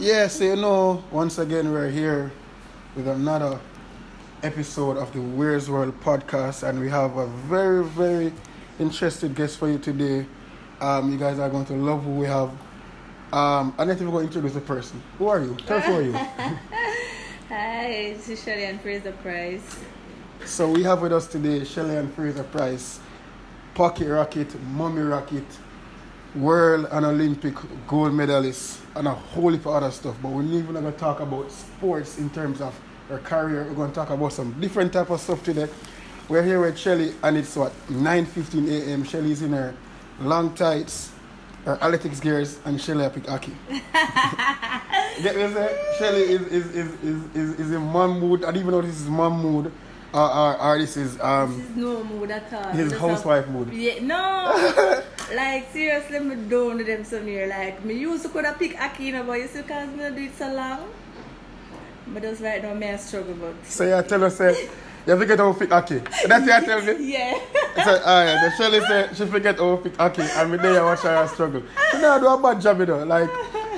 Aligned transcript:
Yes, 0.00 0.38
so 0.38 0.44
you 0.44 0.56
know, 0.56 1.04
once 1.10 1.36
again 1.36 1.70
we're 1.70 1.90
here 1.90 2.32
with 2.96 3.06
another 3.06 3.60
episode 4.42 4.96
of 4.96 5.12
the 5.12 5.20
Where's 5.20 5.68
World 5.68 5.92
podcast, 6.00 6.66
and 6.66 6.80
we 6.80 6.88
have 6.88 7.18
a 7.18 7.26
very, 7.26 7.84
very 7.84 8.32
interested 8.78 9.34
guest 9.34 9.58
for 9.58 9.68
you 9.68 9.76
today. 9.76 10.24
Um, 10.80 11.12
you 11.12 11.18
guys 11.18 11.38
are 11.38 11.50
going 11.50 11.66
to 11.66 11.74
love 11.74 12.02
who 12.02 12.12
we 12.12 12.26
have. 12.26 12.48
Um, 13.30 13.74
I 13.76 13.84
need 13.84 13.98
to 13.98 14.04
go 14.10 14.20
introduce 14.20 14.54
the 14.54 14.62
person. 14.62 15.02
Who 15.18 15.28
are 15.28 15.40
you? 15.40 15.54
Tell 15.66 15.76
us 15.76 15.84
who 15.84 15.92
are 15.92 16.02
you. 16.02 16.12
Hi, 17.50 18.14
this 18.16 18.26
is 18.30 18.42
Shelly-Ann 18.42 18.78
Fraser-Pryce. 18.78 19.80
So 20.46 20.70
we 20.70 20.82
have 20.84 21.02
with 21.02 21.12
us 21.12 21.26
today 21.26 21.62
Shelly-Ann 21.62 22.10
Fraser-Pryce, 22.12 23.00
pocket 23.74 24.08
rocket, 24.08 24.62
mummy 24.62 25.02
rocket, 25.02 25.44
world 26.34 26.86
and 26.90 27.04
Olympic 27.06 27.54
gold 27.86 28.12
medalists, 28.12 28.80
and 28.94 29.06
a 29.08 29.10
whole 29.12 29.50
heap 29.50 29.66
of 29.66 29.74
other 29.74 29.90
stuff. 29.90 30.16
But 30.22 30.30
we're 30.30 30.42
not 30.42 30.54
even 30.54 30.72
going 30.74 30.84
to 30.84 30.92
talk 30.98 31.20
about 31.20 31.50
sports 31.50 32.18
in 32.18 32.30
terms 32.30 32.60
of 32.60 32.78
her 33.08 33.18
career. 33.18 33.64
We're 33.68 33.74
going 33.74 33.90
to 33.90 33.94
talk 33.94 34.10
about 34.10 34.32
some 34.32 34.52
different 34.60 34.92
type 34.92 35.10
of 35.10 35.20
stuff 35.20 35.42
today. 35.42 35.68
We're 36.28 36.42
here 36.44 36.60
with 36.60 36.78
Shelly, 36.78 37.12
and 37.22 37.36
it's 37.36 37.56
what 37.56 37.72
9:15 37.88 38.68
a.m. 38.70 39.02
Shelly's 39.04 39.42
in 39.42 39.52
her 39.52 39.74
long 40.20 40.54
tights, 40.54 41.10
her 41.64 41.72
athletics 41.82 42.20
gears, 42.20 42.58
and 42.64 42.80
Shelly 42.80 43.04
a 43.04 43.10
pick 43.10 43.26
hockey. 43.26 43.52
Get 45.22 45.36
me 45.36 45.52
say? 45.52 45.78
Shelly 45.98 46.20
is 46.22 46.42
is, 46.42 46.66
is, 46.74 46.92
is, 47.02 47.24
is 47.34 47.60
is 47.60 47.70
in 47.72 47.82
mom 47.82 48.20
mood. 48.20 48.42
I 48.44 48.46
don't 48.52 48.58
even 48.58 48.70
know 48.70 48.78
if 48.78 48.86
this 48.86 49.00
is 49.00 49.08
mom 49.08 49.42
mood 49.42 49.72
or 50.14 50.76
this 50.78 50.96
is 50.96 51.16
This 51.16 51.22
um 51.24 51.60
is 51.60 51.76
no 51.76 52.02
mood 52.04 52.30
at 52.30 52.52
all. 52.52 52.72
his 52.72 52.92
housewife 52.92 53.46
a- 53.46 53.50
mood. 53.50 53.72
Yeah, 53.72 54.00
no. 54.02 55.02
like 55.34 55.72
seriously, 55.72 56.18
me 56.18 56.34
down 56.48 56.78
to 56.78 56.84
them 56.84 57.04
some 57.04 57.26
year. 57.26 57.46
Like 57.46 57.84
me 57.84 57.94
used 57.94 58.22
to 58.24 58.28
could 58.28 58.44
have 58.44 58.58
pick 58.58 58.80
Aki, 58.80 59.12
know, 59.12 59.24
but 59.24 59.38
you 59.38 59.48
see, 59.48 59.62
cause 59.62 59.88
me 59.88 60.10
do 60.10 60.22
it 60.24 60.36
so 60.36 60.52
long. 60.52 60.88
But 62.08 62.22
just 62.22 62.42
right 62.42 62.62
now, 62.62 62.74
me 62.74 62.88
I 62.88 62.96
struggle, 62.96 63.34
but 63.34 63.54
So 63.64 63.84
you 63.84 64.02
tell 64.08 64.24
us 64.24 64.36
say 64.36 64.68
you 65.06 65.16
forget 65.16 65.38
how 65.38 65.52
to 65.52 65.58
pick 65.58 65.70
hockey. 65.70 66.02
That's 66.26 66.46
what 66.46 66.60
you 66.60 66.66
tell 66.66 66.82
me. 66.82 67.12
yeah. 67.12 67.38
So 67.84 67.90
alright, 67.90 68.38
the 68.42 68.52
Shelly 68.56 68.80
say 68.80 69.08
she 69.14 69.26
forget 69.26 69.58
how 69.58 69.76
to 69.76 69.82
pick 69.82 69.96
hockey 69.96 70.22
and 70.22 70.50
me 70.50 70.58
there 70.58 70.84
watch 70.84 71.00
her 71.00 71.26
struggle. 71.28 71.62
She 71.92 71.98
know 71.98 72.18
do 72.18 72.26
a 72.26 72.40
bad 72.40 72.60
job 72.60 72.80
you 72.80 72.86
know. 72.86 73.04
Like 73.04 73.30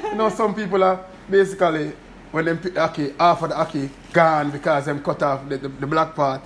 you 0.04 0.14
know 0.14 0.28
some 0.30 0.54
people 0.54 0.82
are 0.82 1.04
basically 1.30 1.92
when 2.30 2.46
them 2.46 2.58
pick 2.58 2.76
hockey, 2.76 3.12
half 3.18 3.42
of 3.42 3.50
the 3.50 3.54
hockey 3.56 3.90
gone 4.12 4.50
because 4.50 4.86
them 4.86 5.02
cut 5.02 5.22
off 5.22 5.48
the, 5.48 5.58
the, 5.58 5.68
the 5.68 5.86
black 5.86 6.14
part 6.14 6.42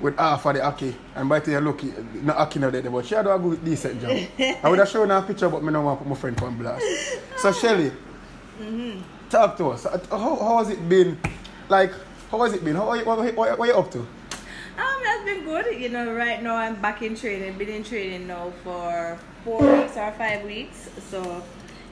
with 0.00 0.16
half 0.18 0.44
of 0.46 0.54
the 0.54 0.62
hockey. 0.62 0.94
And 1.14 1.28
by 1.28 1.40
the 1.40 1.52
time 1.52 1.54
you 1.54 1.72
look, 1.72 1.82
no 2.22 2.32
hockey 2.32 2.58
no 2.58 2.70
there, 2.70 2.82
but 2.90 3.06
she 3.06 3.14
do 3.14 3.30
a 3.30 3.38
good 3.38 3.64
decent 3.64 4.00
job. 4.00 4.10
I 4.62 4.68
would 4.68 4.78
have 4.78 4.88
shown 4.88 5.08
her 5.08 5.16
a 5.16 5.22
picture, 5.22 5.48
but 5.48 5.62
me 5.62 5.72
no 5.72 5.82
want 5.82 5.98
to 5.98 6.04
put 6.04 6.10
my 6.10 6.16
friend 6.16 6.40
on 6.42 6.58
blast. 6.58 6.84
So 7.38 7.52
Shelly, 7.60 7.92
talk 9.30 9.56
to 9.58 9.70
us. 9.70 9.84
How, 9.84 10.18
how 10.18 10.58
has 10.58 10.70
it 10.70 10.88
been? 10.88 11.18
Like, 11.68 11.92
how 12.30 12.42
has 12.42 12.52
it 12.52 12.64
been? 12.64 12.76
How 12.76 12.90
are 12.90 12.96
you, 12.96 13.04
what, 13.04 13.18
what, 13.18 13.58
what 13.58 13.60
are 13.60 13.66
you 13.66 13.78
up 13.78 13.90
to? 13.92 14.00
Um, 14.00 15.00
that's 15.02 15.24
been 15.24 15.44
good. 15.44 15.80
You 15.80 15.88
know, 15.88 16.14
right 16.14 16.42
now 16.42 16.56
I'm 16.56 16.80
back 16.80 17.02
in 17.02 17.16
training. 17.16 17.56
Been 17.56 17.68
in 17.68 17.84
training 17.84 18.26
now 18.26 18.52
for 18.62 19.18
four 19.44 19.60
weeks 19.60 19.96
or 19.96 20.12
five 20.12 20.44
weeks. 20.44 20.90
So 21.08 21.42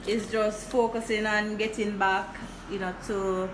it's 0.07 0.31
just 0.31 0.69
focusing 0.69 1.25
on 1.25 1.57
getting 1.57 1.97
back, 1.97 2.35
you 2.69 2.77
know, 2.77 2.93
to 3.07 3.49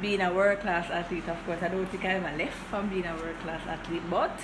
being 0.00 0.20
a 0.20 0.32
world 0.32 0.60
class 0.60 0.90
athlete. 0.90 1.28
Of 1.28 1.44
course, 1.46 1.62
I 1.62 1.68
don't 1.68 1.86
think 1.86 2.04
I 2.04 2.08
ever 2.14 2.36
left 2.36 2.56
from 2.70 2.88
being 2.88 3.06
a 3.06 3.14
world 3.14 3.38
class 3.42 3.60
athlete, 3.66 4.02
but 4.10 4.38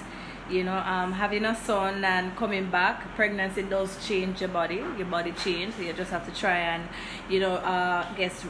you 0.50 0.64
know, 0.64 0.76
um, 0.78 1.12
having 1.12 1.44
a 1.44 1.54
son 1.54 2.02
and 2.04 2.34
coming 2.36 2.70
back, 2.70 3.14
pregnancy 3.14 3.62
does 3.62 4.06
change 4.06 4.40
your 4.40 4.48
body. 4.48 4.76
Your 4.96 5.06
body 5.06 5.32
changes. 5.32 5.74
So 5.76 5.82
you 5.82 5.92
just 5.92 6.10
have 6.10 6.24
to 6.26 6.34
try 6.40 6.56
and, 6.58 6.88
you 7.28 7.40
know, 7.40 7.54
uh, 7.56 8.10
guess 8.14 8.46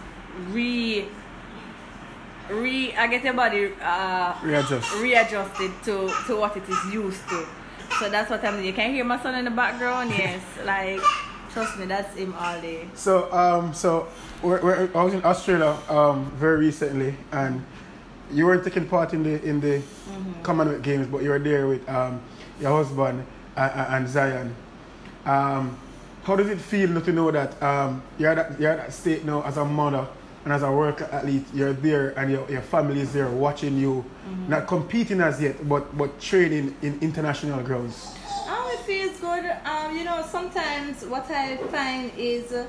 re 0.50 1.08
re 2.48 2.94
I 2.94 3.06
get 3.08 3.24
your 3.24 3.34
body 3.34 3.72
uh 3.82 4.34
Readjust. 4.42 4.94
readjusted 5.00 5.70
to 5.84 6.08
to 6.26 6.36
what 6.36 6.56
it 6.56 6.68
is 6.68 6.92
used 6.92 7.28
to. 7.28 7.46
So 7.98 8.08
that's 8.08 8.30
what 8.30 8.44
I'm 8.44 8.54
doing. 8.54 8.66
You 8.66 8.72
can 8.72 8.92
hear 8.92 9.04
my 9.04 9.20
son 9.22 9.34
in 9.34 9.44
the 9.44 9.50
background, 9.50 10.10
yes. 10.10 10.40
Like 10.64 11.00
trust 11.52 11.78
me, 11.78 11.86
that's 11.86 12.14
him 12.16 12.34
all 12.38 12.60
day. 12.60 12.88
So, 12.94 13.32
um, 13.32 13.74
so 13.74 14.06
we're, 14.42 14.62
we're, 14.62 14.90
I 14.94 15.02
was 15.02 15.14
in 15.14 15.24
Australia 15.24 15.76
um, 15.88 16.30
very 16.32 16.58
recently, 16.58 17.14
and 17.32 17.64
you 18.32 18.46
weren't 18.46 18.64
taking 18.64 18.86
part 18.88 19.12
in 19.14 19.22
the 19.22 19.42
in 19.42 19.60
the 19.60 19.82
Commonwealth 20.42 20.82
Games, 20.82 21.06
but 21.06 21.22
you 21.22 21.30
were 21.30 21.38
there 21.38 21.66
with 21.66 21.88
um, 21.88 22.20
your 22.60 22.70
husband 22.70 23.24
and, 23.56 23.72
and 23.72 24.06
Zyon. 24.06 24.52
Um, 25.24 25.76
how 26.22 26.36
does 26.36 26.48
it 26.48 26.60
feel 26.60 26.90
not 26.90 27.04
to 27.04 27.12
know 27.12 27.30
that 27.30 27.60
um, 27.62 28.02
you're 28.18 28.30
at 28.30 28.50
that, 28.50 28.60
you're 28.60 28.70
at 28.70 28.78
that 28.78 28.92
state 28.92 29.24
now 29.24 29.42
as 29.42 29.56
a 29.56 29.64
mother 29.64 30.06
and 30.44 30.52
as 30.52 30.62
a 30.62 30.70
worker 30.70 31.08
athlete? 31.10 31.44
You're 31.54 31.72
there, 31.72 32.18
and 32.18 32.30
your, 32.30 32.48
your 32.50 32.62
family 32.62 33.00
is 33.00 33.12
there 33.12 33.28
watching 33.28 33.76
you, 33.78 34.04
not 34.46 34.66
competing 34.66 35.20
as 35.20 35.40
yet, 35.40 35.66
but 35.68 35.96
but 35.96 36.20
training 36.20 36.76
in 36.82 36.98
international 37.00 37.62
grounds. 37.62 38.14
Oh, 38.46 38.70
it 38.72 38.80
feels 38.84 39.18
good. 39.18 39.50
Um, 39.64 39.96
you 39.96 40.04
know, 40.04 40.24
sometimes 40.30 41.04
what 41.06 41.30
I 41.30 41.56
find 41.68 42.12
is 42.16 42.52
uh, 42.52 42.66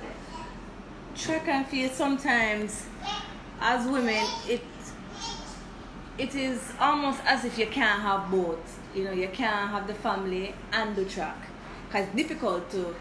track 1.19 1.47
and 1.47 1.67
field. 1.67 1.91
Sometimes, 1.91 2.85
as 3.59 3.85
women, 3.87 4.25
it 4.47 4.61
it 6.17 6.35
is 6.35 6.73
almost 6.79 7.19
as 7.25 7.45
if 7.45 7.57
you 7.57 7.67
can't 7.67 8.01
have 8.01 8.29
both. 8.29 8.79
You 8.95 9.05
know, 9.05 9.11
you 9.11 9.29
can't 9.29 9.69
have 9.69 9.87
the 9.87 9.93
family 9.93 10.53
and 10.71 10.95
the 10.95 11.05
track. 11.05 11.37
Cause 11.91 12.05
it's 12.05 12.15
difficult 12.15 12.69
to. 12.71 12.95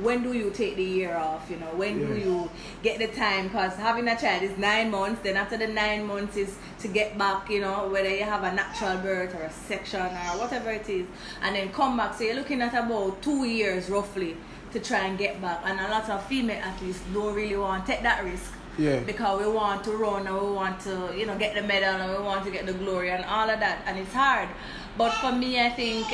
When 0.00 0.22
do 0.22 0.32
you 0.32 0.50
take 0.50 0.76
the 0.76 0.82
year 0.82 1.14
off? 1.14 1.50
You 1.50 1.56
know, 1.56 1.66
when 1.76 1.98
do 1.98 2.16
you 2.16 2.50
get 2.82 2.98
the 2.98 3.08
time? 3.08 3.50
Cause 3.50 3.74
having 3.76 4.08
a 4.08 4.18
child 4.18 4.42
is 4.42 4.56
nine 4.56 4.90
months. 4.90 5.20
Then 5.22 5.36
after 5.36 5.58
the 5.58 5.66
nine 5.66 6.06
months 6.06 6.34
is 6.38 6.56
to 6.80 6.88
get 6.88 7.18
back. 7.18 7.50
You 7.50 7.60
know, 7.60 7.88
whether 7.88 8.08
you 8.08 8.24
have 8.24 8.42
a 8.42 8.54
natural 8.54 8.96
birth 8.98 9.34
or 9.34 9.42
a 9.42 9.52
section 9.52 10.00
or 10.00 10.38
whatever 10.38 10.70
it 10.70 10.88
is, 10.88 11.06
and 11.42 11.54
then 11.54 11.72
come 11.72 11.98
back. 11.98 12.14
So 12.14 12.24
you're 12.24 12.36
looking 12.36 12.62
at 12.62 12.72
about 12.72 13.20
two 13.20 13.44
years 13.44 13.90
roughly 13.90 14.38
to 14.72 14.80
try 14.80 15.00
and 15.06 15.18
get 15.18 15.40
back. 15.40 15.60
And 15.64 15.78
a 15.80 15.88
lot 15.88 16.08
of 16.08 16.24
female 16.26 16.60
athletes 16.62 17.00
don't 17.12 17.34
really 17.34 17.56
want 17.56 17.86
to 17.86 17.92
take 17.92 18.02
that 18.02 18.24
risk 18.24 18.52
Yeah. 18.78 19.00
because 19.00 19.40
we 19.40 19.46
want 19.52 19.84
to 19.84 19.92
run 19.92 20.26
and 20.26 20.34
we 20.34 20.48
want 20.54 20.80
to 20.88 21.12
you 21.16 21.26
know 21.26 21.36
get 21.36 21.54
the 21.54 21.60
medal 21.62 21.94
and 22.00 22.10
we 22.18 22.24
want 22.24 22.42
to 22.46 22.50
get 22.50 22.64
the 22.64 22.72
glory 22.72 23.10
and 23.10 23.22
all 23.26 23.48
of 23.50 23.60
that 23.60 23.82
and 23.86 23.98
it's 23.98 24.14
hard 24.14 24.48
but 24.96 25.12
for 25.20 25.30
me 25.30 25.60
i 25.60 25.68
think 25.68 26.06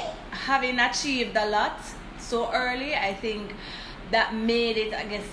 having 0.49 0.77
achieved 0.81 1.37
a 1.37 1.47
lot 1.57 1.79
so 2.19 2.51
early 2.53 2.97
i 2.97 3.15
think 3.15 3.55
that 4.11 4.35
made 4.35 4.77
it 4.77 4.93
i 4.93 5.05
guess 5.05 5.29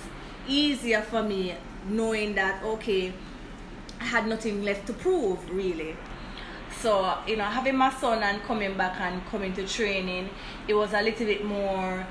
easier 0.46 1.02
for 1.02 1.20
me 1.32 1.42
knowing 1.88 2.32
that 2.36 2.62
okay 2.62 3.12
i 4.00 4.04
had 4.04 4.24
nothing 4.28 4.62
left 4.62 4.86
to 4.86 4.92
prove 4.92 5.38
really 5.50 5.96
so 6.80 6.92
you 7.26 7.36
know 7.36 7.44
having 7.58 7.76
my 7.76 7.90
son 7.90 8.22
and 8.22 8.40
coming 8.44 8.74
back 8.76 9.00
and 9.00 9.24
coming 9.26 9.52
to 9.52 9.66
training 9.66 10.30
it 10.68 10.74
was 10.74 10.92
a 10.92 11.02
little 11.02 11.26
bit 11.26 11.44
more 11.44 12.06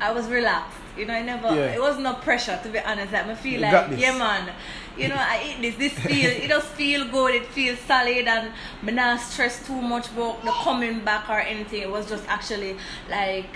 i 0.00 0.12
was 0.12 0.26
relaxed. 0.28 0.78
You 0.96 1.04
know 1.06 1.14
i 1.14 1.22
never 1.22 1.48
Yeah. 1.54 1.74
it 1.76 1.80
was 1.80 1.98
no 1.98 2.14
pressure 2.14 2.58
to 2.62 2.68
be 2.68 2.78
honest. 2.80 3.12
Like, 3.12 3.26
i 3.26 3.34
feel 3.34 3.60
You 3.60 3.60
like 3.60 3.98
yeah 3.98 4.16
man. 4.16 4.48
You 4.96 5.08
know 5.08 5.16
i 5.18 5.36
eat 5.46 5.60
this. 5.60 5.76
This 5.76 5.92
feel 6.06 6.30
it 6.30 6.48
does 6.48 6.64
feel 6.64 7.04
good. 7.06 7.34
It 7.34 7.46
feels 7.46 7.78
solid 7.80 8.26
and 8.26 8.50
me 8.82 8.92
not 8.92 9.20
stress 9.20 9.66
too 9.66 9.80
much 9.80 10.06
about 10.12 10.42
the 10.44 10.50
coming 10.52 11.00
back 11.00 11.28
or 11.28 11.38
anything. 11.38 11.82
It 11.82 11.90
was 11.90 12.08
just 12.08 12.24
actually 12.28 12.76
like 13.10 13.54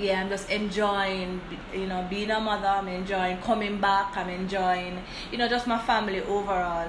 yeah 0.00 0.22
i'm 0.22 0.30
just 0.30 0.48
enjoying 0.50 1.38
you 1.74 1.86
know 1.86 2.04
being 2.10 2.30
a 2.30 2.40
mother. 2.40 2.66
I'm 2.66 2.88
enjoying 2.88 3.38
coming 3.42 3.78
back. 3.80 4.16
I'm 4.16 4.28
enjoying 4.30 4.94
you 5.30 5.38
know 5.38 5.46
just 5.48 5.66
my 5.66 5.78
family 5.78 6.20
overall. 6.22 6.88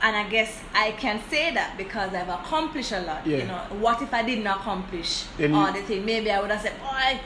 And 0.00 0.14
I 0.14 0.28
guess 0.28 0.60
I 0.74 0.92
can 0.92 1.20
say 1.28 1.52
that 1.54 1.76
because 1.76 2.14
I've 2.14 2.28
accomplished 2.28 2.92
a 2.92 3.00
lot. 3.00 3.26
Yeah. 3.26 3.38
You 3.38 3.46
know, 3.46 3.58
what 3.80 4.00
if 4.00 4.14
I 4.14 4.22
didn't 4.22 4.46
accomplish 4.46 5.24
Then 5.36 5.52
all 5.56 5.72
the 5.72 5.82
thing? 5.82 6.04
Maybe 6.04 6.30
I 6.30 6.38
would 6.40 6.52
have 6.52 6.62
said, 6.62 6.78
"Boy, 6.80 7.18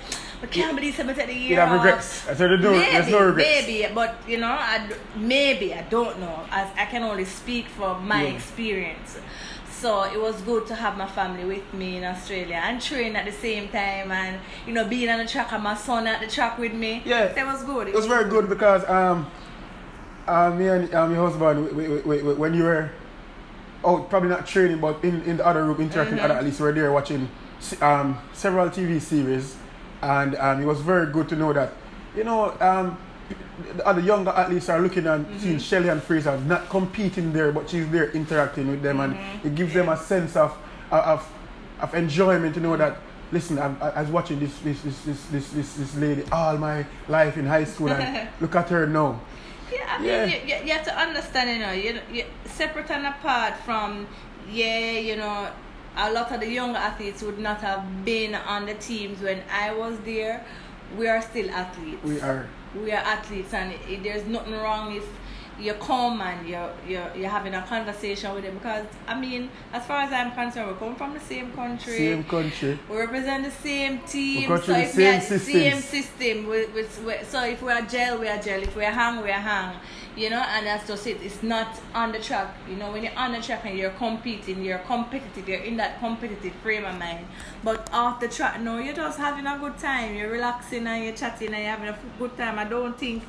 I 0.43 0.47
can't 0.47 0.75
believe 0.77 0.95
somebody 0.97 1.19
take 1.21 1.29
the 1.29 1.35
year 1.35 1.51
You 1.51 1.57
have 1.61 1.73
off." 1.73 1.85
regrets. 1.85 2.29
I 2.29 2.35
said 2.35 2.51
no, 2.61 2.73
maybe, 2.73 2.93
there's 2.93 3.09
no 3.09 3.25
regrets. 3.27 3.49
maybe, 3.67 3.95
but 3.95 4.17
you 4.27 4.39
know, 4.39 4.49
I 4.75 4.89
maybe 5.17 5.73
I 5.75 5.83
don't 5.83 6.19
know. 6.21 6.41
As 6.51 6.69
I 6.77 6.87
can 6.87 7.03
only 7.05 7.25
speak 7.25 7.69
from 7.69 8.07
my 8.09 8.23
Yeah. 8.25 8.31
experience. 8.37 9.19
So 9.71 10.05
it 10.05 10.21
was 10.21 10.41
good 10.43 10.65
to 10.69 10.77
have 10.77 10.97
my 10.97 11.07
family 11.09 11.45
with 11.45 11.67
me 11.75 11.97
in 11.97 12.05
Australia 12.05 12.61
and 12.65 12.81
train 12.81 13.17
at 13.17 13.25
the 13.25 13.33
same 13.33 13.69
time, 13.69 14.13
and 14.13 14.39
you 14.67 14.73
know, 14.73 14.85
being 14.85 15.09
on 15.09 15.19
the 15.19 15.27
track 15.27 15.53
and 15.53 15.63
my 15.63 15.75
son 15.75 16.07
at 16.07 16.21
the 16.21 16.29
track 16.29 16.57
with 16.59 16.73
me. 16.73 17.03
Yeah. 17.05 17.27
that 17.29 17.47
was 17.47 17.63
good. 17.65 17.89
It 17.89 17.95
was 17.95 18.07
very 18.07 18.29
good 18.31 18.49
because 18.49 18.89
um, 18.89 19.27
uh, 20.29 20.51
me 20.51 20.69
and 20.69 20.95
um, 20.95 21.13
your 21.13 21.29
husband, 21.29 21.73
we, 21.77 21.89
we, 21.89 22.23
we, 22.23 22.35
when 22.35 22.55
you 22.55 22.63
were 22.63 22.91
out, 23.85 24.09
probably 24.09 24.29
not 24.29 24.47
training, 24.47 24.79
but 24.79 25.03
in, 25.03 25.21
in 25.23 25.37
the 25.39 25.45
other 25.47 25.65
room 25.65 25.81
interacting 25.81 26.15
with 26.15 26.23
Mhm. 26.23 26.31
other 26.31 26.35
athletes, 26.35 26.61
we 26.61 26.67
were 26.67 26.73
there 26.73 26.93
watching 26.93 27.29
um, 27.81 28.19
several 28.33 28.69
TV 28.71 29.01
series, 29.01 29.57
and 30.03 30.35
um, 30.37 30.61
it 30.61 30.67
was 30.67 30.81
very 30.81 31.07
good 31.13 31.29
to 31.31 31.37
know 31.37 31.53
that, 31.53 31.73
you 32.17 32.25
know, 32.25 32.55
um, 32.61 32.99
the 33.95 34.03
younger 34.03 34.31
athletes 34.31 34.69
are 34.69 34.81
looking 34.81 35.07
and 35.07 35.25
seeing 35.41 35.59
Shelly-Ann 35.59 36.01
Fraser 36.01 36.39
not 36.41 36.69
competing 36.69 37.33
there, 37.33 37.53
but 37.53 37.71
she's 37.71 37.89
there 37.91 38.11
interacting 38.11 38.69
with 38.69 38.83
them, 38.83 39.01
and 39.01 39.17
it 39.45 39.55
gives 39.55 39.73
them 39.73 39.89
a 39.89 39.97
sense 39.97 40.37
of 40.37 40.57
of, 40.91 41.27
of 41.81 41.95
enjoyment 41.95 42.55
to 42.55 42.61
know 42.61 42.77
that. 42.77 42.97
Listen, 43.31 43.59
I'm, 43.59 43.79
I 43.81 43.91
I 43.91 44.03
was 44.03 44.11
watching 44.11 44.39
this 44.41 44.59
this, 44.59 44.83
this 44.83 44.99
this 45.05 45.25
this 45.31 45.51
this 45.53 45.75
this 45.75 45.97
lady 45.97 46.23
all 46.31 46.59
my 46.59 46.85
life 47.09 47.39
in 47.39 47.47
high 47.47 47.65
school, 47.65 47.89
and 47.89 48.29
look 48.43 48.55
at 48.57 48.69
her 48.69 48.87
now. 48.87 49.19
Yeah. 49.73 49.79
I 49.99 50.03
Yeah. 50.05 50.27
mean, 50.27 50.35
you, 50.35 50.55
you, 50.57 50.65
you 50.67 50.73
have 50.75 50.85
to 50.85 50.95
understand, 50.99 51.49
you 51.49 51.59
know, 51.65 51.73
you, 51.73 52.01
you 52.13 52.25
separate 52.45 52.91
and 52.91 53.07
apart 53.07 53.55
from, 53.65 54.07
yeah, 54.51 54.91
you 54.99 55.17
know, 55.17 55.49
a 55.97 56.13
lot 56.13 56.33
of 56.33 56.41
the 56.41 56.49
younger 56.49 56.79
athletes 56.79 57.23
would 57.23 57.39
not 57.39 57.61
have 57.61 58.05
been 58.05 58.35
on 58.35 58.67
the 58.67 58.75
teams 58.75 59.21
when 59.21 59.43
I 59.51 59.73
was 59.75 59.99
there. 60.01 60.45
We 60.97 61.09
are 61.09 61.23
still 61.23 61.51
athletes. 61.51 62.03
We 62.05 62.21
are. 62.21 62.47
we 62.75 62.93
are 62.93 62.97
athletes 63.05 63.53
and 63.55 63.75
there's 64.03 64.27
nothing 64.27 64.55
wrong 64.55 64.95
if 64.95 65.05
you 65.61 65.75
come 65.75 66.21
and 66.23 66.49
you're, 66.49 66.71
you're 66.89 67.11
you're 67.15 67.29
having 67.29 67.55
a 67.55 67.63
conversation 67.63 68.35
with 68.35 68.43
them 68.45 68.55
because 68.55 68.87
I 69.07 69.19
mean 69.19 69.51
as 69.73 69.85
far 69.85 70.03
as 70.03 70.13
I'm 70.13 70.33
concerned 70.33 70.73
we 70.73 70.79
come 70.79 70.97
from 70.97 71.15
the 71.15 71.21
same 71.21 71.53
country. 71.53 71.97
Same 71.97 72.25
country. 72.25 72.79
we 72.89 72.97
represent 72.97 73.45
the 73.45 73.51
same 73.51 73.99
team 74.01 74.49
go 74.49 74.57
through 74.57 74.75
the 74.75 74.81
if 74.83 74.97
we 74.97 75.03
same 75.05 75.19
are- 75.19 75.39
same 75.41 75.81
system 75.83 76.49
we, 76.49 76.67
we, 76.67 76.83
we- 77.07 77.25
so 77.25 77.45
if 77.45 77.61
we 77.63 77.71
are 77.71 77.83
gel 77.83 78.19
we 78.19 78.29
are 78.29 78.41
gel. 78.41 78.63
If 78.63 78.75
we 78.75 78.85
are 78.85 78.91
hang 78.93 79.23
we 79.23 79.31
are 79.31 79.35
hang 79.41 79.77
you 80.17 80.29
know 80.31 80.41
and 80.41 80.67
that's 80.67 80.87
just 80.87 81.07
it. 81.07 81.19
It's 81.23 81.43
not 81.43 81.69
on 81.95 82.13
the 82.13 82.19
track. 82.19 82.55
You 82.69 82.77
know 82.77 82.91
when 82.93 83.03
you're 83.05 83.17
on 83.17 83.33
the 83.33 83.41
track 83.41 83.63
and 83.65 83.79
you're 83.79 83.91
competing 83.91 84.65
you're 84.65 84.79
competitive 84.79 85.49
you're 85.49 85.61
in 85.61 85.77
that 85.77 85.99
competitive 86.01 86.55
frame 86.63 86.85
of 86.85 86.99
mind. 86.99 87.27
But 87.63 87.89
off 87.93 88.21
the 88.21 88.29
track 88.29 88.61
no 88.61 88.79
you're 88.79 88.95
just 88.95 89.19
having 89.19 89.47
a 89.47 89.59
good 89.59 89.77
time. 89.79 90.15
You're 90.17 90.31
relaxing 90.31 90.87
and 90.87 91.05
you're 91.05 91.15
chatting 91.15 91.49
and 91.55 91.63
you're 91.63 91.71
having 91.77 91.89
a 91.89 91.99
good 92.19 92.37
time. 92.37 92.59
I 92.59 92.65
don't 92.65 92.97
think 92.99 93.23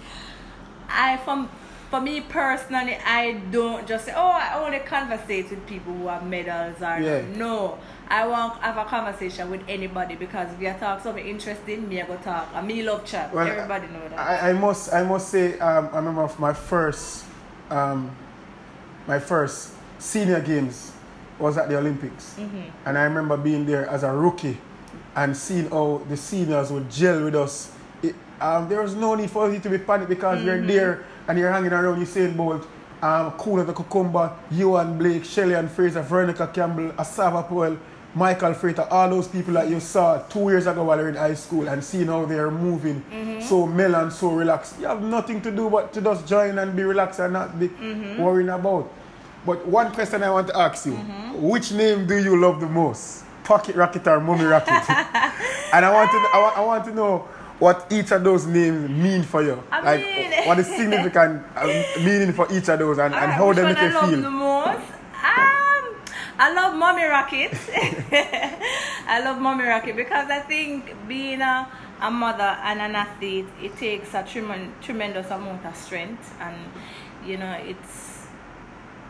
I 0.90 1.18
from 1.18 1.50
for 1.94 2.02
me 2.02 2.22
personally, 2.22 2.98
I 3.06 3.34
don't 3.52 3.88
just 3.88 4.06
say, 4.06 4.14
oh, 4.16 4.32
I 4.32 4.60
only 4.66 4.80
conversate 4.80 5.52
with 5.52 5.64
people 5.68 5.94
who 5.94 6.08
have 6.08 6.26
medals 6.26 6.82
or 6.82 6.98
Yeah. 7.00 7.22
no. 7.38 7.78
I 8.08 8.26
want 8.26 8.60
have 8.64 8.78
a 8.78 8.86
conversation 8.86 9.52
with 9.52 9.62
anybody 9.68 10.16
because 10.16 10.52
if 10.54 10.60
you 10.60 10.74
talk 10.80 11.04
something 11.04 11.24
interesting, 11.28 11.88
me 11.88 12.02
I 12.02 12.08
go 12.08 12.16
talk. 12.18 12.50
And 12.56 12.66
me 12.68 12.82
love 12.82 13.06
chat. 13.06 13.32
Well, 13.32 13.46
Everybody 13.48 13.86
know 13.94 14.10
that. 14.10 14.18
I, 14.18 14.50
I 14.50 14.54
must 14.54 14.92
I 14.92 15.04
must 15.04 15.30
say 15.30 15.60
um, 15.60 15.90
I 15.94 15.98
remember 15.98 16.28
my 16.40 16.52
first 16.54 17.26
um, 17.70 18.10
my 19.08 19.20
first 19.20 19.74
senior 20.00 20.42
games 20.42 20.94
was 21.38 21.60
at 21.60 21.70
the 21.70 21.78
Olympics, 21.78 22.34
Mm-hmm. 22.40 22.88
and 22.88 22.98
I 22.98 23.04
remember 23.04 23.38
being 23.38 23.68
there 23.68 23.88
as 23.88 24.02
a 24.02 24.12
rookie 24.12 24.58
and 25.16 25.38
seeing 25.38 25.70
how 25.70 26.02
the 26.10 26.18
seniors 26.18 26.72
would 26.72 26.90
gel 26.90 27.24
with 27.24 27.36
us. 27.36 27.72
It, 28.02 28.16
um, 28.42 28.68
there 28.68 28.82
was 28.82 28.96
no 28.96 29.14
need 29.14 29.30
for 29.30 29.52
you 29.54 29.60
to 29.60 29.70
be 29.70 29.78
panicked 29.78 30.10
because 30.10 30.40
Mm-hmm. 30.40 30.48
you're 30.48 30.66
there 30.66 31.04
and 31.28 31.38
you're 31.40 31.52
hanging 31.52 31.72
around 31.74 32.00
Usain 32.02 32.36
Bolt, 32.36 32.68
um, 33.02 33.32
Cool 33.34 33.60
as 33.62 33.68
the 33.68 33.74
Cucumber, 33.74 34.32
Yohan 34.52 34.98
Blake, 34.98 35.26
Shelly-Ann 35.26 35.68
Fraser, 35.70 36.02
Veronica 36.02 36.48
Campbell, 36.48 36.90
Asafa 36.92 37.48
Powell, 37.48 37.78
Michael 38.16 38.54
Frater, 38.54 38.84
all 38.92 39.10
those 39.10 39.28
people 39.28 39.54
that 39.56 39.68
you 39.70 39.80
saw 39.80 40.20
two 40.30 40.42
years 40.50 40.68
ago 40.68 40.84
while 40.84 40.98
you 40.98 41.04
were 41.04 41.10
in 41.10 41.16
high 41.16 41.34
school 41.34 41.68
and 41.68 41.84
seeing 41.84 42.08
how 42.08 42.26
they're 42.26 42.52
moving 42.52 43.04
Mm-hmm. 43.12 43.42
so 43.42 43.66
mellow 43.66 44.04
and 44.04 44.14
so 44.14 44.30
relaxed. 44.32 44.80
You 44.80 44.86
have 44.88 45.02
nothing 45.02 45.42
to 45.42 45.52
do 45.52 45.70
but 45.70 45.92
to 45.94 46.02
just 46.02 46.28
join 46.28 46.60
and 46.60 46.76
be 46.76 46.84
relaxed 46.84 47.20
and 47.20 47.34
not 47.34 47.60
be 47.60 47.70
Mm-hmm. 47.70 48.22
worrying 48.22 48.50
about. 48.50 48.92
But 49.46 49.66
one 49.68 49.92
question 49.92 50.24
I 50.24 50.30
want 50.30 50.48
to 50.50 50.58
ask 50.58 50.86
you 50.86 50.94
Mm-hmm. 50.94 51.42
which 51.42 51.72
name 51.72 52.06
do 52.06 52.16
you 52.18 52.40
love 52.40 52.60
the 52.62 52.68
most? 52.70 53.24
Pocket 53.44 53.76
Rocket 53.76 54.08
or 54.08 54.20
Mummy 54.22 54.46
Rocket? 54.46 54.70
and 55.74 55.84
I 55.84 55.92
want, 55.92 56.12
to, 56.12 56.18
I, 56.34 56.40
want, 56.40 56.58
I 56.58 56.62
want 56.64 56.86
to 56.86 56.94
know 56.94 57.28
what 57.60 57.88
each 57.92 58.12
of 58.12 58.24
those 58.24 58.46
names 58.46 58.90
mean 58.90 59.24
for 59.24 59.42
you. 59.44 59.62
I 59.72 59.82
like, 59.82 60.02
mean- 60.02 60.48
what 60.48 60.60
is 60.60 60.68
significant 60.68 61.44
uh, 61.56 61.68
meaning 62.00 62.34
for 62.34 62.52
each 62.52 62.70
of 62.70 62.80
those 62.80 62.98
and, 63.00 63.14
and 63.14 63.32
how 63.32 63.54
they 63.54 63.64
make 63.64 63.80
you 63.80 63.92
feel. 63.92 64.22
the 64.22 64.30
most? 64.30 64.80
Um, 64.80 65.96
I 66.38 66.52
love 66.54 66.76
Mommy 66.76 67.04
Rocket. 67.06 67.54
I 69.08 69.22
love 69.24 69.40
Mommy 69.40 69.64
Rocket 69.66 69.96
because 69.96 70.30
I 70.30 70.40
think 70.40 70.96
being 71.08 71.42
a, 71.42 71.68
a 72.02 72.12
mother 72.12 72.58
and 72.64 72.82
an 72.82 72.96
athlete, 72.96 73.48
it 73.62 73.78
takes 73.78 74.14
a 74.14 74.24
tremen- 74.24 74.72
tremendous 74.82 75.30
amount 75.30 75.66
of 75.66 75.76
strength, 75.76 76.34
and 76.42 76.56
you 77.26 77.38
know 77.38 77.54
it's 77.54 78.28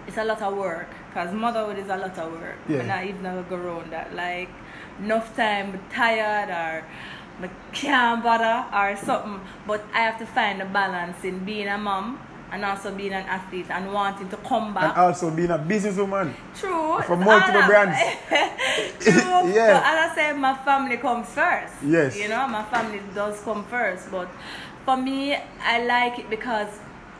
it's 0.07 0.18
a 0.18 0.24
lot 0.24 0.42
of 0.42 0.56
work. 0.56 0.89
Cause 1.13 1.34
motherhood 1.34 1.78
is 1.78 1.89
a 1.89 1.98
lot 1.98 2.18
of 2.18 2.31
work. 2.34 2.57
Yeah. 2.68 2.80
And 2.80 2.92
I 2.92 3.06
even 3.06 3.24
go 3.50 3.56
around 3.56 3.92
that. 3.92 4.13
Like 4.16 4.50
enough 5.00 5.36
time, 5.36 5.74
I'm 5.74 5.89
tired 5.89 6.50
or 6.50 6.86
I 7.42 7.50
can't 7.72 8.24
bother 8.24 8.66
or 8.74 8.96
something. 8.98 9.40
But 9.68 9.84
I 9.94 10.00
have 10.00 10.20
to 10.20 10.26
find 10.26 10.62
a 10.62 10.66
balance 10.66 11.24
in 11.24 11.44
being 11.46 11.68
a 11.68 11.78
mom 11.78 12.20
and 12.52 12.64
also 12.64 12.94
being 12.94 13.14
an 13.14 13.26
athlete 13.26 13.66
and 13.70 13.92
wanting 13.92 14.30
to 14.30 14.38
come 14.38 14.66
And 14.66 14.76
back. 14.76 14.98
also 14.98 15.32
being 15.32 15.50
a 15.50 15.58
businesswoman. 15.58 16.34
True. 16.56 17.02
For 17.02 17.18
multiple 17.18 17.62
all 17.62 17.68
brands. 17.68 17.98
True. 19.00 19.52
Yeah. 19.52 19.74
But 19.74 19.84
as 19.84 20.12
I 20.12 20.16
said, 20.16 20.34
my 20.38 20.54
family 20.58 20.98
comes 20.98 21.28
first. 21.30 21.74
Yes. 21.84 22.16
You 22.18 22.28
know, 22.30 22.48
my 22.48 22.64
family 22.64 23.02
does 23.16 23.42
come 23.42 23.64
first. 23.66 24.12
But 24.12 24.30
for 24.86 24.96
me, 24.98 25.36
I 25.62 25.84
like 25.84 26.20
it 26.20 26.30
because 26.30 26.68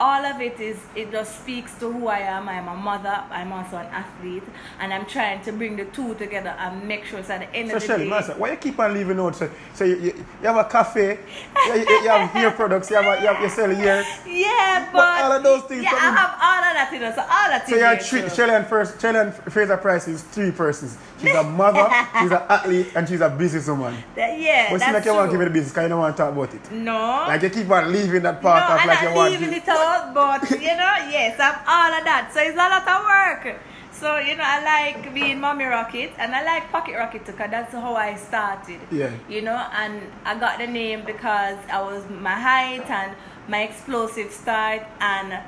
all 0.04 0.26
of 0.26 0.42
it 0.42 0.60
is 0.60 0.78
it 0.96 1.10
just 1.12 1.32
speaks 1.42 1.74
to 1.80 1.86
who 1.92 2.08
I 2.08 2.20
am. 2.20 2.50
I'm 2.50 2.68
a 2.68 2.76
mother. 2.76 3.16
I'm 3.32 3.52
also 3.54 3.78
an 3.78 3.86
athlete, 4.02 4.44
and 4.82 4.94
I'm 4.94 5.06
trying 5.06 5.42
to 5.46 5.52
bring 5.54 5.78
the 5.78 5.86
two 5.86 6.14
together 6.16 6.50
and 6.60 6.86
make 6.86 7.06
sure 7.06 7.20
it's 7.20 7.30
at 7.30 7.40
the 7.40 7.50
end 7.56 7.70
So 7.70 7.78
of 7.78 7.82
the 7.82 7.88
Shelly, 7.88 8.04
day. 8.04 8.10
master, 8.10 8.34
why 8.34 8.52
you 8.52 8.58
keep 8.58 8.78
on 8.80 8.94
leaving 8.94 9.20
out? 9.20 9.36
So, 9.38 9.50
so 9.74 9.86
you, 9.86 9.96
you, 9.96 10.14
you 10.42 10.48
have 10.52 10.58
a 10.58 10.66
cafe, 10.66 11.20
you, 11.68 11.74
you, 12.04 12.10
have 12.10 12.30
hair 12.32 12.52
products, 12.52 12.90
you 12.90 12.98
have 12.98 13.06
a, 13.06 13.22
you, 13.22 13.28
have, 13.28 13.42
you 13.42 13.50
sell 13.50 13.74
hair. 13.74 14.04
Yeah, 14.28 14.90
but, 14.92 15.00
But 15.00 15.24
all 15.24 15.32
of 15.32 15.44
those 15.44 15.64
things 15.64 15.84
Yeah, 15.84 15.92
I 15.94 16.12
have 16.20 16.32
all 16.48 16.64
of 16.70 16.74
that, 16.76 16.90
you 16.94 17.00
know. 17.00 17.12
So 17.16 17.22
all 17.22 17.48
that. 17.54 17.64
So 17.70 17.76
you're 17.78 17.98
three, 17.98 18.22
too. 18.24 18.36
Shelly 18.36 18.54
and 18.56 18.68
first, 18.68 19.00
Shelly 19.02 19.20
and 19.20 19.34
Fraser 19.54 19.78
Price 19.78 20.08
is 20.10 20.22
three 20.24 20.52
persons. 20.52 20.98
She's 21.22 21.34
a 21.34 21.44
mother, 21.44 21.88
she's 22.20 22.32
an 22.32 22.42
athlete, 22.50 22.92
and 22.96 23.08
she's 23.08 23.22
a 23.22 23.30
businesswoman. 23.30 23.96
That- 24.16 24.34
yeah, 24.38 24.70
But 24.72 24.80
that's 24.80 24.94
like 24.94 25.06
you 25.06 25.14
want 25.14 25.32
to 25.32 25.38
true. 25.38 25.46
give 25.46 25.48
it 25.48 25.52
a 25.52 25.54
business 25.54 25.72
because 25.72 25.84
you 25.84 25.90
don't 25.90 26.00
want 26.00 26.18
to 26.18 26.24
talk 26.24 26.34
about 26.34 26.54
it. 26.54 26.72
No. 26.72 27.24
Like 27.28 27.42
you 27.44 27.50
keep 27.50 27.70
on 27.70 27.92
leaving 27.94 28.24
that 28.24 28.42
No, 28.44 28.50
part 28.50 28.64
off 28.64 28.80
I'm 28.82 28.88
like 28.90 29.02
you 29.02 29.14
want 29.14 29.32
leaving 29.32 29.50
to. 29.52 29.56
it 29.56 29.68
out, 29.70 29.93
but 30.14 30.50
you 30.52 30.76
know, 30.82 30.94
yes, 31.12 31.40
I'm 31.40 31.56
all 31.68 31.92
of 32.00 32.04
that. 32.06 32.32
So 32.34 32.40
it's 32.42 32.56
a 32.56 32.58
lot 32.58 32.82
of 32.82 33.06
work. 33.06 33.60
So 33.92 34.18
you 34.18 34.36
know, 34.36 34.44
I 34.46 34.64
like 34.64 35.14
being 35.14 35.40
mommy 35.40 35.66
rocket 35.66 36.12
and 36.18 36.34
I 36.36 36.44
like 36.44 36.72
pocket 36.72 36.96
rocket 36.96 37.26
too, 37.26 37.34
cause 37.34 37.50
that's 37.52 37.72
how 37.74 37.96
I 37.96 38.16
started. 38.16 38.80
Yeah. 38.92 39.12
You 39.30 39.42
know, 39.42 39.56
and 39.82 40.02
I 40.26 40.38
got 40.40 40.58
the 40.60 40.68
name 40.68 41.04
because 41.06 41.58
I 41.72 41.82
was 41.82 42.04
my 42.10 42.34
height 42.34 42.90
and 42.90 43.16
my 43.48 43.62
explosive 43.64 44.32
start 44.32 44.82
and 45.00 45.40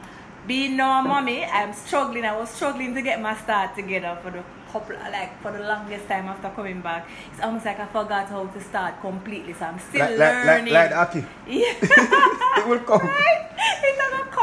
being 0.47 0.77
now 0.77 0.99
a 0.99 1.03
mommy, 1.03 1.43
I'm 1.43 1.73
struggling. 1.73 2.23
I 2.23 2.37
was 2.37 2.49
struggling 2.51 2.93
to 2.93 3.01
get 3.01 3.19
my 3.19 3.35
start 3.35 3.75
together 3.75 4.15
for 4.21 4.29
the 4.29 4.43
couple, 4.71 4.95
like 5.11 5.41
for 5.41 5.51
the 5.51 5.59
longest 5.63 6.07
time 6.07 6.27
after 6.27 6.49
coming 6.49 6.81
back. 6.81 7.07
It's 7.33 7.41
almost 7.41 7.65
like 7.65 7.79
I 7.79 7.87
forgot 7.87 8.27
how 8.29 8.45
to 8.45 8.61
start 8.61 9.01
completely. 9.01 9.53
So 9.53 9.65
I'm 9.65 9.79
still 9.79 10.01
Like, 10.01 10.19
like, 10.19 10.35
like, 10.35 10.45
learning. 10.45 10.73
like 10.73 10.89
the 10.91 10.97
Aki. 10.97 11.25
Yeah. 11.47 11.73
It 12.59 12.67
will 12.69 12.79
come. 12.79 13.01
right? 13.01 13.41
It's 13.83 13.97
gonna 14.01 14.25
come. 14.31 14.34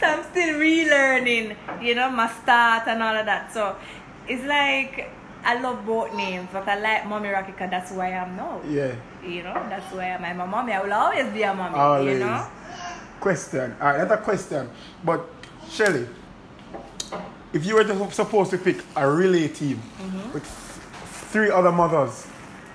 So 0.00 0.06
I'm 0.06 0.22
still 0.24 0.54
relearning, 0.58 1.56
you 1.82 1.94
know, 1.94 2.10
my 2.10 2.28
start 2.42 2.88
and 2.88 3.02
all 3.02 3.16
of 3.16 3.26
that. 3.26 3.52
So 3.52 3.76
it's 4.28 4.44
like 4.44 5.10
I 5.44 5.60
love 5.60 5.86
both 5.86 6.12
names, 6.14 6.48
but 6.52 6.66
I 6.68 6.78
like 6.80 7.06
Mommy 7.06 7.28
Rocky 7.28 7.52
because 7.52 7.70
that's 7.70 7.90
who 7.92 8.00
I 8.00 8.08
am 8.10 8.36
now. 8.36 8.60
Yeah. 8.68 8.94
You 9.24 9.42
know, 9.44 9.54
that's 9.68 9.90
who 9.92 9.98
I 9.98 10.06
am. 10.06 10.24
I'm 10.24 10.40
a 10.40 10.46
mommy. 10.46 10.72
I 10.72 10.82
will 10.82 10.92
always 10.92 11.32
be 11.32 11.42
a 11.42 11.54
mommy. 11.54 11.76
Always. 11.76 12.18
You 12.18 12.24
know? 12.24 12.46
Question. 13.20 13.74
All 13.80 13.88
right, 13.88 13.98
that's 13.98 14.12
a 14.20 14.24
question. 14.24 14.68
But 15.04 15.28
Shelly, 15.70 16.06
if 17.52 17.64
you 17.64 17.74
were 17.76 17.84
to, 17.84 18.10
supposed 18.10 18.50
to 18.50 18.58
pick 18.58 18.82
a 18.96 19.08
relay 19.08 19.48
team 19.48 19.80
Mm-hmm. 20.00 20.32
with 20.32 20.44
three 21.32 21.50
other 21.50 21.72
mothers 21.72 22.26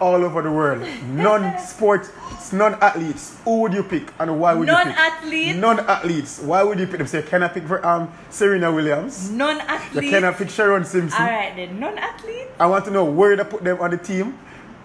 all 0.01 0.25
over 0.25 0.41
the 0.41 0.51
world, 0.51 0.81
non-sports, 1.09 2.09
non-athletes, 2.51 3.37
who 3.45 3.61
would 3.61 3.73
you 3.73 3.83
pick 3.83 4.11
and 4.19 4.39
why 4.39 4.53
would 4.53 4.67
you 4.67 4.75
pick? 4.75 4.85
Non-athletes? 4.87 5.57
Non-athletes. 5.57 6.39
Why 6.39 6.63
would 6.63 6.79
you 6.79 6.87
pick 6.87 6.97
them? 6.97 7.07
Say, 7.07 7.21
can 7.21 7.43
I 7.43 7.47
pick 7.47 7.65
for 7.67 7.85
um 7.85 8.11
Serena 8.29 8.71
Williams? 8.71 9.29
Non 9.29 9.61
athletes. 9.61 10.09
Can 10.09 10.23
I 10.25 10.31
pick 10.33 10.47
Sherone 10.49 10.85
Simpson. 10.85 11.21
All 11.21 11.29
right, 11.29 11.55
then 11.55 11.79
Non 11.79 11.97
athletes. 11.97 12.49
I 12.59 12.65
want 12.65 12.83
to 12.85 12.91
know 12.91 13.05
where 13.05 13.35
to 13.35 13.45
put 13.45 13.63
them 13.63 13.79
on 13.79 13.91
the 13.91 13.97
team, 13.97 14.37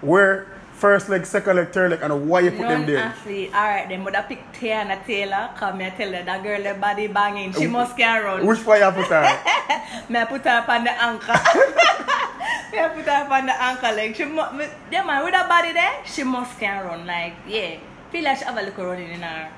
where 0.02 0.46
first 0.76 1.09
leg, 1.09 1.25
second 1.25 1.56
leg, 1.56 1.73
third 1.73 1.90
leg, 1.90 2.00
and 2.02 2.28
why 2.28 2.40
you 2.40 2.50
put 2.50 2.68
them 2.68 2.87
there. 2.87 3.00
Non-athlete. 3.00 3.50
All 3.54 3.68
right, 3.68 3.88
then. 3.88 4.04
But 4.04 4.16
I 4.16 4.23
pick 4.23 4.52
Teyana 4.52 5.04
Taylor. 5.06 5.50
Come 5.56 5.80
here, 5.80 5.92
tell 5.97 6.12
her 6.12 6.23
that 6.23 6.42
girl, 6.42 6.62
her 6.62 6.75
body 6.75 7.06
banging. 7.09 7.52
She 7.52 7.66
must 7.66 7.97
can 7.97 8.23
run. 8.23 8.47
Which 8.47 8.64
way 8.64 8.80
you 8.80 8.90
put 8.92 9.06
her? 9.06 9.23
Me 10.09 10.21
I 10.21 10.25
put 10.26 10.45
her 10.45 10.50
up 10.50 10.68
on 10.68 10.85
the 10.85 10.92
anchor. 11.02 11.33
me 12.73 12.78
I 12.78 12.88
put 12.95 13.04
her 13.04 13.25
up 13.25 13.30
on 13.30 13.47
the 13.47 13.62
anchor 13.62 13.92
like 13.97 14.14
she 14.14 14.25
must. 14.25 14.54
Me, 14.54 14.66
yeah 14.92 15.04
man, 15.04 15.25
with 15.25 15.35
her 15.35 15.49
body 15.49 15.73
there, 15.73 16.02
she 16.04 16.23
must 16.23 16.59
can 16.61 16.85
run. 16.85 17.06
Like 17.06 17.35
yeah, 17.49 17.78
feel 18.11 18.25
like 18.25 18.38
she 18.38 18.45
have 18.45 18.56
a 18.56 18.62
little 18.62 18.85
running 18.85 19.11
in 19.11 19.23
her. 19.23 19.50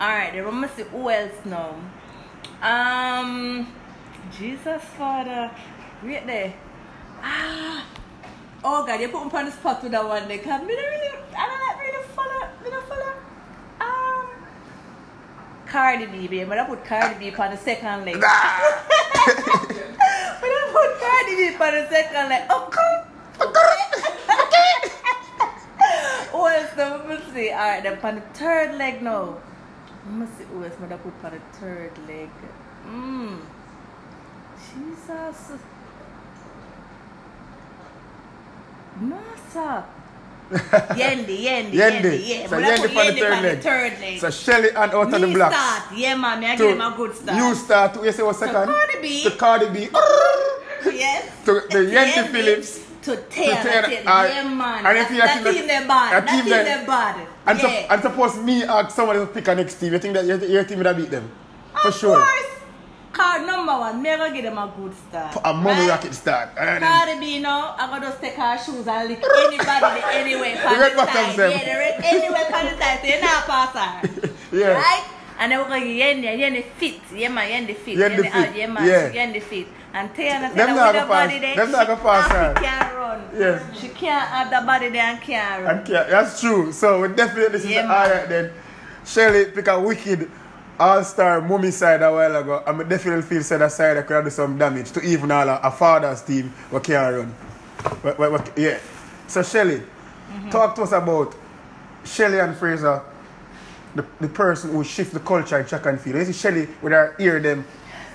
All 0.00 0.08
right, 0.08 0.32
then 0.32 0.44
we 0.44 0.50
must 0.50 0.76
see 0.76 0.82
who 0.82 1.08
else 1.08 1.40
now. 1.44 1.74
Um, 2.62 3.72
Jesus 4.38 4.82
Father, 4.96 5.50
wait 6.02 6.26
there. 6.26 6.54
Ah. 7.22 7.84
Oh 8.68 8.84
God, 8.84 9.00
you 9.00 9.08
put 9.08 9.24
me 9.24 9.38
on 9.38 9.44
the 9.44 9.52
spot 9.52 9.80
with 9.80 9.92
that 9.92 10.04
one. 10.04 10.22
Cause 10.22 10.32
me 10.34 10.42
don't 10.42 10.66
really, 10.66 11.12
I 11.38 11.46
don't 11.46 11.60
like 11.68 11.78
really 11.86 12.02
follow, 12.16 12.50
me 12.64 12.70
don't 12.70 12.88
follow. 12.88 13.12
Um, 13.80 14.26
Cardi 15.68 16.06
B, 16.06 16.26
babe. 16.26 16.48
But 16.48 16.58
I 16.58 16.66
put 16.66 16.84
Cardi 16.84 17.14
B 17.14 17.32
on 17.36 17.52
the 17.52 17.56
second 17.58 18.04
leg. 18.04 18.14
But 18.14 18.24
I 18.26 18.42
put 20.74 20.98
Cardi 20.98 21.36
B 21.36 21.54
on 21.54 21.74
the 21.78 21.86
second 21.88 22.28
leg. 22.28 22.50
Okay. 22.50 22.92
Okay. 23.40 23.78
okay. 24.34 24.78
who 26.32 26.40
else 26.48 26.74
do 26.74 26.86
we 27.08 27.14
see? 27.32 27.52
Alright, 27.52 27.84
then 27.84 28.00
on 28.02 28.14
the 28.16 28.20
third 28.34 28.74
leg 28.76 29.00
now. 29.00 29.38
I 30.04 30.10
must 30.10 30.38
see 30.38 30.44
who 30.44 30.64
else 30.64 30.76
mother 30.80 30.98
put 30.98 31.14
for 31.20 31.30
the 31.30 31.38
third 31.60 31.96
leg. 32.08 32.30
Mmm. 32.84 33.38
Jesus. 34.74 35.52
No, 39.00 39.18
sir. 39.52 39.84
Yendi, 40.50 41.42
Yendi, 41.42 41.72
Yendi, 41.72 41.74
Yendi. 41.74 42.28
yeah. 42.28 42.46
So 42.46 42.56
Yendi 42.60 42.76
for 42.78 42.88
the 42.88 42.94
Yendi 42.94 43.18
third 43.18 43.34
for 43.36 43.42
leg. 43.42 43.60
third 43.60 43.92
leg. 44.00 44.20
So 44.20 44.30
Shelly 44.30 44.68
and 44.70 44.78
out 44.94 45.12
of 45.12 45.20
the 45.20 45.26
Me 45.26 45.34
blocks. 45.34 45.56
start. 45.56 45.82
Yeah, 45.98 46.14
man. 46.14 46.38
Me 46.40 46.46
I 46.52 46.56
To- 46.56 46.62
give 46.62 46.72
him 46.76 46.80
a 46.80 46.94
good 46.96 47.16
start. 47.16 47.36
You 47.38 47.54
start 47.56 47.94
to 47.94 48.04
you 48.04 48.12
say 48.12 48.22
what 48.22 48.36
second? 48.36 48.54
Cardi 48.66 48.98
B. 49.02 49.22
To 49.24 49.30
Cardi 49.32 49.68
B. 49.70 49.88
Yes. 50.86 51.32
To 51.46 51.52
the 51.68 51.78
Yendi 51.90 52.28
Phillips. 52.30 52.78
To 53.02 53.16
Taylor. 53.28 53.54
Taylor, 53.62 53.82
Taylor. 53.86 54.02
yeah, 54.06 54.48
man. 54.48 54.86
and 54.86 54.98
if 54.98 55.10
you 55.10 55.16
that 55.18 55.42
team 55.44 55.66
they 55.66 55.86
bad. 55.86 56.12
that 56.14 56.28
team 56.28 56.40
team 56.42 56.50
they- 56.50 56.64
they 56.64 56.86
bad. 56.86 57.26
And, 57.46 57.58
yeah. 57.58 57.64
sup- 57.82 57.90
and 57.92 58.02
suppose 58.02 58.36
me 58.38 58.62
ask 58.64 58.90
someone 58.94 59.16
to 59.16 59.26
pick 59.26 59.46
a 59.48 59.54
next 59.54 59.74
team, 59.74 59.92
you 59.92 59.98
think 59.98 60.14
that 60.14 60.24
your, 60.26 60.38
your 60.44 60.64
team 60.64 60.78
would 60.78 60.86
have 60.86 60.96
beat 60.96 61.10
them? 61.10 61.28
For 61.82 61.88
of 61.88 61.94
sure. 61.96 62.16
course. 62.16 62.50
Card 63.16 63.46
number 63.46 63.72
one. 63.72 64.02
Me 64.02 64.10
gonna 64.16 64.34
give 64.34 64.44
them 64.44 64.58
a 64.58 64.70
good 64.76 64.94
start. 64.94 65.36
A 65.44 65.52
money 65.54 65.80
right? 65.80 65.88
rocket 65.90 66.14
start. 66.14 66.50
And 66.58 66.84
Cardi 66.84 67.18
B 67.18 67.40
now, 67.40 67.74
I 67.78 67.86
gonna 67.88 68.06
just 68.06 68.20
take 68.20 68.34
her 68.34 68.58
shoes 68.58 68.86
and 68.86 69.08
lick 69.08 69.22
anybody 69.24 70.00
the 70.00 70.06
anyway 70.20 70.52
The 70.54 70.78
red 70.80 70.92
the 70.92 71.06
side. 71.06 71.36
them. 71.36 71.50
Yeah, 71.50 71.64
the 71.64 71.78
red 71.80 72.00
anyway 72.04 72.42
pan 72.50 72.64
the 72.66 72.82
side. 72.82 73.00
So 73.00 73.06
you 73.06 73.20
not 73.20 73.46
pass 73.46 73.72
her. 73.72 74.28
yeah. 74.52 74.68
Right? 74.74 75.04
And 75.38 75.52
then 75.52 75.58
we're 75.60 75.68
going 75.68 75.82
to 75.82 75.88
Yendi, 75.88 76.24
Yendi 76.40 76.64
fit. 76.78 77.00
Yeah, 77.14 77.28
man, 77.28 77.50
Yendi 77.66 77.76
fit. 77.76 77.96
Yendi 77.98 78.16
Yendi 78.24 78.30
out, 78.32 78.46
fit, 78.48 78.56
yeah, 78.56 78.66
man. 78.66 78.86
yeah. 78.86 79.12
Yendi 79.12 79.42
fit. 79.42 79.66
And 79.92 80.14
tell 80.14 80.42
her 80.42 80.56
not 80.56 80.56
with 80.56 81.02
the 81.02 81.06
pass- 81.06 81.08
body 81.08 81.38
there. 81.40 81.56
them 81.56 81.70
not 81.72 81.86
gonna 81.86 82.00
pass 82.02 82.24
she 82.58 82.64
can't 82.64 82.94
run. 82.96 83.20
Yes. 83.38 83.80
She 83.80 83.88
can't 83.88 84.28
have 84.28 84.50
the 84.50 84.66
body 84.66 84.88
there 84.90 85.02
and 85.04 85.20
can't 85.22 85.62
run. 85.64 85.78
And 85.78 85.88
yeah, 85.88 86.04
that's 86.04 86.40
true. 86.40 86.70
So 86.72 87.00
we 87.02 87.08
definitely 87.14 87.58
see 87.60 87.72
Yeah, 87.74 87.82
the 87.82 87.88
man. 87.88 88.10
alright 88.10 88.28
then. 88.28 88.52
Shelly 89.06 89.44
pick 89.46 89.68
a 89.68 89.80
wicked 89.80 90.30
all-star 90.78 91.40
mummy 91.40 91.70
side 91.70 92.02
a 92.02 92.10
while 92.12 92.36
ago. 92.36 92.62
And 92.66 92.80
I 92.80 92.84
definitely 92.84 93.22
feel 93.22 93.42
said 93.42 93.60
that 93.60 93.72
side 93.72 94.04
could 94.06 94.24
do 94.24 94.30
some 94.30 94.58
damage 94.58 94.90
to 94.92 95.00
even 95.02 95.30
all 95.30 95.48
a, 95.48 95.60
a 95.62 95.70
father's 95.70 96.22
team 96.22 96.52
we 96.70 96.80
can't 96.80 97.16
run. 97.16 97.34
But, 98.02 98.16
but, 98.18 98.52
yeah. 98.58 98.78
So 99.26 99.42
Shelly, 99.42 99.82
Mm-hmm. 100.26 100.50
talk 100.50 100.74
to 100.74 100.82
us 100.82 100.90
about 100.92 101.34
Shelly-Ann 102.04 102.56
Fraser, 102.56 103.00
the, 103.94 104.04
the 104.20 104.28
person 104.28 104.72
who 104.72 104.82
shift 104.82 105.12
the 105.14 105.20
culture 105.20 105.58
in 105.58 105.64
track 105.66 105.86
and 105.86 106.00
field. 106.00 106.16
You 106.16 106.24
see 106.26 106.32
Shelly 106.32 106.68
with 106.82 106.92
her 106.92 107.14
ear 107.20 107.38
them. 107.40 107.64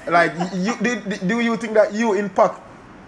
Like 0.07 0.33
you, 0.53 0.75
do, 0.81 0.99
do 1.25 1.39
you 1.39 1.55
think 1.55 1.73
that 1.75 1.93
you 1.93 2.13
impact 2.13 2.59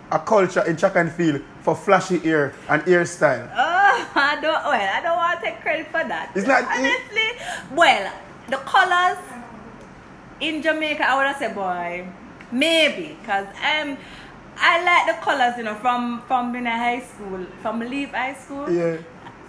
a 0.10 0.20
culture 0.20 0.64
in 0.66 0.78
track 0.78 0.96
and 0.96 1.12
field 1.12 1.42
for 1.62 1.76
flashy 1.76 2.22
ear 2.24 2.54
and 2.70 2.82
hairstyle? 2.84 3.52
Oh, 3.96 4.10
I 4.16 4.36
don't, 4.42 4.44
well, 4.44 4.96
I 4.96 5.02
don't 5.02 5.18
want 5.18 5.40
to 5.40 5.46
take 5.46 5.62
credit 5.62 5.86
for 5.88 6.04
that. 6.08 6.32
It's 6.34 6.48
not- 6.48 6.64
Honestly, 6.64 7.46
well, 7.76 8.12
the 8.50 8.58
colors 8.58 9.18
in 10.40 10.62
Jamaica, 10.62 11.04
I 11.10 11.16
would 11.18 11.28
have 11.28 11.38
said, 11.38 11.56
boy, 11.56 12.06
maybe, 12.52 13.16
because 13.22 13.48
um, 13.48 13.98
I 14.58 14.84
like 14.84 15.16
the 15.16 15.22
colors, 15.24 15.56
you 15.58 15.64
know, 15.64 15.76
from 15.76 16.22
from 16.28 16.52
being 16.52 16.66
in 16.66 16.72
high 16.72 17.00
school, 17.02 17.46
from 17.62 17.80
leave 17.80 18.10
high 18.12 18.34
school. 18.34 18.70
Yeah. 18.70 18.98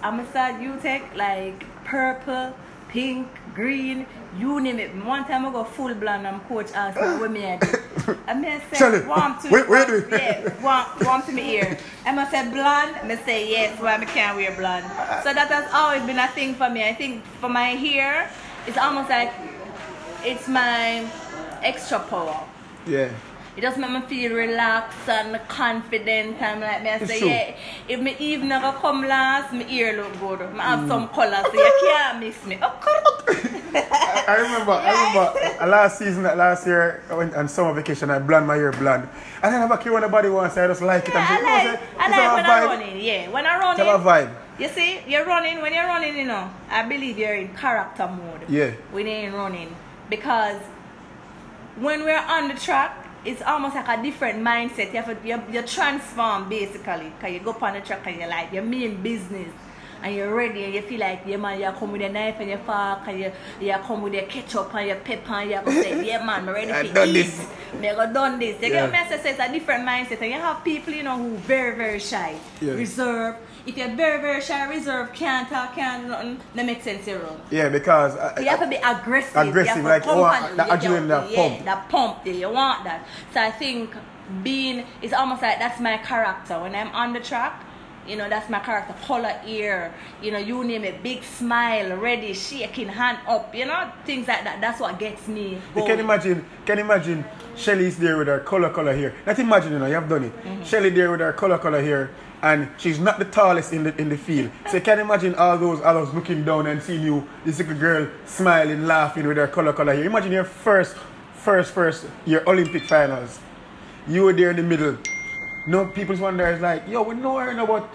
I'm 0.03 0.17
gonna 0.19 0.29
start 0.31 0.61
you 0.61 0.77
take 0.83 1.03
like 1.17 1.65
purple, 1.85 2.55
pink, 2.89 3.27
green, 3.55 4.07
you 4.39 4.61
name 4.61 4.79
it. 4.79 4.95
One 5.05 5.25
time 5.25 5.47
I 5.47 5.53
go 5.53 5.65
full 5.65 5.95
blonde 5.95 6.27
and 6.27 6.43
coach 6.49 6.71
asked 6.73 7.01
me 7.01 7.07
what 7.21 7.31
me 7.31 7.47
I 7.47 7.57
do. 7.59 8.19
I 8.27 8.35
may 8.35 8.61
Shelly, 8.75 9.01
say 9.01 9.07
warm 9.07 9.39
to 9.41 9.49
wait- 9.51 9.69
wait, 9.69 9.89
wait. 9.89 10.05
yeah, 10.11 10.63
warm, 10.63 10.85
warm 11.07 11.23
to 11.23 11.33
my 11.33 11.41
ear. 11.41 11.79
I 12.05 12.13
must 12.13 12.31
say 12.33 12.43
blonde, 12.51 12.97
I 13.03 13.17
say 13.25 13.51
yes, 13.51 13.81
why 13.81 13.95
I 13.97 14.05
can't 14.05 14.37
wear 14.37 14.55
blonde. 14.57 14.85
So 15.23 15.33
that 15.33 15.49
has 15.49 15.73
always 15.73 16.03
been 16.03 16.19
a 16.19 16.29
thing 16.29 16.55
for 16.55 16.69
me. 16.69 16.87
I 16.87 16.93
think 16.95 17.25
for 17.41 17.49
my 17.49 17.69
hair, 17.69 18.31
it's 18.67 18.77
almost 18.77 19.09
like 19.09 19.33
it's 20.25 20.49
my 20.49 21.07
extra 21.63 21.99
power. 22.01 22.41
Yeah. 22.87 23.09
It 23.57 23.61
just 23.63 23.79
make 23.79 23.91
me 23.93 24.01
feel 24.01 24.33
relaxed 24.35 25.09
and 25.09 25.41
confident 25.47 26.43
and 26.43 26.61
like 26.61 26.83
me 26.83 26.91
I 26.91 26.97
It's 26.97 27.07
say, 27.09 27.19
true. 27.21 27.29
yeah, 27.29 27.55
if 27.89 28.01
my 28.01 28.17
evening 28.19 28.49
go 28.61 28.73
come 28.73 29.07
last, 29.07 29.53
my 29.53 29.65
ear 29.69 29.93
look 29.97 30.19
good. 30.19 30.43
I 30.43 30.51
Mm. 30.51 30.59
have 30.61 30.89
some 30.89 31.09
colour 31.09 31.41
so 31.45 31.53
you 31.53 31.73
can't 31.87 32.19
miss 32.19 32.45
me. 32.47 32.59
Of 32.61 32.81
course. 32.81 33.47
I 34.27 34.37
remember, 34.41 34.73
I 34.73 34.91
remember 34.91 35.67
last 35.71 35.99
season, 35.99 36.25
last 36.25 36.67
year, 36.67 37.03
I 37.11 37.15
went 37.15 37.35
on 37.37 37.47
summer 37.49 37.73
vacation, 37.75 38.11
I 38.11 38.19
blonde 38.19 38.47
my 38.49 38.57
hair 38.57 38.73
blonde. 38.73 39.09
And 39.43 39.55
I 39.55 39.59
never 39.61 39.77
care 39.77 39.93
what 39.93 40.01
nobody 40.01 40.29
wants, 40.31 40.57
I 40.57 40.67
just 40.67 40.83
like 40.83 41.07
it. 41.07 41.15
Yeah, 41.15 41.27
I 41.29 41.39
say, 41.39 41.71
like, 41.71 41.81
"Oh, 41.81 42.01
I 42.01 42.09
like 42.09 42.35
when 42.37 42.47
I'm 42.51 42.65
running. 42.81 43.01
Yeah, 43.01 43.29
when 43.31 43.47
I'm 43.47 43.71
It's 43.73 43.81
a 43.81 43.85
running. 43.85 44.07
vibe. 44.07 44.35
You 44.59 44.69
see, 44.69 45.01
you're 45.07 45.27
running, 45.27 45.61
when 45.63 45.73
you're 45.73 45.87
running, 45.87 46.17
you 46.17 46.25
know, 46.25 46.51
I 46.71 46.83
believe 46.85 47.19
you're 47.19 47.35
in 47.35 47.55
character 47.55 48.09
mode. 48.09 48.49
Yeah. 48.49 48.71
When 48.91 49.07
you're 49.07 49.31
running. 49.33 49.75
Because 50.11 50.61
when 51.77 52.03
we're 52.05 52.17
on 52.19 52.49
the 52.49 52.55
track, 52.55 53.01
it's 53.25 53.43
almost 53.43 53.75
like 53.75 53.89
a 53.89 54.03
different 54.03 54.43
mindset. 54.43 54.93
You 54.93 55.03
have 55.03 55.23
to, 55.23 55.27
you, 55.29 55.43
you 55.51 55.63
transform 55.63 56.49
basically. 56.49 57.11
Because 57.19 57.33
you 57.33 57.41
go 57.41 57.51
up 57.51 57.63
on 57.63 57.75
the 57.75 57.81
track 57.81 58.07
and 58.07 58.17
you're 58.21 58.29
like, 58.29 58.53
you 58.53 58.63
mean 58.63 59.03
business. 59.03 59.49
And 60.03 60.15
you're 60.15 60.35
ready 60.35 60.65
and 60.65 60.75
you 60.75 60.83
feel 60.83 61.01
like, 61.01 61.23
yeah 61.27 61.39
man, 61.39 61.59
you 61.59 61.71
come 61.79 61.93
with 61.93 62.03
a 62.03 62.11
knife 62.11 62.37
and 62.39 62.51
your 62.51 62.59
fork 62.59 62.99
and 63.09 63.19
you, 63.19 63.33
you 63.59 63.73
come 63.87 64.03
with 64.03 64.13
your 64.13 64.25
ketchup 64.25 64.75
and 64.75 64.87
your 64.89 64.97
pepper 64.97 65.33
and 65.33 65.51
you 65.51 65.61
go 65.65 65.71
say, 65.81 66.05
yeah 66.05 66.19
man, 66.23 66.47
I'm 66.47 66.55
ready 66.55 66.73
I 66.75 66.83
to 66.83 66.93
done 66.93 67.09
eat. 67.09 67.13
this. 67.15 67.47
Me 67.81 67.89
go 67.89 68.13
done 68.13 68.39
this. 68.39 68.61
You 68.61 68.69
Yeah. 68.69 68.91
get 68.91 69.11
me? 69.11 69.17
So 69.23 69.29
it's 69.31 69.41
a 69.41 69.51
different 69.51 69.89
mindset. 69.89 70.21
And 70.21 70.33
you 70.33 70.39
have 70.39 70.63
people, 70.63 70.93
you 70.93 71.05
know, 71.05 71.17
who 71.17 71.31
very, 71.39 71.75
very 71.75 71.99
shy, 72.01 72.39
Yeah. 72.61 72.73
reserved. 72.75 73.39
If 73.67 73.79
you're 73.79 73.95
very, 73.97 74.21
very 74.21 74.41
shy, 74.43 74.69
reserved, 74.69 75.15
can't 75.15 75.49
talk, 75.49 75.75
can't 75.75 76.09
nothing, 76.09 76.39
that 76.55 76.67
makes 76.67 76.85
sense 76.85 77.07
you. 77.07 77.21
Yeah, 77.51 77.71
because 77.71 78.17
I, 78.17 78.41
You 78.41 78.49
have 78.49 78.61
to 78.61 78.67
be 78.67 78.77
aggressive. 78.77 79.37
Aggressive, 79.37 79.77
have 79.77 79.85
like, 79.85 80.03
oh, 80.07 80.23
that. 80.23 80.83
You- 80.83 80.89
adrenaline, 80.89 81.09
that 81.09 81.31
yeah, 81.31 81.37
pump. 81.37 81.65
That 81.65 81.89
pump, 81.89 82.19
yeah, 82.27 82.33
you 82.33 82.51
want 82.51 82.85
that. 82.85 83.07
So 83.33 83.41
I 83.41 83.51
think 83.51 83.91
being, 84.43 84.85
it's 85.01 85.15
almost 85.15 85.43
like 85.43 85.59
that's 85.59 85.81
my 85.81 85.97
character. 85.99 86.61
When 86.61 86.75
I'm 86.75 86.89
on 86.89 87.15
the 87.15 87.21
track, 87.21 87.65
you 88.07 88.17
know, 88.17 88.29
that's 88.29 88.51
my 88.51 88.59
character. 88.61 88.95
Color 89.07 89.41
ear, 89.47 89.95
you 90.23 90.31
know, 90.31 90.39
you 90.39 90.63
name 90.65 90.85
it. 90.85 91.03
Big 91.03 91.23
smile, 91.23 91.97
ready, 91.97 92.35
shaking, 92.35 92.89
hand 92.89 93.19
up, 93.27 93.55
you 93.55 93.65
know, 93.65 93.91
things 94.05 94.29
like 94.29 94.45
that. 94.45 94.61
That's 94.61 94.81
what 94.81 94.99
gets 94.99 95.27
me 95.27 95.59
you 95.75 95.85
can 95.85 96.01
imagine, 96.01 96.45
can 96.67 96.79
imagine 96.79 97.25
Shelly's 97.57 97.97
there 97.97 98.19
with 98.19 98.29
her 98.29 98.41
color 98.41 98.71
color 98.71 98.95
hair. 98.95 99.15
Not 99.27 99.39
imagine, 99.39 99.73
you 99.73 99.79
know, 99.79 99.87
you 99.87 99.95
have 99.95 100.09
done 100.09 100.25
it. 100.25 100.37
Mm-hmm. 100.37 100.65
Shelly 100.65 100.91
there 100.91 101.11
with 101.11 101.21
her 101.21 101.33
color 101.33 101.59
color 101.59 101.81
hair, 101.81 102.11
and 102.45 102.69
she's 102.77 102.99
not 102.99 103.19
the 103.19 103.25
tallest 103.25 103.73
in 103.73 103.85
the 103.85 104.01
in 104.01 104.11
the 104.11 104.19
field. 104.19 104.51
So 104.71 104.77
you 104.77 104.83
can 104.83 105.01
imagine 105.01 105.35
all 105.35 105.57
those 105.57 105.81
others 105.81 106.13
looking 106.13 106.45
down 106.45 106.67
and 106.67 106.81
seeing 106.81 107.03
you, 107.03 107.27
this 107.45 107.59
little 107.59 107.75
girl 107.75 108.07
smiling, 108.27 108.87
laughing 108.87 109.27
with 109.27 109.39
her 109.39 109.49
color 109.49 109.73
color 109.73 109.95
hair. 109.95 110.05
Imagine 110.05 110.31
your 110.33 110.45
first, 110.45 110.95
first, 111.33 111.73
first 111.73 112.07
your 112.27 112.47
Olympic 112.49 112.85
finals. 112.85 113.41
You 114.07 114.25
were 114.25 114.35
there 114.35 114.51
in 114.51 114.57
the 114.57 114.63
middle. 114.63 114.99
No 115.67 115.87
people's 115.87 116.21
wonder 116.21 116.47
is 116.49 116.61
like, 116.61 116.87
yo, 116.87 117.03
we 117.03 117.15
know 117.15 117.39
her, 117.39 117.55
no, 117.55 117.89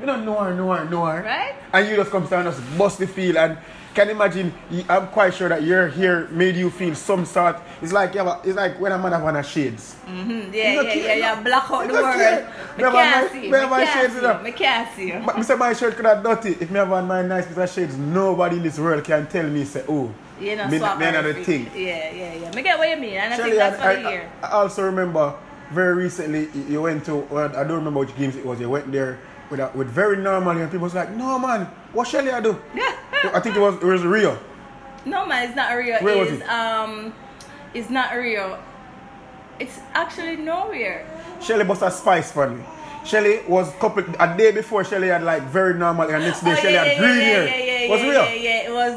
we 0.00 0.06
don't 0.06 0.24
know 0.24 0.38
her, 0.38 0.54
know 0.54 0.72
her, 0.72 0.84
know 0.84 1.04
her. 1.06 1.22
Right? 1.22 1.54
And 1.72 1.88
you 1.88 1.96
just 1.96 2.10
come 2.10 2.26
down 2.26 2.46
and 2.46 2.54
just 2.56 2.78
bust 2.78 2.98
the 2.98 3.06
field 3.06 3.36
and 3.36 3.58
can 3.94 4.10
imagine 4.10 4.52
I'm 4.90 5.06
quite 5.08 5.32
sure 5.32 5.48
that 5.48 5.62
your 5.62 5.88
hair 5.88 6.28
made 6.28 6.54
you 6.54 6.68
feel 6.68 6.94
some 6.94 7.24
sort 7.24 7.56
it's 7.80 7.92
like 7.94 8.12
you 8.12 8.18
have 8.22 8.26
a, 8.26 8.40
it's 8.46 8.54
like 8.56 8.78
when 8.78 8.92
a 8.92 8.98
man 8.98 9.12
have 9.12 9.24
on 9.24 9.36
a 9.36 9.42
shades. 9.42 9.96
Mm, 10.06 10.52
You 10.52 10.60
yeah, 10.60 10.82
yeah, 10.82 10.92
yeah, 10.94 11.14
yeah. 11.14 11.34
no. 11.36 11.42
Block 11.42 11.70
out 11.70 11.86
You 11.86 11.92
the 11.96 12.02
world. 12.02 12.16
Me 12.76 12.82
can't 12.92 13.32
see 13.32 13.38
me 13.40 13.46
you. 13.46 13.54
have 13.54 13.62
Me 13.64 13.70
my 13.70 13.84
can't 13.86 14.12
shades 14.12 14.20
see. 14.20 14.42
Me 14.44 14.52
can't 14.52 14.94
see 14.96 15.06
you. 15.08 15.36
Me 15.38 15.42
say 15.42 15.54
my 15.56 15.72
shirt 15.72 15.96
could 15.96 16.04
have 16.04 16.22
dirty. 16.22 16.50
If 16.60 16.70
me 16.70 16.78
have 16.78 16.92
on 16.92 17.06
my 17.06 17.22
nice 17.22 17.46
piece 17.46 17.56
of 17.56 17.70
shades, 17.70 17.96
nobody 17.96 18.56
in 18.58 18.62
this 18.62 18.78
world 18.78 19.02
can 19.02 19.26
tell 19.28 19.46
me 19.48 19.64
say, 19.64 19.82
oh, 19.88 20.12
You 20.38 20.56
know, 20.56 20.68
me, 20.68 20.76
swap 20.78 20.98
me 20.98 21.06
another 21.06 21.32
thing. 21.32 21.70
Yeah, 21.74 22.12
yeah, 22.12 22.34
yeah. 22.34 22.50
Me 22.54 22.60
get 22.62 22.76
what 22.78 22.90
you 22.90 22.98
mean, 22.98 23.14
and 23.14 23.32
I 23.32 23.36
think 23.38 23.54
that's 23.56 23.80
I, 23.80 23.94
for 23.94 24.06
I- 24.08 24.10
year. 24.12 24.30
I 24.42 24.48
also 24.48 24.82
remember 24.82 25.34
very 25.70 25.94
recently 25.94 26.48
you- 26.54 26.66
you 26.68 26.82
went 26.82 27.06
to 27.06 27.24
I 27.34 27.64
don't 27.64 27.78
remember 27.80 28.00
which 28.00 28.14
games 28.18 28.36
it 28.36 28.44
was. 28.44 28.60
You 28.60 28.68
went 28.68 28.92
there 28.92 29.18
with 29.50 29.60
a, 29.60 29.70
with 29.74 29.88
very 29.88 30.16
normal 30.16 30.50
and 30.56 30.70
people 30.70 30.84
was 30.84 30.94
like, 30.94 31.10
no 31.10 31.38
man, 31.38 31.66
what 31.92 32.06
Shelly 32.08 32.30
I 32.30 32.40
do? 32.40 32.60
I 33.34 33.40
think 33.40 33.56
it 33.56 33.60
was 33.60 33.74
it 33.76 33.84
was 33.84 34.02
Rio. 34.02 34.38
No 35.04 35.24
man, 35.26 35.46
it's 35.46 35.56
not 35.56 35.72
real. 35.72 35.98
Where 36.00 36.18
was 36.18 36.30
it? 36.32 36.42
um, 36.48 37.12
it's 37.74 37.90
not 37.90 38.14
real. 38.14 38.58
It's 39.58 39.78
actually 39.94 40.36
nowhere. 40.36 41.06
Shelly 41.40 41.64
bust 41.64 41.82
a 41.82 41.90
spice 41.90 42.30
for 42.32 42.48
me. 42.50 42.62
Shelly 43.04 43.40
was 43.46 43.72
couple 43.74 44.02
a 44.18 44.36
day 44.36 44.50
before 44.50 44.84
Shelly 44.84 45.08
had 45.08 45.22
like 45.22 45.42
very 45.44 45.74
normal 45.74 46.10
and 46.10 46.24
next 46.24 46.40
day 46.42 46.52
Oh, 46.52 46.54
Shelly 46.56 46.74
yeah, 46.74 46.84
had 46.84 46.92
yeah, 46.92 46.98
green 46.98 47.16
yeah, 47.18 47.24
hair. 47.24 47.46
yeah, 47.46 47.82
yeah, 47.84 47.90
was 47.90 48.00
yeah, 48.02 48.10
Rio? 48.10 48.22
yeah, 48.24 48.34
yeah. 48.34 48.68
It 48.68 48.72
was 48.72 48.94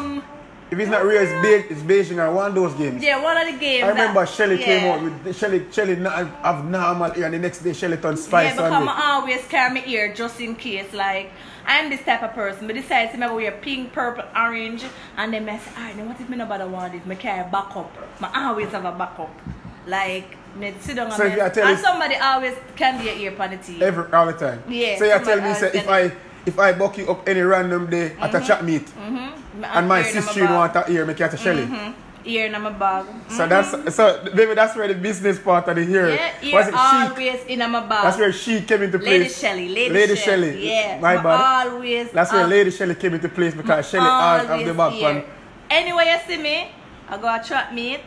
um, 0.00 0.24
If 0.72 0.78
it's 0.80 0.90
not 0.90 1.04
real, 1.04 1.20
it's 1.20 1.30
Beijing, 1.32 1.70
it's 1.70 1.82
Beijing 1.82 2.16
or 2.18 2.32
one 2.32 2.48
of 2.48 2.54
those 2.54 2.72
games. 2.74 3.02
yeah, 3.04 3.22
one 3.22 3.36
of 3.36 3.46
the 3.52 3.58
games. 3.60 3.84
I 3.84 3.88
remember 3.88 4.24
Shelly 4.24 4.58
yeah. 4.58 4.64
came 4.64 4.90
out 4.90 5.02
with 5.02 5.36
Shelly 5.36 5.66
Shelly 5.70 5.96
not 5.96 6.14
have, 6.14 6.64
normal 6.64 7.10
hair 7.10 7.26
and 7.26 7.34
the 7.34 7.38
next 7.38 7.58
day 7.60 7.74
Shelly 7.74 7.98
turned 7.98 8.16
Yeah, 8.16 8.24
spice 8.24 8.52
because 8.52 8.72
on 8.72 8.82
me. 8.86 8.88
I 8.90 9.12
always 9.12 9.46
carry 9.48 9.74
my 9.74 9.84
ear 9.86 10.14
just 10.14 10.40
in 10.40 10.56
case. 10.56 10.90
Like, 10.94 11.30
I'm 11.66 11.90
this 11.90 12.02
type 12.02 12.22
of 12.22 12.32
person. 12.32 12.66
But 12.66 12.76
decide 12.76 13.12
to 13.12 13.18
make 13.18 13.30
wear 13.32 13.52
pink, 13.52 13.92
purple, 13.92 14.24
orange, 14.34 14.82
and 15.18 15.34
then 15.34 15.46
I 15.46 15.58
say, 15.58 15.70
alright, 15.76 15.94
then 15.96 16.08
what 16.08 16.18
if 16.18 16.28
me 16.30 16.38
nobody 16.38 16.64
want 16.64 16.94
this? 16.94 17.04
Me 17.04 17.16
carry 17.16 17.42
backup. 17.50 17.92
I 18.22 18.46
always 18.48 18.70
have 18.70 18.86
a 18.86 18.92
backup. 18.92 19.30
Like, 19.86 20.36
me 20.56 20.72
sit 20.80 20.96
down 20.96 21.10
So 21.12 21.24
and, 21.26 21.38
are 21.38 21.64
and 21.68 21.78
somebody 21.78 22.14
always 22.16 22.54
can 22.76 22.98
be 22.98 23.04
your 23.10 23.14
ear 23.16 23.30
the 23.32 23.58
TV. 23.58 23.82
Every 23.82 24.10
all 24.12 24.24
the 24.26 24.32
time. 24.32 24.62
Yeah, 24.68 24.96
So 24.98 25.04
you 25.04 25.22
tell 25.22 25.40
me 25.40 25.52
say 25.54 25.70
if 25.74 25.86
I 25.88 26.12
if 26.46 26.58
I 26.58 26.72
buck 26.72 26.98
you 26.98 27.08
up 27.08 27.28
any 27.28 27.40
random 27.40 27.88
day 27.90 28.16
at 28.20 28.34
a 28.34 28.38
Mm-hmm. 28.38 28.46
chat 28.46 28.64
meet, 28.64 28.86
And 29.62 29.88
my 29.88 30.02
sister 30.02 30.44
want 30.44 30.72
to 30.74 30.84
hear 30.84 31.04
me 31.04 31.14
catch 31.14 31.34
a 31.34 31.36
Shelly. 31.36 31.64
Mm-hmm. 31.64 31.92
Ear 32.24 32.46
in 32.46 32.62
my 32.62 32.70
bag. 32.70 33.06
So 33.30 33.48
that's 33.48 33.94
so 33.96 34.22
maybe 34.32 34.54
that's 34.54 34.76
where 34.76 34.86
the 34.86 34.94
business 34.94 35.40
part 35.40 35.66
of 35.66 35.74
the 35.74 35.84
here. 35.84 36.08
Yeah, 36.08 36.32
ear 36.42 36.54
Was 36.54 36.68
it 36.68 36.74
always 36.74 37.44
in 37.46 37.58
my 37.58 37.80
bag. 37.80 38.04
That's 38.04 38.16
where 38.16 38.32
she 38.32 38.60
came 38.62 38.82
into 38.82 38.98
place. 38.98 39.10
Lady 39.10 39.28
Shelly, 39.28 39.68
Lady, 39.68 39.94
Lady 39.94 40.16
Shelly. 40.16 40.68
Yeah, 40.68 41.00
My 41.00 41.16
bad. 41.20 41.66
Always. 41.66 42.12
That's 42.12 42.32
where 42.32 42.44
up- 42.44 42.50
Lady 42.50 42.70
Shelly 42.70 42.94
came 42.94 43.14
into 43.14 43.28
place 43.28 43.54
because 43.54 43.88
Shelly 43.90 44.06
out 44.06 44.46
of 44.46 44.64
the 44.64 44.72
back 44.72 44.92
here. 44.92 45.24
Anyway, 45.68 46.04
you 46.06 46.18
see 46.36 46.40
me, 46.40 46.70
I 47.08 47.16
go 47.16 47.26
a 47.34 47.42
trap 47.42 47.72
meet, 47.72 48.04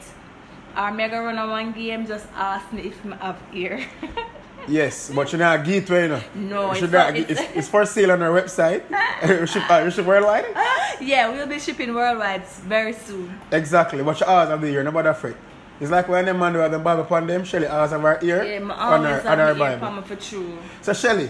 or 0.78 0.92
me 0.92 1.08
go 1.10 1.24
run 1.24 1.38
on 1.38 1.50
one 1.50 1.72
game, 1.74 2.06
just 2.08 2.28
ask 2.36 2.72
me 2.72 2.84
if 2.84 3.06
I 3.06 3.16
have 3.26 3.42
ear. 3.54 3.86
Yes, 4.68 5.12
but 5.14 5.32
you 5.32 5.38
it 5.78 5.90
away, 5.90 6.04
you 6.04 6.08
know. 6.10 6.22
No, 6.36 6.72
it's 6.72 6.82
not- 6.82 6.92
not- 6.92 7.16
it's- 7.18 7.40
it's, 7.40 7.56
it's 7.58 7.68
for 7.68 7.86
sale 7.86 8.12
on 8.12 8.22
our 8.22 8.32
website. 8.42 8.84
we 9.42 9.48
ship, 9.48 9.70
uh, 9.70 9.82
we 9.84 9.92
ship 9.92 10.06
worldwide. 10.06 10.46
yeah, 11.02 11.30
we'll 11.30 11.48
be 11.48 11.60
shipping 11.60 11.94
worldwide 11.94 12.46
very 12.68 12.94
soon. 12.94 13.40
Exactly, 13.52 14.02
but 14.04 14.20
you 14.20 14.26
always 14.26 14.50
have 14.50 14.62
the 14.62 14.68
ear, 14.68 14.84
nobody 14.84 15.10
afraid. 15.10 15.36
It's 15.80 15.92
like 15.92 16.08
when 16.08 16.26
them 16.26 16.40
man 16.40 16.54
do 16.54 16.60
have 16.60 16.72
them 16.72 16.84
Bible 16.84 17.04
upon 17.04 17.28
them, 17.28 17.44
Shelly 17.44 17.68
always 17.68 17.92
have 17.92 18.02
her 18.02 18.18
ear 18.24 18.44
Yeah, 18.44 18.60
on 18.60 19.04
her, 19.04 19.20
on 19.20 19.26
have 19.26 19.38
her 19.40 19.54
the 19.54 19.64
ear 19.72 19.78
Bible. 19.78 20.02
for 20.04 20.16
true. 20.16 20.58
So 20.82 20.94
Shelly, 20.94 21.30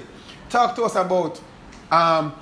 talk 0.49 0.75
to 0.75 0.83
us 0.83 0.95
about 0.95 1.41
um, 1.91 2.33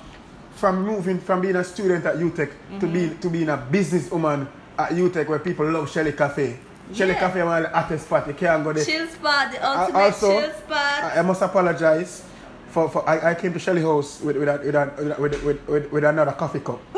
from 0.54 0.84
moving 0.84 1.18
from 1.18 1.40
being 1.40 1.56
a 1.56 1.64
student 1.64 2.04
at 2.04 2.16
UTech 2.16 2.50
Mm-hmm. 2.50 2.78
to 2.80 2.86
being 2.86 3.18
to 3.18 3.30
being 3.30 3.48
a 3.48 3.56
businesswoman 3.56 4.46
at 4.78 4.90
UTech 4.90 5.28
where 5.28 5.38
people 5.38 5.68
love 5.70 5.90
Shelly 5.90 6.12
Cafe. 6.12 6.58
Shelly 6.92 7.12
Yeah. 7.12 7.18
Cafe 7.20 7.40
is 7.40 7.44
one 7.46 7.64
of 7.64 7.70
the 7.70 7.76
hottest 7.78 8.04
spot. 8.06 8.26
You 8.28 8.34
can't 8.34 8.62
go 8.64 8.72
there. 8.72 8.84
Chill 8.84 9.06
spot, 9.08 9.52
the 9.52 9.62
Uh, 9.64 9.80
ultimate 9.80 9.98
also, 10.00 10.40
chill 10.40 10.50
spot. 10.52 11.04
I, 11.04 11.18
I 11.18 11.22
must 11.22 11.42
apologize 11.42 12.22
for, 12.68 12.88
for 12.90 13.08
I, 13.08 13.30
I 13.30 13.34
came 13.34 13.52
to 13.52 13.58
Shelly 13.58 13.80
House 13.82 14.20
with 14.20 14.36
with, 14.36 14.48
a, 14.48 14.58
with, 14.64 14.74
a, 14.74 15.16
with, 15.20 15.42
with, 15.44 15.68
with, 15.68 15.92
with 15.92 16.04
another 16.04 16.32
coffee 16.32 16.60
cup. 16.60 16.80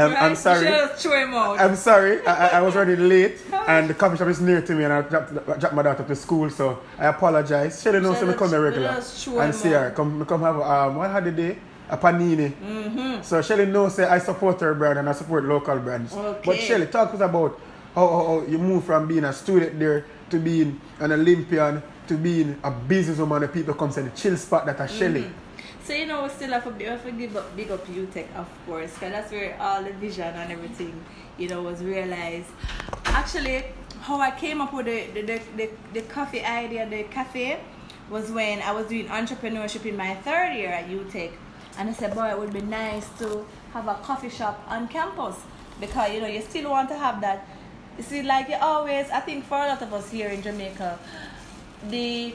I'm, 0.00 0.14
I'm 0.16 0.36
sorry. 0.36 0.68
I'm 0.68 1.74
sorry. 1.76 2.24
I, 2.26 2.58
I- 2.58 2.62
was 2.62 2.74
running 2.76 3.08
late, 3.08 3.38
and 3.66 3.90
the 3.90 3.94
coffee 3.94 4.16
shop 4.16 4.28
is 4.28 4.40
near 4.40 4.62
to 4.62 4.74
me, 4.74 4.84
and 4.84 4.92
I 4.92 5.02
dropped, 5.02 5.34
dropped 5.60 5.74
my 5.74 5.82
daughter 5.82 6.04
to 6.04 6.14
school, 6.16 6.48
so 6.50 6.78
I 6.98 7.06
apologize. 7.06 7.82
Shelly 7.82 8.00
knows 8.00 8.18
so 8.20 8.26
me 8.26 8.34
come 8.34 8.50
here 8.50 8.62
regular 8.62 9.02
and 9.42 9.54
see 9.54 9.70
her. 9.70 9.90
Come, 9.90 10.24
come 10.24 10.40
have 10.42 10.60
um, 10.60 10.96
what 10.96 11.10
had 11.10 11.24
the 11.24 11.32
day? 11.32 11.58
A 11.90 11.96
panini. 11.96 12.52
Mm-hmm. 12.52 13.22
So 13.22 13.40
Shelly 13.42 13.66
knows 13.66 13.94
say 13.96 14.04
I 14.04 14.18
support 14.18 14.60
her 14.60 14.74
brand 14.74 14.98
and 14.98 15.08
I 15.08 15.12
support 15.12 15.44
local 15.44 15.78
brands. 15.78 16.14
But 16.14 16.58
Shelly, 16.60 16.86
talk 16.86 17.10
to 17.10 17.16
us 17.16 17.22
about 17.22 17.58
how, 17.98 18.06
how, 18.08 18.26
how 18.26 18.46
you 18.46 18.58
move 18.58 18.84
from 18.84 19.08
being 19.08 19.24
a 19.24 19.32
student 19.32 19.78
there 19.78 20.04
to 20.30 20.38
being 20.38 20.80
an 21.00 21.12
Olympian 21.12 21.82
to 22.06 22.14
being 22.16 22.58
a 22.62 22.70
businesswoman. 22.70 23.42
And 23.44 23.52
people 23.52 23.74
come 23.74 23.90
to 23.90 24.02
the 24.02 24.10
chill 24.10 24.36
spot 24.36 24.66
that 24.66 24.80
are 24.80 24.86
mm. 24.86 24.98
Shelly. 24.98 25.30
So 25.82 25.94
you 25.94 26.06
know 26.06 26.22
we 26.22 26.28
still 26.28 26.50
have 26.50 26.64
to, 26.64 26.70
we 26.70 26.84
have 26.84 27.04
to 27.04 27.12
give 27.12 27.36
up, 27.36 27.56
big 27.56 27.70
up 27.70 27.86
UTech 27.86 28.34
of 28.36 28.46
course, 28.66 28.92
because 28.92 29.12
that's 29.12 29.32
where 29.32 29.56
all 29.58 29.82
the 29.82 29.92
vision 29.94 30.34
and 30.34 30.52
everything, 30.52 30.94
you 31.38 31.48
know, 31.48 31.62
was 31.62 31.82
realized. 31.82 32.48
Actually, 33.06 33.64
how 34.00 34.20
I 34.20 34.30
came 34.30 34.60
up 34.60 34.72
with 34.74 34.86
the 34.86 35.06
the, 35.14 35.22
the, 35.22 35.40
the, 35.56 35.70
the 35.94 36.02
coffee 36.02 36.44
idea, 36.44 36.88
the 36.88 37.04
cafe, 37.04 37.58
was 38.10 38.30
when 38.30 38.60
I 38.60 38.72
was 38.72 38.86
doing 38.86 39.06
entrepreneurship 39.06 39.86
in 39.86 39.96
my 39.96 40.14
third 40.16 40.52
year 40.52 40.68
at 40.68 40.88
UTech, 40.88 41.32
and 41.78 41.88
I 41.88 41.92
said, 41.94 42.14
boy, 42.14 42.30
it 42.30 42.38
would 42.38 42.52
be 42.52 42.60
nice 42.60 43.08
to 43.20 43.46
have 43.72 43.88
a 43.88 43.94
coffee 43.94 44.30
shop 44.30 44.62
on 44.68 44.88
campus 44.88 45.36
because 45.80 46.12
you 46.12 46.20
know 46.20 46.26
you 46.26 46.42
still 46.42 46.70
want 46.70 46.88
to 46.90 46.98
have 46.98 47.20
that. 47.22 47.46
You 47.98 48.04
see, 48.04 48.22
like 48.22 48.48
you 48.48 48.56
always, 48.60 49.10
I 49.10 49.20
think 49.20 49.44
for 49.44 49.58
a 49.58 49.66
lot 49.66 49.82
of 49.82 49.92
us 49.92 50.08
here 50.08 50.28
in 50.28 50.40
Jamaica, 50.40 50.98
the 51.90 52.32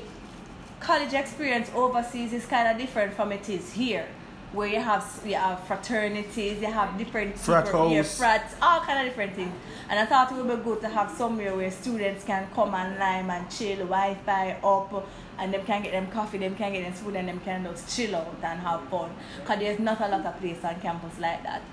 college 0.81 1.13
experience 1.13 1.71
overseas 1.73 2.33
is 2.33 2.45
kind 2.45 2.67
of 2.67 2.77
different 2.77 3.13
from 3.13 3.31
it 3.31 3.47
is 3.47 3.71
here 3.71 4.05
where 4.51 4.67
you 4.67 4.79
have 4.79 5.03
you 5.25 5.33
have 5.33 5.65
fraternities 5.65 6.61
you 6.61 6.67
have 6.67 6.95
different 6.97 7.35
Frat 7.39 7.65
yeah, 7.89 8.03
frats 8.03 8.55
all 8.61 8.81
kind 8.81 8.99
of 8.99 9.05
different 9.05 9.33
things. 9.33 9.53
And 9.89 9.99
i 9.99 10.05
thought 10.05 10.31
it 10.31 10.35
would 10.35 10.57
be 10.57 10.63
good 10.63 10.81
to 10.81 10.89
have 10.89 11.09
somewhere 11.09 11.55
where 11.55 11.71
students 11.71 12.23
can 12.23 12.47
come 12.53 12.73
online 12.75 13.29
and 13.29 13.49
chill 13.49 13.77
wi-fi 13.77 14.51
up 14.63 15.07
and 15.39 15.53
them 15.53 15.65
can 15.65 15.81
get 15.81 15.93
them 15.93 16.07
coffee 16.07 16.37
them 16.37 16.55
can 16.55 16.73
get 16.73 16.83
them 16.83 16.93
food 16.93 17.15
and 17.15 17.27
them 17.29 17.39
can 17.39 17.63
just 17.63 17.95
chill 17.95 18.15
out 18.15 18.35
and 18.43 18.59
have 18.59 18.81
fun. 18.89 19.09
Because 19.39 19.59
there's 19.59 19.79
not 19.79 19.99
a 20.01 20.07
lot 20.07 20.25
of 20.25 20.39
place 20.39 20.63
on 20.63 20.79
campus 20.81 21.17
like 21.19 21.41
that 21.43 21.63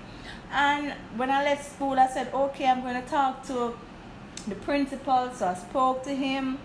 and 0.51 0.93
when 1.15 1.29
i 1.29 1.43
left 1.43 1.71
school 1.73 1.99
i 1.99 2.07
said 2.07 2.33
okay 2.33 2.67
i'm 2.67 2.81
going 2.81 3.01
to 3.01 3.07
talk 3.09 3.45
to 3.45 3.73
the 4.47 4.55
principal, 4.55 5.29
so 5.33 5.47
I 5.47 5.53
spoke 5.53 6.03
to 6.03 6.15
him. 6.15 6.57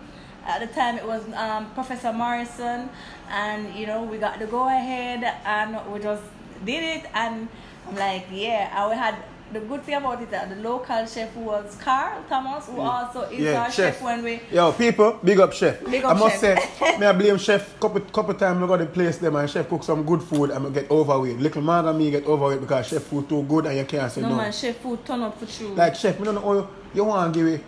At 0.47 0.61
the 0.61 0.69
time, 0.69 0.97
it 0.97 1.07
was 1.07 1.23
um, 1.35 1.71
Professor 1.75 2.13
Morrison, 2.13 2.89
and 3.29 3.75
you 3.75 3.87
know, 3.87 4.05
we 4.05 4.19
got 4.19 4.39
the 4.39 4.47
go 4.47 4.69
ahead, 4.69 5.25
and 5.45 5.93
we 5.93 5.99
just 5.99 6.23
did 6.65 6.83
it. 6.83 7.11
And 7.15 7.49
I'm 7.89 7.97
like, 7.97 8.27
yeah, 8.31 8.73
I 8.73 8.95
had 8.95 9.17
the 9.61 9.67
good 9.67 9.83
thing 9.85 9.95
about 9.95 10.21
it 10.23 10.31
that 10.31 10.49
the 10.51 10.57
local 10.57 11.07
chef 11.07 11.33
who 11.33 11.41
was 11.41 11.77
Carl 11.81 12.23
Thomas, 12.29 12.67
who 12.67 12.81
also 12.81 13.23
is 13.23 13.41
Yeah, 13.41 13.63
our 13.63 13.71
chef. 13.71 13.95
chef 13.95 14.03
when 14.03 14.23
we. 14.23 14.41
Yo, 14.53 14.73
people, 14.73 15.19
big 15.25 15.41
up 15.41 15.53
chef. 15.53 15.83
Big 15.85 16.05
up 16.05 16.15
I 16.15 16.19
must 16.19 16.41
chef. 16.41 16.79
say, 16.79 16.99
me 16.99 17.07
I 17.07 17.13
blame 17.13 17.39
chef. 17.39 17.79
Couple 17.81 18.01
couple 18.03 18.35
times 18.35 18.63
I 18.63 18.67
got 18.67 18.79
the 18.81 18.87
place 18.87 19.19
them 19.19 19.37
and 19.37 19.49
chef 19.49 19.69
cook 19.69 19.83
some 19.83 20.05
good 20.05 20.23
food 20.23 20.51
and 20.51 20.67
I 20.67 20.71
get 20.71 20.91
overweight. 20.91 21.39
Little 21.39 21.63
man 21.63 21.87
and 21.87 21.99
me 21.99 22.11
get 22.11 22.27
overweight 22.27 22.61
because 22.61 22.87
chef 22.89 23.03
food 23.03 23.29
too 23.29 23.43
good 23.45 23.67
and 23.67 23.77
you 23.79 23.85
can't 23.85 24.11
say 24.13 24.21
No, 24.21 24.31
no. 24.31 24.37
man, 24.37 24.53
chef 24.53 24.77
food 24.79 25.05
turn 25.07 25.23
up 25.23 25.39
for 25.39 25.47
true. 25.47 25.69
Like 25.75 25.95
chef, 25.97 26.19
me 26.19 26.25
don't 26.27 26.35
know 26.35 26.53
you, 26.53 26.69
you 26.95 27.05
want 27.05 27.33
to 27.33 27.39
give 27.41 27.47
me 27.51 27.65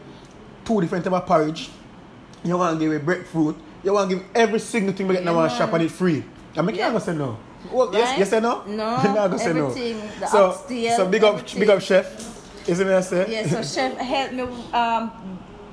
two 0.64 0.80
different 0.80 1.04
type 1.04 1.14
of 1.14 1.26
porridge. 1.26 1.70
You 2.44 2.56
want 2.58 2.78
to 2.78 2.84
give 2.84 2.92
me 2.92 2.98
breadfruit. 2.98 3.56
You 3.82 3.92
want 3.94 4.10
to 4.10 4.16
give 4.16 4.24
every 4.34 4.58
single 4.60 4.92
thing 4.94 5.06
we 5.08 5.14
get 5.14 5.22
in 5.22 5.28
Yeah, 5.28 5.34
our 5.38 5.48
shop 5.50 5.72
and 5.72 5.82
it 5.84 5.90
free. 5.90 6.22
And 6.54 6.66
me 6.66 6.74
Yeah. 6.74 6.84
can't 6.90 6.94
go 6.94 6.98
say 6.98 7.14
no. 7.14 7.38
Well, 7.72 7.92
yes, 7.92 8.10
Right? 8.10 8.18
yes 8.20 8.30
say 8.30 8.40
no? 8.40 8.62
No, 8.66 9.02
Me 9.02 9.14
not 9.14 9.30
go 9.30 9.36
say 9.36 9.52
no. 9.52 9.70
So, 10.26 10.50
upstairs, 10.50 10.96
so 10.96 11.08
big 11.08 11.24
up, 11.24 11.34
everything. 11.34 11.60
big 11.60 11.70
up 11.70 11.80
chef. 11.82 12.68
Is 12.68 12.80
it 12.80 12.86
I 12.86 13.00
say? 13.00 13.26
Yeah, 13.28 13.46
so 13.46 13.62
chef 13.74 13.96
helped 13.96 14.34
me 14.34 14.42
um, 14.72 15.10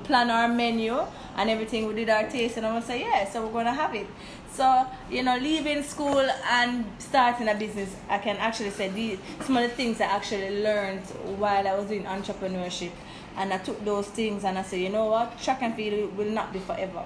plan 0.04 0.30
our 0.30 0.48
menu 0.48 0.98
and 1.38 1.50
everything. 1.50 1.86
We 1.88 1.94
did 1.94 2.10
our 2.10 2.28
taste, 2.30 2.58
and 2.58 2.66
I 2.66 2.74
was 2.76 2.86
say, 2.86 3.02
yeah, 3.02 3.30
so 3.30 3.46
we're 3.46 3.52
gonna 3.54 3.74
have 3.74 3.94
it. 3.96 4.08
So 4.52 4.88
you 5.12 5.22
know, 5.24 5.38
leaving 5.38 5.84
school 5.84 6.26
and 6.50 6.86
starting 7.00 7.50
a 7.50 7.56
business, 7.56 7.94
I 8.10 8.18
can 8.20 8.38
actually 8.38 8.70
say 8.72 8.88
these 8.90 9.20
some 9.42 9.58
of 9.58 9.64
the 9.64 9.76
things 9.76 10.00
I 10.00 10.06
actually 10.06 10.64
learned 10.64 11.02
while 11.38 11.68
I 11.68 11.76
was 11.76 11.88
doing 11.88 12.06
entrepreneurship, 12.06 12.92
and 13.38 13.52
I 13.54 13.58
took 13.58 13.84
those 13.84 14.08
things 14.08 14.46
and 14.46 14.58
I 14.58 14.64
said, 14.64 14.80
you 14.80 14.90
know 14.90 15.06
what, 15.08 15.38
track 15.42 15.62
and 15.62 15.76
field 15.76 16.16
will 16.18 16.32
not 16.32 16.54
be 16.54 16.60
forever. 16.60 17.04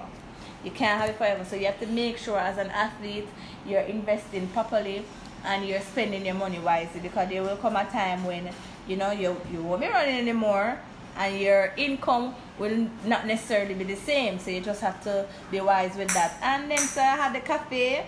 You 0.64 0.70
can't 0.70 1.00
have 1.00 1.10
it 1.10 1.16
forever, 1.16 1.44
so 1.44 1.56
you 1.56 1.66
have 1.66 1.80
to 1.80 1.86
make 1.86 2.18
sure 2.18 2.38
as 2.38 2.58
an 2.58 2.70
athlete 2.70 3.28
you're 3.66 3.80
investing 3.80 4.46
properly 4.48 5.04
and 5.44 5.66
you're 5.66 5.80
spending 5.80 6.26
your 6.26 6.34
money 6.34 6.58
wisely 6.58 7.00
because 7.00 7.28
there 7.28 7.42
will 7.42 7.56
come 7.56 7.76
a 7.76 7.84
time 7.84 8.24
when 8.24 8.50
you 8.86 8.96
know 8.96 9.10
you 9.10 9.40
you 9.52 9.62
won't 9.62 9.80
be 9.80 9.88
running 9.88 10.16
anymore 10.16 10.78
and 11.16 11.40
your 11.40 11.72
income 11.76 12.34
will 12.58 12.88
not 13.04 13.26
necessarily 13.26 13.74
be 13.74 13.84
the 13.84 13.96
same. 13.96 14.38
So 14.38 14.50
you 14.50 14.60
just 14.60 14.80
have 14.80 15.02
to 15.04 15.26
be 15.50 15.60
wise 15.60 15.96
with 15.96 16.12
that. 16.14 16.38
And 16.42 16.70
then 16.70 16.78
so 16.78 17.00
i 17.00 17.16
had 17.16 17.34
the 17.34 17.40
cafe 17.40 18.06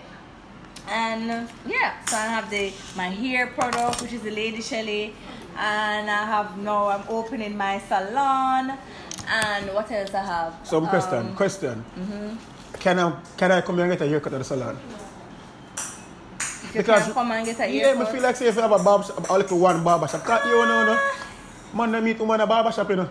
and 0.89 1.49
yeah 1.65 2.03
so 2.05 2.17
i 2.17 2.25
have 2.25 2.49
the 2.49 2.73
my 2.97 3.07
hair 3.07 3.47
product 3.47 4.01
which 4.01 4.11
is 4.11 4.21
the 4.21 4.31
lady 4.31 4.61
shelly 4.61 5.13
and 5.57 6.09
i 6.09 6.25
have 6.25 6.57
now 6.57 6.87
i'm 6.87 7.03
opening 7.07 7.55
my 7.55 7.79
salon 7.79 8.77
and 9.27 9.73
what 9.73 9.91
else 9.91 10.13
i 10.13 10.23
have 10.23 10.53
Some 10.63 10.87
question, 10.87 11.17
Um, 11.17 11.35
question. 11.35 11.83
mhm. 11.97 12.37
Can 12.79 12.99
I 12.99 13.13
can 13.37 13.51
I 13.51 13.61
come 13.61 13.79
and 13.79 13.91
get 13.91 14.01
a 14.01 14.07
haircut 14.07 14.33
at 14.33 14.39
the 14.39 14.43
salon? 14.45 14.77
you 16.73 16.79
Because- 16.81 17.03
can 17.05 17.13
come 17.13 17.31
and 17.31 17.45
get 17.45 17.59
a 17.59 17.63
haircut. 17.63 17.97
Yeah, 17.97 18.03
I 18.03 18.11
feel 18.11 18.21
like 18.21 18.35
say 18.35 18.47
if 18.47 18.55
you 18.55 18.61
have 18.61 18.71
a 18.71 18.79
barber 18.83 19.03
shop, 19.03 19.29
a 19.29 19.33
little 19.37 19.59
one 19.59 19.83
barber 19.83 20.07
shop, 20.07 20.25
can't 20.25 20.43
you 20.45 20.51
know, 20.65 20.85
no? 20.85 20.99
Man, 21.73 21.91
they 21.91 22.01
meet 22.01 22.19
woman 22.19 22.41
a 22.41 22.47
barber 22.47 22.71
shop, 22.71 22.89
you 22.89 22.95
know. 22.97 23.09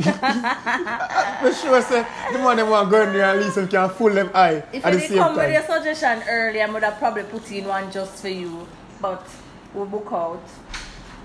For 0.00 1.52
sure, 1.52 1.82
say 1.82 2.04
the 2.32 2.38
man 2.38 2.56
them 2.56 2.70
want 2.70 2.90
go 2.90 3.02
in 3.02 3.12
there 3.12 3.30
and 3.30 3.40
listen 3.40 3.68
can 3.68 3.88
fool 3.90 4.10
them 4.10 4.30
eye 4.34 4.62
If 4.72 4.84
at 4.84 4.92
you 4.92 4.98
the 4.98 5.00
did 5.00 5.08
same 5.10 5.18
come 5.18 5.36
with 5.36 5.44
time. 5.44 5.52
your 5.52 5.62
suggestion 5.62 6.22
earlier, 6.28 6.64
I 6.66 6.70
would 6.70 6.82
have 6.82 6.98
probably 6.98 7.22
put 7.24 7.50
in 7.52 7.66
one 7.66 7.90
just 7.92 8.20
for 8.20 8.28
you. 8.28 8.66
But 9.00 9.22
we'll 9.74 9.86
book 9.86 10.08
out. 10.12 10.42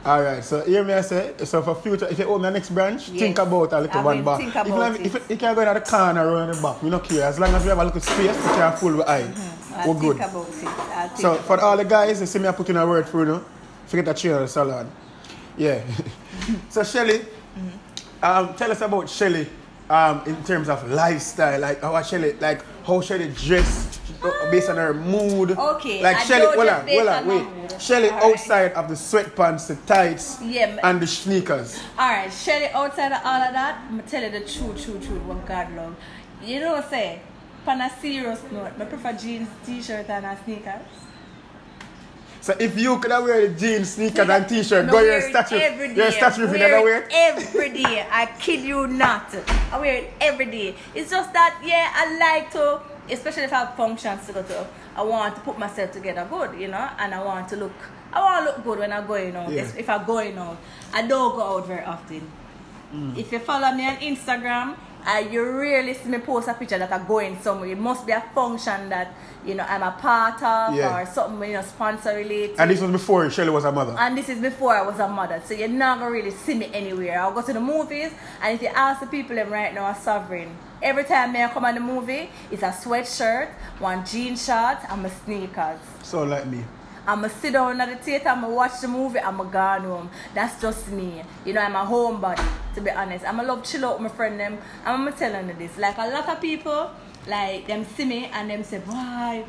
All 0.05 0.21
right, 0.21 0.43
so 0.43 0.63
hear 0.63 0.83
me 0.83 0.93
I 0.93 1.01
say, 1.01 1.33
so 1.45 1.63
for 1.63 1.73
future, 1.73 2.07
if 2.07 2.19
you 2.19 2.25
own 2.25 2.43
the 2.43 2.51
next 2.51 2.69
branch, 2.69 3.09
Yes. 3.09 3.19
think 3.19 3.39
about 3.39 3.73
a 3.73 3.79
little 3.81 4.01
I 4.01 4.03
one 4.03 4.23
think 4.37 4.55
if, 4.55 4.67
you 4.67 4.73
about 4.73 4.91
have- 4.91 5.01
if 5.05 5.13
you- 5.15 5.21
you 5.29 5.35
can 5.37 5.55
go 5.55 5.61
in 5.61 5.73
the 5.73 5.81
corner 5.81 6.29
or 6.29 6.43
in 6.43 6.51
the 6.51 6.61
back, 6.61 6.83
we 6.83 6.91
don't 6.91 7.03
care. 7.03 7.23
As 7.23 7.39
long 7.39 7.51
as 7.55 7.63
we 7.63 7.69
have 7.69 7.79
a 7.79 7.85
little 7.85 7.99
space, 8.01 8.35
we 8.37 8.49
can 8.55 8.71
fool 8.77 8.97
with 8.97 9.09
eye. 9.09 9.23
Mm-hmm. 9.23 9.89
We're 9.89 9.99
good. 9.99 10.17
about 10.17 10.47
it. 10.47 10.53
Think 10.53 11.17
So 11.19 11.33
for 11.47 11.59
all 11.59 11.75
the 11.75 11.85
guys, 11.85 12.19
you 12.21 12.27
see 12.27 12.37
me 12.37 12.47
I 12.47 12.51
put 12.51 12.69
in 12.69 12.77
a 12.77 12.85
word 12.85 13.09
for 13.09 13.19
you, 13.21 13.25
know, 13.25 13.41
forget 13.87 14.05
that 14.05 14.17
chair 14.17 14.45
salon. 14.45 14.91
Yeah. 15.57 15.79
so 16.69 16.83
Shelly, 16.83 17.25
um, 18.21 18.53
tell 18.53 18.69
us 18.71 18.81
about 18.81 19.09
Shelly 19.09 19.49
um, 19.89 20.21
in 20.27 20.35
terms 20.43 20.69
of 20.69 20.87
lifestyle, 20.91 21.59
like 21.59 21.81
how 21.81 21.99
Shelly, 22.03 22.33
like 22.39 22.61
how 22.85 23.01
Shelly 23.01 23.29
dress 23.29 23.94
based 24.51 24.69
on 24.69 24.77
her 24.77 24.93
mood. 24.93 25.51
Okay, 25.51 26.01
Like 26.01 26.17
I 26.17 26.23
Shelly, 26.23 26.55
hold 26.55 26.67
on, 26.67 26.87
hold 26.87 27.07
on 27.07 27.27
wait. 27.27 27.81
Shelly 27.81 28.09
All 28.09 28.19
right. 28.19 28.33
outside 28.33 28.73
of 28.73 28.87
the 28.87 28.95
sweatpants, 28.95 29.67
the 29.67 29.75
tights, 29.87 30.39
Yeah, 30.41 30.79
and 30.83 31.01
the 31.01 31.07
sneakers. 31.07 31.79
Alright, 31.97 32.31
Shelly, 32.31 32.69
outside 32.69 33.11
of 33.11 33.21
all 33.23 33.41
of 33.41 33.53
that, 33.53 33.83
I'ma 33.89 34.01
tell 34.03 34.23
you 34.23 34.31
the 34.31 34.39
truth, 34.41 34.83
truth, 34.83 35.05
truth, 35.05 35.21
what 35.23 35.45
God 35.45 35.73
love. 35.75 35.95
You 36.43 36.59
know 36.59 36.73
what 36.73 36.85
I 36.85 36.89
say? 36.89 37.21
On 37.67 37.81
a 37.81 37.89
serious 37.99 38.39
note, 38.51 38.73
I 38.79 38.85
prefer 38.85 39.13
jeans, 39.13 39.49
t-shirt, 39.65 40.07
and 40.09 40.25
a 40.25 40.37
sneakers. 40.43 40.81
So 42.41 42.55
if 42.59 42.77
you 42.77 42.99
could 42.99 43.09
have 43.09 43.23
wear 43.23 43.47
the 43.47 43.55
jeans, 43.59 43.89
sneakers, 43.93 44.29
and 44.29 44.47
t-shirt, 44.47 44.85
No, 44.85 44.91
go 44.91 45.01
your 45.01 45.19
statue, 45.21 45.55
every 45.57 45.87
day. 45.87 45.95
your 45.95 46.11
statue 46.11 46.45
Wear 46.45 46.83
wear 46.83 47.01
it. 47.01 47.07
every 47.11 47.69
day. 47.73 48.05
I 48.11 48.27
kid 48.39 48.59
you 48.61 48.85
not. 48.85 49.35
I 49.71 49.79
wear 49.79 49.95
it 49.95 50.13
every 50.21 50.45
day. 50.45 50.75
It's 50.93 51.09
just 51.09 51.33
that 51.33 51.59
yeah, 51.65 51.91
I 51.91 52.17
like 52.19 52.51
to, 52.51 52.81
especially 53.09 53.43
if 53.43 53.53
I 53.53 53.59
have 53.65 53.75
functions 53.75 54.25
to 54.27 54.33
go 54.33 54.43
to. 54.43 54.67
I 54.95 55.01
want 55.03 55.35
to 55.35 55.41
put 55.41 55.57
myself 55.59 55.91
together 55.91 56.25
good, 56.29 56.59
you 56.59 56.67
know, 56.67 56.89
and 56.99 57.13
I 57.13 57.23
want 57.23 57.49
to 57.49 57.55
look. 57.57 57.73
I 58.13 58.21
want 58.21 58.45
to 58.45 58.51
look 58.51 58.63
good 58.63 58.79
when 58.79 58.93
I'm 58.93 59.05
going 59.07 59.35
out. 59.35 59.51
Yeah. 59.51 59.61
If- 59.77 59.89
I'm 59.89 60.05
going 60.05 60.37
out, 60.37 60.57
I 60.93 61.05
don't 61.05 61.35
go 61.35 61.57
out 61.57 61.67
very 61.67 61.83
often. 61.85 62.21
Mm. 62.93 63.17
If 63.17 63.31
you 63.31 63.39
follow 63.39 63.71
me 63.75 63.85
on 63.87 63.97
Instagram, 63.97 64.75
uh, 65.05 65.19
you 65.19 65.43
rarely 65.43 65.93
see 65.93 66.09
me 66.09 66.17
post 66.19 66.47
a 66.47 66.53
picture 66.53 66.77
that 66.79 66.91
I'm 66.91 67.05
going 67.05 67.37
somewhere. 67.41 67.69
It 67.69 67.77
must 67.77 68.05
be 68.05 68.11
a 68.13 68.21
function 68.33 68.89
that 68.89 69.13
you 69.45 69.53
know 69.55 69.65
I'm 69.67 69.83
a 69.83 69.91
part 69.91 70.41
of 70.41 70.75
Yeah. 70.75 71.01
or 71.01 71.05
something 71.05 71.49
you 71.49 71.55
know 71.57 71.61
sponsor 71.61 72.15
related. 72.15 72.55
And 72.57 72.71
this 72.71 72.79
was 72.81 72.91
before 72.91 73.29
Shelly 73.29 73.49
was 73.51 73.65
a 73.65 73.71
mother. 73.71 73.95
And 73.99 74.17
this 74.17 74.29
is 74.29 74.39
before 74.39 74.75
I 74.75 74.81
was 74.81 74.97
a 74.99 75.07
mother, 75.07 75.41
so 75.45 75.53
you're 75.53 75.67
not 75.67 75.99
gonna 75.99 76.09
really 76.11 76.31
see 76.31 76.55
me 76.55 76.69
anywhere. 76.73 77.19
I'll 77.21 77.33
go 77.33 77.41
to 77.41 77.53
the 77.53 77.59
movies, 77.59 78.11
and 78.41 78.55
if 78.55 78.61
you 78.61 78.69
ask 78.69 79.01
the 79.01 79.07
people 79.07 79.35
them 79.35 79.51
right 79.51 79.73
now 79.73 79.85
are 79.85 79.95
sovereign. 79.95 80.55
Every 80.85 81.03
time 81.03 81.33
me 81.33 81.41
I 81.41 81.47
come 81.47 81.65
on 81.65 81.73
the 81.73 81.81
movie, 81.81 82.29
it's 82.51 82.61
a 82.61 82.69
sweatshirt, 82.69 83.49
one 83.79 84.05
jean 84.05 84.37
short, 84.37 84.77
and 84.87 85.01
my 85.01 85.09
sneakers. 85.09 85.79
So 86.03 86.21
like 86.21 86.45
me. 86.45 86.63
I'ma 87.07 87.27
sit 87.27 87.53
down 87.53 87.81
at 87.81 87.89
the 87.89 87.95
theater, 87.95 88.29
I'ma 88.29 88.47
watch 88.47 88.81
the 88.81 88.87
movie, 88.87 89.17
I'ma 89.17 89.45
gone 89.45 89.81
home. 89.81 90.11
That's 90.35 90.61
just 90.61 90.89
me. 90.89 91.23
You 91.43 91.53
know, 91.53 91.61
I'm 91.61 91.75
a 91.75 91.83
homebody, 91.83 92.47
to 92.75 92.81
be 92.81 92.91
honest. 92.91 93.25
I'ma 93.25 93.41
love 93.41 93.63
chill 93.63 93.83
out 93.83 93.99
with 93.99 94.11
my 94.11 94.15
friend 94.15 94.39
them. 94.39 94.59
I'ma 94.85 95.09
telling 95.09 95.47
you 95.47 95.55
this. 95.55 95.75
Like 95.79 95.97
a 95.97 96.07
lot 96.07 96.29
of 96.29 96.39
people, 96.39 96.91
like 97.27 97.65
them 97.65 97.83
see 97.83 98.05
me 98.05 98.25
and 98.25 98.51
them 98.51 98.63
say, 98.63 98.77
why, 98.85 99.43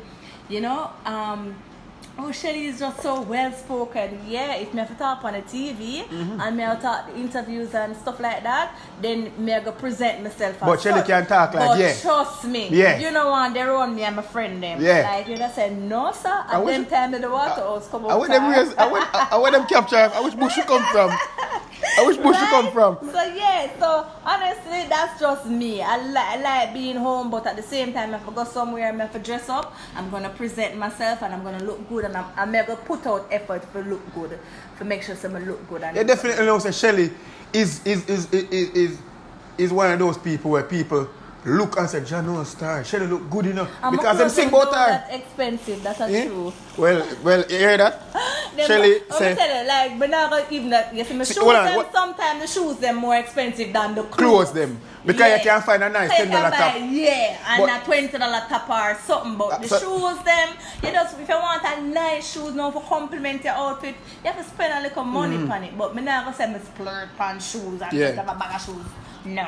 you 0.49 0.61
know, 0.61 0.89
um, 1.05 1.53
oh 2.19 2.31
Shelly 2.31 2.65
is 2.67 2.79
just 2.79 3.01
so 3.01 3.21
well 3.21 3.51
spoken. 3.53 4.19
Yeah, 4.27 4.55
if 4.55 4.73
me 4.73 4.79
have 4.79 4.89
to 4.89 4.95
talk 4.95 5.23
on 5.23 5.33
the 5.33 5.41
TV 5.41 6.03
Mm-hmm. 6.07 6.41
and 6.41 6.57
me 6.57 6.63
have 6.63 6.77
to 6.77 6.81
talk 6.83 7.09
interviews 7.15 7.73
and 7.75 7.95
stuff 7.95 8.19
like 8.19 8.43
that, 8.43 8.75
then 9.01 9.31
me 9.37 9.53
I 9.53 9.59
go 9.59 9.71
present 9.71 10.23
myself 10.23 10.55
as 10.55 10.61
But 10.61 10.81
Shelly 10.81 11.03
can 11.03 11.25
talk 11.25 11.53
like, 11.53 11.67
but 11.69 11.79
yeah. 11.79 11.93
trust 12.01 12.45
me, 12.45 12.69
Yeah. 12.69 12.97
you 12.99 13.11
know 13.11 13.27
want 13.29 13.53
they 13.53 13.61
run 13.63 13.95
me 13.95 14.03
and 14.03 14.15
my 14.15 14.21
friend 14.21 14.61
them. 14.61 14.81
Yeah. 14.81 15.01
Like 15.11 15.27
you 15.27 15.37
just 15.37 15.55
say, 15.55 15.69
no 15.73 16.11
sir, 16.11 16.29
I 16.47 16.55
at 16.57 16.65
wish- 16.65 16.75
them 16.75 16.85
time 16.85 17.11
that 17.11 17.21
the 17.21 17.29
water 17.29 17.61
house 17.61 17.87
come 17.87 18.05
I 18.05 18.15
want 18.15 18.29
them 18.31 18.43
I 18.43 18.87
want, 18.91 19.07
I, 19.13 19.27
I 19.31 19.37
want 19.37 19.53
them 19.53 19.65
capture. 19.67 19.95
I 19.97 20.19
wish 20.21 20.33
Bush 20.35 20.57
you 20.57 20.63
come 20.63 20.83
from. 20.91 21.11
I 21.99 22.05
wish 22.05 22.17
Bush 22.17 22.39
you 22.39 22.47
come 22.47 22.71
from. 22.71 22.97
So 23.11 23.23
yeah, 23.35 23.69
so 23.79 24.05
honestly, 24.25 24.85
that's 24.89 25.19
just 25.19 25.45
me. 25.45 25.81
I 25.81 25.97
like 25.97 26.25
I 26.25 26.41
like 26.41 26.73
being 26.73 26.95
home, 26.97 27.29
but 27.29 27.45
at 27.45 27.55
the 27.55 27.63
same 27.63 27.93
time, 27.93 28.13
if 28.13 28.27
I 28.27 28.33
go 28.33 28.43
somewhere, 28.43 28.89
and 28.89 29.01
I 29.01 29.05
have 29.05 29.13
to 29.13 29.19
dress 29.19 29.49
up. 29.49 29.75
I'm 29.95 30.09
gonna 30.09 30.29
present 30.29 30.77
myself, 30.77 31.21
and 31.21 31.33
I'm 31.33 31.43
gonna 31.43 31.63
look 31.63 31.87
good, 31.89 32.05
and 32.05 32.15
I'm, 32.17 32.25
I'm 32.35 32.51
gonna 32.51 32.75
put 32.75 33.05
out 33.05 33.27
effort 33.31 33.61
to 33.73 33.79
look 33.81 34.01
good, 34.15 34.39
to 34.79 34.85
make 34.85 35.03
sure 35.03 35.15
someone 35.15 35.45
look 35.45 35.67
good. 35.69 35.83
And 35.83 35.95
You 35.97 36.03
definitely 36.03 36.45
know 36.45 36.57
that 36.59 36.73
Shelly 36.73 37.11
is 37.53 37.85
is 37.85 38.07
is 38.09 38.31
is 38.33 38.69
is 38.75 38.99
is 39.57 39.71
one 39.73 39.91
of 39.91 39.99
those 39.99 40.17
people 40.17 40.51
where 40.51 40.63
people 40.63 41.07
look 41.45 41.77
and 41.77 41.89
say, 41.89 42.01
Jano 42.01 42.45
star, 42.45 42.83
Shelly 42.83 43.07
look 43.07 43.29
good 43.29 43.47
enough. 43.47 43.69
I'm 43.81 43.91
because 43.95 44.17
them 44.17 44.29
sing 44.29 44.49
about 44.49 44.67
her. 44.67 44.73
That's 44.73 45.13
expensive. 45.15 45.83
That's 45.83 45.99
Yeah? 46.11 46.25
true. 46.25 46.53
Well, 46.77 47.07
well, 47.23 47.43
you 47.49 47.57
hear 47.57 47.77
that? 47.77 48.01
Them- 48.57 48.67
Shelly 48.67 49.01
I'm 49.11 49.17
say, 49.17 49.35
tell 49.35 49.61
you, 49.61 49.67
like, 49.67 49.99
but 49.99 50.09
now 50.09 50.45
even 50.49 50.69
that, 50.71 50.93
you 50.93 51.03
see, 51.03 51.13
my 51.13 51.23
shoes 51.23 51.37
on, 51.37 51.65
them, 51.65 51.85
sometimes 51.93 52.41
the 52.41 52.47
shoes 52.47 52.77
them 52.77 52.95
more 52.97 53.15
expensive 53.15 53.71
than 53.71 53.95
the 53.95 54.03
clothes. 54.03 54.15
clothes 54.17 54.51
them. 54.53 54.79
Because 55.05 55.37
you 55.37 55.43
can't 55.49 55.63
find 55.63 55.83
a 55.83 55.89
nice 55.89 56.11
$10 56.11 56.29
can 56.29 56.51
top. 56.51 56.75
Yeah, 56.89 57.37
and 57.47 57.63
But- 57.63 57.81
a 57.81 57.85
twenty 57.85 58.17
dollar 58.17 58.41
top 58.49 58.69
or 58.69 58.97
something. 59.05 59.37
But 59.37 59.61
the 59.61 59.67
so- 59.69 59.79
shoes 59.79 60.23
them, 60.25 60.49
you 60.83 60.91
just 60.91 61.19
if 61.19 61.29
you 61.29 61.35
want 61.35 61.63
a 61.63 61.81
nice 61.81 62.33
shoes 62.33 62.53
now 62.55 62.71
for 62.71 62.81
complement 62.81 63.43
your 63.45 63.53
outfit, 63.53 63.95
you 64.23 64.31
have 64.31 64.37
to 64.37 64.43
spend 64.43 64.73
a 64.73 64.81
little 64.87 65.03
money 65.05 65.37
on 65.49 65.63
it. 65.63 65.77
But 65.77 65.95
me 65.95 66.01
not 66.01 66.25
gonna 66.25 66.35
say 66.35 66.51
me 66.51 66.59
splurge 66.59 67.09
on 67.19 67.39
shoes 67.39 67.81
and 67.81 67.81
Mm-hmm. 67.81 67.95
Yeah. 67.97 68.07
just 68.07 68.17
have 68.17 68.35
a 68.35 68.39
bag 68.39 68.55
of 68.55 68.61
shoes. 68.65 68.85
No. 69.25 69.47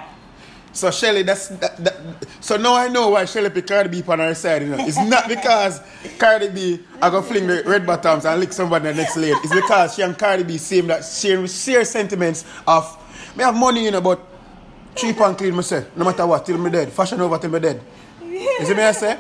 So 0.72 0.92
Shelly, 0.92 1.24
that's 1.24 1.48
that, 1.48 1.78
that, 1.84 1.96
so 2.40 2.56
now 2.58 2.76
I 2.76 2.88
know 2.88 3.10
why 3.10 3.26
Shelly 3.26 3.50
pick 3.50 3.68
Cardi 3.68 3.90
B 3.90 4.08
on 4.08 4.20
her 4.20 4.36
side. 4.36 4.62
You 4.62 4.70
know, 4.70 4.78
it's 4.80 4.98
not 4.98 5.28
because 5.28 5.82
Cardi 6.18 6.50
B 6.50 6.80
I 7.02 7.10
go 7.10 7.22
fling 7.22 7.48
the 7.48 7.64
red 7.66 7.86
bottoms 7.86 8.26
and 8.26 8.40
lick 8.40 8.54
somebody 8.54 8.86
the 8.86 8.94
next 8.94 9.18
lane. 9.18 9.36
It's 9.44 9.54
because 9.54 9.96
she 9.96 10.04
and 10.04 10.18
Cardi 10.18 10.44
B 10.44 10.58
same 10.58 10.88
that 10.88 11.04
share 11.04 11.46
share 11.48 11.84
sentiments 11.86 12.46
of 12.68 12.98
me 13.36 13.44
have 13.44 13.56
money, 13.56 13.86
you 13.86 13.92
know, 13.92 14.02
but 14.02 14.20
cheap 14.96 15.20
and 15.22 15.38
clean 15.38 15.56
myself, 15.56 15.86
no 15.96 16.06
matter 16.06 16.26
what, 16.26 16.46
till 16.46 16.58
me 16.58 16.70
dead. 16.70 16.92
Fashion 16.92 17.20
over 17.22 17.38
till 17.38 17.50
me 17.50 17.60
dead. 17.60 17.82
You 18.22 18.66
see 18.66 18.74
me 18.74 18.84
I 18.84 18.92
say? 18.92 19.20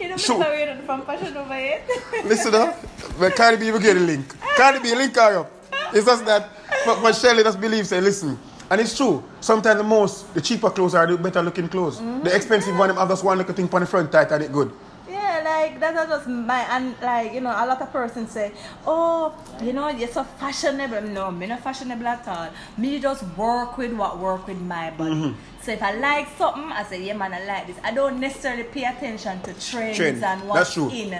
You 0.00 0.08
know, 0.08 0.16
Shoot. 0.16 0.38
wearing 0.38 0.82
from 0.82 1.04
fashion 1.04 1.36
over 1.36 1.54
it. 1.54 1.82
Listen 2.24 2.54
up. 2.54 2.76
But 3.18 3.34
Cardi 3.34 3.56
B 3.56 3.70
will 3.70 3.80
get 3.80 3.96
a 3.96 4.00
link. 4.00 4.34
Cardi 4.56 4.80
B 4.80 4.94
link 4.94 5.14
her 5.16 5.40
up. 5.40 5.52
It's 5.92 6.06
just 6.06 6.24
that 6.26 6.50
but, 6.84 7.02
but 7.02 7.12
Shelly 7.14 7.42
just 7.42 7.60
believes 7.60 7.88
say 7.88 8.00
listen. 8.00 8.38
And 8.70 8.80
it's 8.80 8.96
true. 8.96 9.24
Sometimes 9.40 9.78
the 9.78 9.84
most 9.84 10.32
the 10.34 10.40
cheaper 10.40 10.70
clothes 10.70 10.94
are 10.94 11.06
the 11.06 11.16
better 11.16 11.42
looking 11.42 11.68
clothes. 11.68 11.98
The 11.98 12.34
expensive 12.34 12.76
one 12.76 12.88
them 12.88 12.96
have 12.98 13.08
just 13.08 13.24
one 13.24 13.38
little 13.38 13.54
thing 13.54 13.68
on 13.72 13.80
the 13.80 13.86
front 13.86 14.12
tight 14.12 14.30
and 14.32 14.44
it 14.44 14.52
good. 14.52 14.70
Yeah, 15.08 15.40
like 15.42 15.80
that's 15.80 16.08
just 16.10 16.28
my 16.28 16.60
and 16.76 16.94
like 17.00 17.32
you 17.32 17.40
know 17.40 17.50
a 17.50 17.64
lot 17.64 17.80
of 17.80 17.90
persons 17.90 18.30
say, 18.30 18.52
oh, 18.86 19.34
you 19.62 19.72
know 19.72 19.88
you're 19.88 20.08
so 20.08 20.22
fashionable. 20.22 21.00
No, 21.00 21.30
me 21.30 21.46
not 21.46 21.60
fashionable 21.60 22.06
at 22.06 22.28
all. 22.28 22.50
Me 22.76 23.00
just 23.00 23.22
work 23.38 23.78
with 23.78 23.94
what 23.94 24.18
work 24.18 24.46
with 24.46 24.60
my 24.60 24.90
body. 24.90 25.10
Mm-hmm. 25.10 25.40
So 25.62 25.72
if 25.72 25.82
I 25.82 25.92
like 25.94 26.28
something, 26.36 26.70
I 26.70 26.82
say 26.84 27.02
yeah 27.02 27.14
man 27.14 27.32
I 27.32 27.44
like 27.46 27.66
this. 27.68 27.76
I 27.82 27.92
don't 27.92 28.20
necessarily 28.20 28.64
pay 28.64 28.84
attention 28.84 29.40
to 29.42 29.54
trends 29.54 29.96
Trend. 29.96 30.22
and 30.22 30.46
what's 30.46 30.76
in. 30.76 31.18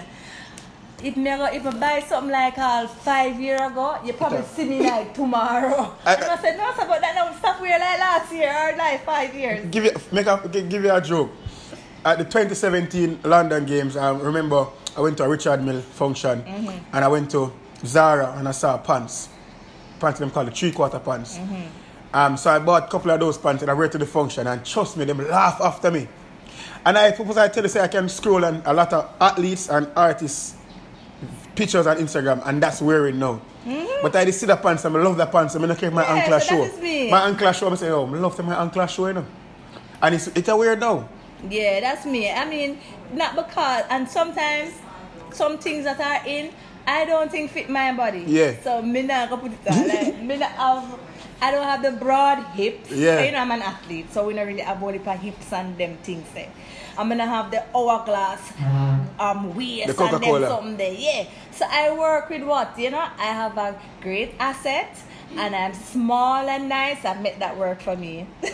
If 1.01 1.15
me 1.15 1.29
go, 1.37 1.45
if 1.45 1.65
I 1.65 1.71
buy 1.71 2.05
something 2.07 2.31
like 2.31 2.57
all 2.57 2.87
five 2.87 3.39
year 3.39 3.55
ago, 3.55 3.97
you 4.03 4.13
probably 4.13 4.43
see 4.43 4.65
me 4.65 4.81
like 4.81 5.13
tomorrow. 5.13 5.95
I- 6.05 6.15
and 6.15 6.23
I 6.25 6.37
said 6.37 6.57
no, 6.57 6.71
sir, 6.75 6.85
but 6.87 7.01
that 7.01 7.15
now 7.15 7.33
stuff 7.37 7.61
wear 7.61 7.79
like 7.79 7.99
last 7.99 8.33
year 8.33 8.51
or 8.51 8.75
like 8.77 9.05
five 9.05 9.33
years. 9.33 9.65
Give 9.71 9.85
you 9.85 9.91
make 10.11 10.27
a 10.27 10.49
gi- 10.51 10.63
give 10.63 10.83
you 10.83 10.93
a 10.93 11.01
joke. 11.01 11.31
At 12.03 12.17
the 12.17 12.23
2017 12.23 13.19
London 13.23 13.65
Games, 13.65 13.95
I 13.95 14.11
remember 14.11 14.67
I 14.97 15.01
went 15.01 15.17
to 15.17 15.23
a 15.23 15.29
Richard 15.29 15.63
Mille 15.63 15.81
function 15.81 16.41
mm-hmm. 16.41 16.95
and 16.95 17.05
I 17.05 17.07
went 17.07 17.31
to 17.31 17.53
Zara 17.85 18.33
and 18.37 18.47
I 18.47 18.51
saw 18.51 18.77
pants. 18.77 19.29
Pants 19.99 20.19
them 20.19 20.31
called 20.31 20.47
the 20.47 20.51
three 20.51 20.71
quarter 20.71 20.99
pants. 20.99 21.37
Mm-hmm. 21.37 22.15
Um, 22.15 22.37
so 22.37 22.49
I 22.49 22.59
bought 22.59 22.85
a 22.85 22.87
couple 22.87 23.11
of 23.11 23.19
those 23.19 23.37
pants 23.37 23.61
and 23.61 23.69
I 23.69 23.73
went 23.73 23.91
to 23.93 23.97
the 23.97 24.05
function 24.05 24.47
and 24.47 24.65
trust 24.65 24.97
me, 24.97 25.05
them 25.05 25.17
laugh 25.29 25.61
after 25.61 25.91
me. 25.91 26.07
And 26.85 26.97
I 26.97 27.11
suppose 27.11 27.37
I 27.37 27.47
tell 27.49 27.63
you 27.63 27.69
say 27.69 27.81
I 27.81 27.87
can 27.87 28.09
scroll 28.09 28.43
and 28.43 28.63
a 28.65 28.73
lot 28.73 28.91
of 28.93 29.09
athletes 29.19 29.69
and 29.69 29.89
artists 29.95 30.55
pictures 31.59 31.85
on 31.85 31.97
Instagram 31.97 32.41
and 32.45 32.63
that's 32.63 32.81
wearing 32.81 33.19
now. 33.19 33.41
But 34.01 34.15
I 34.15 34.23
just 34.25 34.39
see 34.39 34.45
the 34.47 34.55
pants 34.55 34.85
and 34.85 34.95
I 34.95 35.01
love 35.03 35.17
the 35.17 35.25
pants 35.25 35.55
and 35.55 35.63
I 35.65 35.67
don't 35.67 35.77
care 35.77 35.91
my 35.91 36.03
Mm-hmm. 36.03 36.15
Yeah, 36.15 36.23
ankle 36.23 36.39
so 36.39 36.47
show. 36.47 36.61
that 36.63 36.73
is 36.73 36.79
me. 36.81 37.11
My 37.11 37.21
ankle 37.27 37.51
show, 37.51 37.69
I 37.69 37.75
say, 37.75 37.89
oh, 37.89 38.05
I 38.07 38.17
love 38.17 38.39
my 38.45 38.55
ankle 38.61 38.87
show, 38.87 39.07
you 39.07 39.13
know. 39.13 39.25
And 40.01 40.15
it's, 40.15 40.27
it's 40.27 40.47
a 40.47 40.55
weird 40.55 40.79
now. 40.79 41.07
Yeah, 41.49 41.81
that's 41.81 42.05
me. 42.05 42.31
I 42.31 42.45
mean, 42.49 42.79
not 43.13 43.35
because, 43.35 43.83
and 43.89 44.07
sometimes 44.07 44.73
some 45.31 45.57
things 45.57 45.83
that 45.83 45.99
are 45.99 46.25
in, 46.25 46.51
I 46.87 47.03
don't 47.05 47.29
think 47.29 47.51
fit 47.51 47.69
my 47.69 47.93
body. 47.93 48.23
Yeah. 48.25 48.55
So 48.63 48.81
me 48.81 49.01
not 49.03 49.29
gonna 49.29 49.41
put 49.41 49.51
it 49.51 49.67
on. 49.71 49.87
Like 49.87 50.21
me 50.29 50.37
not 50.37 50.51
have, 50.51 50.99
I 51.41 51.51
don't 51.51 51.63
have 51.63 51.81
the 51.83 51.91
broad 51.91 52.43
hips. 52.55 52.91
Yeah. 52.91 53.21
You 53.23 53.31
know, 53.33 53.39
I'm 53.39 53.51
an 53.51 53.61
athlete, 53.61 54.11
so 54.13 54.25
we 54.27 54.33
don't 54.33 54.47
really 54.47 54.61
have 54.61 54.81
only 54.81 54.99
for 54.99 55.13
hips 55.13 55.51
and 55.53 55.77
them 55.77 55.97
things 56.03 56.27
there. 56.33 56.51
I'm 56.99 57.07
gonna 57.07 57.25
have 57.25 57.49
the 57.49 57.63
hourglass, 57.75 58.41
um, 59.19 59.55
waist 59.55 59.87
The 59.87 60.03
and 60.03 60.13
then 60.13 60.19
Coca-Cola. 60.19 60.47
something 60.47 60.77
there. 60.77 60.93
Yeah. 60.93 61.23
So 61.51 61.65
I 61.69 61.91
work 61.97 62.29
with 62.29 62.43
what 62.43 62.77
you 62.77 62.91
know. 62.91 62.99
I 63.17 63.31
have 63.41 63.57
a 63.57 63.79
great 64.01 64.35
asset. 64.39 64.91
And 65.37 65.55
I'm 65.55 65.75
small 65.75 66.49
and 66.49 66.67
nice. 66.67 67.05
I 67.05 67.13
make 67.21 67.37
that 67.37 67.55
work 67.55 67.81
for 67.81 67.95
me. 67.95 68.25
You 68.41 68.49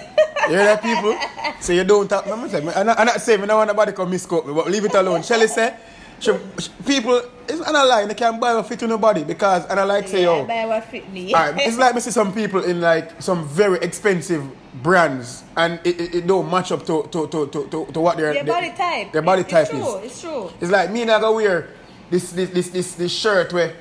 hear 0.49 0.65
that, 0.65 0.84
people? 0.84 1.17
So 1.62 1.71
you 1.71 1.86
don't 1.86 2.05
talk. 2.10 2.27
I'm 2.27 2.41
not 2.41 2.51
saying, 2.51 2.67
I'm 2.67 2.86
not, 2.86 2.99
I'm 2.99 3.05
not 3.05 3.21
saying, 3.21 3.41
I 3.41 3.45
don't 3.45 3.58
want 3.58 3.69
nobody 3.69 3.93
come 3.93 4.10
misquote 4.10 4.45
me, 4.45 4.53
but 4.53 4.69
leave 4.69 4.84
it 4.84 4.93
alone. 4.93 5.23
Shelly 5.23 5.47
say, 5.47 5.73
she, 6.19 6.34
she- 6.60 6.69
people, 6.86 7.21
it's 7.47 7.60
not 7.62 7.73
a 7.75 7.86
lie, 7.88 8.05
they 8.05 8.13
can't 8.13 8.41
buy 8.41 8.53
what 8.53 8.67
fit 8.67 8.77
to 8.79 8.88
nobody 8.88 9.23
because, 9.23 9.65
and 9.67 9.79
I 9.79 9.84
like 9.86 10.10
say, 10.10 10.23
yeah, 10.23 10.36
yo, 10.36 10.45
buy 10.45 10.65
what 10.65 10.84
fit 10.84 11.10
me. 11.13 11.34
Alright, 11.34 11.55
it's 11.65 11.77
like 11.77 11.95
me 11.95 12.01
see 12.01 12.12
some 12.12 12.34
people 12.34 12.62
in 12.62 12.81
like 12.81 13.21
some 13.21 13.47
very 13.47 13.79
expensive 13.79 14.43
brands 14.81 15.43
and 15.55 15.79
it, 15.83 15.99
it, 15.99 16.15
it 16.15 16.27
don't 16.27 16.49
match 16.49 16.71
up 16.71 16.85
to, 16.85 17.03
to, 17.11 17.27
to, 17.27 17.47
to, 17.47 17.67
to, 17.69 17.85
to 17.91 17.99
what 17.99 18.17
they're 18.17 18.33
Their 18.33 18.43
they- 18.43 18.51
body 18.51 18.71
type. 18.71 19.11
Their 19.11 19.21
body 19.21 19.41
It's 19.41 19.51
type 19.51 19.69
true, 19.69 19.97
is. 19.99 20.05
It's 20.11 20.21
true. 20.21 20.51
It's 20.59 20.71
like 20.71 20.91
me 20.91 21.05
not 21.05 21.21
gonna 21.21 21.35
wear 21.35 21.69
this 22.09 22.31
this 22.31 22.49
this 22.49 22.69
this, 22.69 22.95
this 22.95 23.11
shirt 23.11 23.53
where 23.53 23.73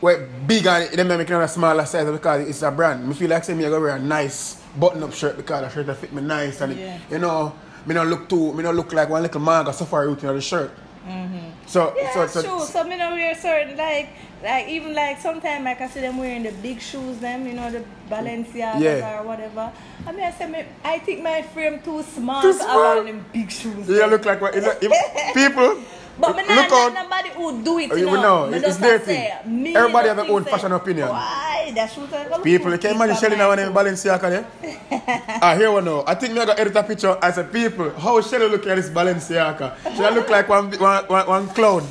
where 0.00 0.26
big 0.46 0.66
and 0.66 0.92
them 0.92 1.08
make 1.08 1.28
it 1.28 1.32
on 1.32 1.42
a 1.42 1.48
smaller 1.48 1.84
size 1.84 2.10
because 2.10 2.48
it's 2.48 2.62
a 2.62 2.70
brand. 2.70 3.06
Me 3.06 3.14
feel 3.14 3.30
like 3.30 3.44
say 3.44 3.54
me 3.54 3.64
I 3.66 3.68
gonna 3.68 3.80
wear 3.80 3.96
a 3.96 3.98
nice 3.98 4.54
button 4.78 5.02
up 5.02 5.12
shirt 5.12 5.36
because 5.36 5.62
the 5.62 5.68
shirt 5.70 5.86
that 5.86 5.96
fit 5.96 6.12
me 6.12 6.22
nice 6.22 6.60
and 6.60 6.76
Yeah. 6.76 6.96
it, 6.96 7.00
you 7.12 7.18
know 7.18 7.52
me 7.86 7.94
not 7.94 8.06
look 8.06 8.28
too 8.28 8.52
me 8.54 8.62
not 8.62 8.74
look 8.74 8.92
like 8.92 9.08
one 9.08 9.22
little 9.22 9.40
man 9.40 9.64
manga 9.64 9.72
safari 9.72 10.08
route 10.08 10.22
in 10.24 10.34
the 10.34 10.40
shirt. 10.40 10.70
Mm-hmm. 11.06 11.38
So 11.66 11.94
Yeah, 11.96 12.12
so 12.12 12.20
that's 12.20 12.32
so 12.34 12.42
true. 12.42 12.60
So 12.66 12.84
me 12.84 12.96
not 12.96 13.12
wear 13.12 13.34
certain 13.34 13.76
like 13.76 14.10
like 14.42 14.68
even 14.68 14.94
like 14.94 15.20
sometimes 15.20 15.66
I 15.66 15.74
can 15.74 15.88
see 15.90 16.00
them 16.00 16.18
wearing 16.18 16.42
the 16.44 16.52
big 16.52 16.80
shoes 16.80 17.18
them, 17.18 17.46
you 17.46 17.54
know, 17.54 17.70
the 17.70 17.84
Balenciaga 18.10 18.80
Yeah. 18.80 19.20
or 19.20 19.24
whatever. 19.26 19.72
I 20.06 20.12
mean 20.12 20.24
I 20.24 20.30
say 20.32 20.46
me, 20.48 20.64
I 20.84 20.98
think 20.98 21.22
my 21.22 21.42
frame 21.42 21.80
too 21.80 22.02
small 22.02 22.42
Too 22.42 22.52
small? 22.52 23.04
them 23.04 23.24
big 23.32 23.50
shoes. 23.50 23.88
you 23.88 24.06
look 24.06 24.24
like 24.24 24.40
what 24.40 24.54
you 24.54 24.62
if- 24.80 25.34
people 25.34 25.78
But 26.20 26.34
me 26.34 26.42
Look 26.42 26.70
not 26.70 26.72
out. 26.72 26.94
nobody 26.94 27.28
who 27.30 27.62
do 27.62 27.78
it. 27.78 27.92
Oh, 27.92 27.96
You 27.96 28.06
know. 28.06 28.20
know, 28.20 28.52
it's 28.52 28.64
just 28.66 28.80
their 28.80 28.98
thing. 28.98 29.30
say, 29.30 29.38
me 29.46 29.76
Everybody 29.76 30.08
have 30.08 30.16
their 30.16 30.26
own 30.30 30.42
fashion 30.44 30.72
opinion. 30.72 31.08
Why? 31.10 31.70
That's 31.72 31.96
I 31.96 32.26
go 32.28 32.42
People, 32.42 32.72
you 32.72 32.78
can 32.78 32.96
imagine 32.96 33.14
Shelly 33.16 33.36
now 33.36 33.50
when. 33.50 33.58
Balenciaga 33.72 34.28
there. 34.28 34.46
ah, 35.42 35.54
here 35.54 35.70
we 35.70 35.80
know. 35.80 36.02
I 36.06 36.14
think 36.16 36.34
me 36.34 36.40
I 36.40 36.46
got 36.46 36.58
edit 36.58 36.74
a 36.74 36.82
picture. 36.82 37.16
I 37.22 37.30
said, 37.30 37.52
people, 37.52 37.90
how 37.90 38.20
Shelly 38.20 38.48
look 38.48 38.66
at 38.66 38.74
this 38.74 38.90
Balenciaga? 38.90 39.76
She 39.94 40.02
look 40.02 40.28
like 40.28 40.48
one, 40.48 40.72
one, 40.72 41.04
one, 41.06 41.26
one 41.28 41.48
clown. 41.54 41.86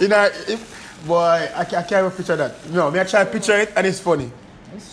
You 0.00 0.06
know, 0.06 0.30
if, 0.46 1.02
boy, 1.04 1.16
I, 1.56 1.62
I 1.62 1.64
can't 1.64 1.92
even 2.06 2.10
picture 2.12 2.36
that. 2.36 2.54
No, 2.70 2.88
me 2.90 3.00
I 3.00 3.04
try 3.04 3.24
to 3.24 3.30
picture 3.30 3.58
it 3.58 3.72
and 3.74 3.84
it's 3.84 3.98
funny. 3.98 4.30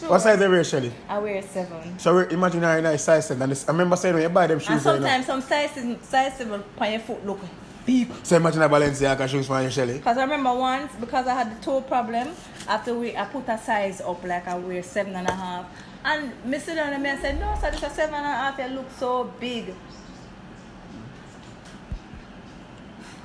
What 0.07 0.19
size 0.19 0.39
they 0.39 0.47
wear, 0.47 0.63
Shelly? 0.63 0.93
I 1.09 1.19
wear 1.19 1.35
a 1.35 1.43
seven. 1.43 1.99
So 1.99 2.19
imagine 2.19 2.63
in 2.63 2.85
a 2.85 2.97
size 2.97 3.27
7. 3.27 3.41
And 3.41 3.51
this, 3.51 3.67
I 3.67 3.71
remember 3.71 3.95
saying 3.95 4.15
when 4.15 4.23
you 4.23 4.29
buy 4.29 4.47
them 4.47 4.59
shoes, 4.59 4.69
And 4.69 4.81
sometimes 4.81 5.25
some 5.25 5.41
sizes, 5.41 5.97
sizes 6.07 6.47
will 6.47 6.63
on 6.77 6.91
your 6.91 6.99
foot 7.01 7.25
look 7.25 7.39
big. 7.85 8.09
so 8.23 8.38
imagine 8.38 8.61
a 8.61 8.69
Balenciaga 8.69 9.27
shoes 9.27 9.47
for 9.47 9.61
you, 9.61 9.69
Shelly. 9.69 9.97
Because 9.97 10.17
I 10.17 10.21
remember 10.23 10.53
once, 10.53 10.93
because 10.99 11.27
I 11.27 11.33
had 11.33 11.55
the 11.55 11.63
toe 11.63 11.81
problem, 11.81 12.29
after 12.67 12.93
we, 12.93 13.15
I 13.15 13.25
put 13.25 13.47
a 13.49 13.57
size 13.57 14.01
up, 14.01 14.23
like 14.23 14.47
I 14.47 14.57
wear 14.57 14.81
seven 14.81 15.15
and 15.15 15.27
a 15.27 15.33
half. 15.33 15.65
And 16.05 16.31
Mr. 16.45 16.61
sit 16.61 16.75
down 16.75 16.93
and 16.93 17.05
I 17.05 17.17
said, 17.19 17.39
no, 17.39 17.57
sir, 17.59 17.71
this 17.71 17.83
is 17.83 17.91
seven 17.91 18.15
and 18.15 18.25
a 18.25 18.29
half, 18.29 18.59
you 18.59 18.75
look 18.75 18.89
so 18.97 19.25
big. 19.39 19.73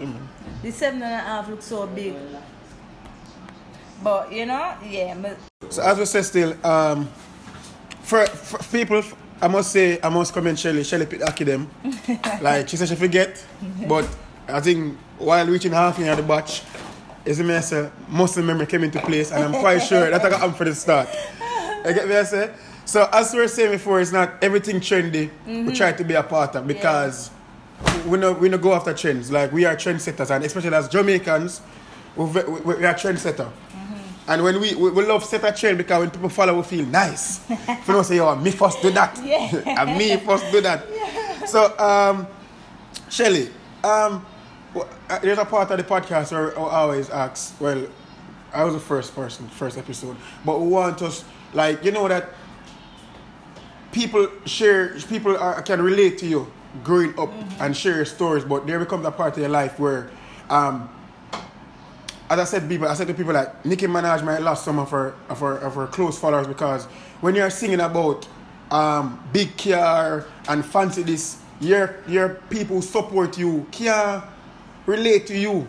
Mm. 0.00 0.16
The 0.62 0.70
seven 0.72 1.02
and 1.02 1.14
a 1.14 1.18
half 1.18 1.48
looks 1.48 1.66
so 1.66 1.86
big. 1.86 2.14
But, 4.02 4.32
you 4.32 4.46
know, 4.46 4.74
yeah, 4.88 5.34
So 5.68 5.82
as 5.82 5.98
we 5.98 6.04
say 6.06 6.22
still, 6.22 6.66
um, 6.66 7.08
for, 8.02 8.26
for 8.26 8.58
people, 8.76 9.02
I 9.42 9.48
must 9.48 9.72
say, 9.72 9.98
I 10.02 10.08
must 10.08 10.32
commend 10.32 10.58
Shelly. 10.58 10.84
Shelly 10.84 11.06
Aki 11.22 11.44
them. 11.44 11.70
like 12.42 12.68
she 12.68 12.76
said 12.76 12.88
she 12.88 12.94
forget, 12.96 13.42
but 13.88 14.06
I 14.48 14.60
think 14.60 14.98
while 15.18 15.46
reaching 15.46 15.72
half 15.72 15.98
in 15.98 16.14
the 16.14 16.22
batch, 16.22 16.62
is 17.24 17.38
the 17.38 17.44
me 17.44 17.60
say 17.60 17.90
muscle 18.08 18.42
memory 18.42 18.66
came 18.66 18.84
into 18.84 19.00
place, 19.00 19.30
and 19.30 19.44
I'm 19.44 19.52
quite 19.60 19.78
sure 19.78 20.10
that 20.10 20.24
I 20.24 20.30
got 20.30 20.42
up 20.42 20.56
for 20.56 20.64
the 20.64 20.74
start. 20.74 21.08
You 21.86 21.94
get 21.94 22.08
me 22.08 22.16
I 22.16 22.22
say? 22.24 22.50
So 22.84 23.08
as 23.12 23.32
we 23.32 23.38
were 23.40 23.48
saying 23.48 23.70
before, 23.70 24.00
it's 24.00 24.12
not 24.12 24.42
everything 24.42 24.80
trendy. 24.80 25.30
We 25.46 25.72
try 25.74 25.92
to 25.92 26.04
be 26.04 26.14
a 26.14 26.22
part 26.22 26.56
of 26.56 26.66
because 26.66 27.30
we 28.06 28.18
know 28.18 28.32
we 28.32 28.48
know 28.48 28.58
go 28.58 28.74
after 28.74 28.92
trends. 28.92 29.30
Like 29.30 29.52
we 29.52 29.64
are 29.64 29.76
trendsetters, 29.76 30.34
and 30.34 30.44
especially 30.44 30.74
as 30.74 30.88
Jamaicans, 30.88 31.62
we, 32.16 32.24
we, 32.24 32.60
we 32.74 32.84
are 32.84 32.94
trendsetter. 32.94 33.50
And 34.30 34.44
when 34.44 34.60
we, 34.60 34.76
we 34.76 34.90
we 34.90 35.04
love 35.04 35.24
set 35.24 35.42
a 35.42 35.52
trend 35.52 35.76
because 35.78 35.98
when 35.98 36.10
people 36.10 36.28
follow, 36.28 36.56
we 36.56 36.62
feel 36.62 36.86
nice. 36.86 37.40
if 37.50 37.88
you 37.88 37.94
don't 37.94 38.04
say, 38.04 38.20
"Oh, 38.20 38.36
me 38.36 38.52
first 38.52 38.80
do 38.80 38.90
that," 38.92 39.18
Yeah. 39.24 39.74
and 39.82 39.98
me 39.98 40.16
first 40.18 40.44
do 40.52 40.60
that. 40.60 40.86
So, 41.48 41.76
um, 41.76 42.28
Shelly, 43.08 43.50
um, 43.82 44.24
uh, 44.76 45.18
there's 45.18 45.38
a 45.38 45.44
part 45.44 45.68
of 45.72 45.78
the 45.78 45.82
podcast 45.82 46.30
where 46.30 46.56
I 46.56 46.62
always 46.62 47.10
ask. 47.10 47.60
Well, 47.60 47.88
I 48.52 48.62
was 48.62 48.74
the 48.74 48.80
first 48.80 49.16
person, 49.16 49.48
first 49.48 49.76
episode, 49.76 50.16
but 50.44 50.60
we 50.60 50.68
want 50.68 51.02
us 51.02 51.24
like 51.52 51.84
you 51.84 51.90
know 51.90 52.06
that 52.06 52.30
people 53.90 54.28
share 54.46 54.94
people 55.08 55.36
are, 55.36 55.60
can 55.62 55.82
relate 55.82 56.18
to 56.18 56.26
you 56.26 56.52
growing 56.84 57.18
up 57.18 57.32
and 57.58 57.76
share 57.76 58.04
stories 58.04 58.44
but 58.44 58.64
there 58.64 58.78
becomes 58.78 59.04
a 59.04 59.10
part 59.10 59.32
of 59.32 59.40
your 59.40 59.48
life 59.48 59.76
where 59.80 60.08
um 60.48 60.88
as 62.30 62.38
I 62.38 62.44
said 62.44 62.68
people 62.68 62.86
I 62.88 62.94
said 62.94 63.08
to 63.08 63.14
people 63.14 63.34
like 63.34 63.64
Nicki 63.66 63.86
Minaj 63.86 64.24
might 64.24 64.40
lost 64.40 64.64
some 64.64 64.78
of 64.78 64.90
her 64.90 65.14
of 65.28 65.40
her 65.40 65.58
of 65.58 65.74
her 65.74 65.86
close 65.88 66.18
followers 66.18 66.46
because 66.46 66.86
when 67.20 67.34
you're 67.34 67.50
singing 67.50 67.80
about 67.80 68.26
um 68.70 69.20
big 69.32 69.56
car 69.58 70.26
and 70.48 70.64
fancy 70.64 71.02
this 71.02 71.38
your 71.60 71.96
your 72.06 72.28
people 72.48 72.80
support 72.80 73.36
you 73.36 73.66
can't 73.72 74.24
relate 74.86 75.26
to 75.26 75.36
you. 75.36 75.68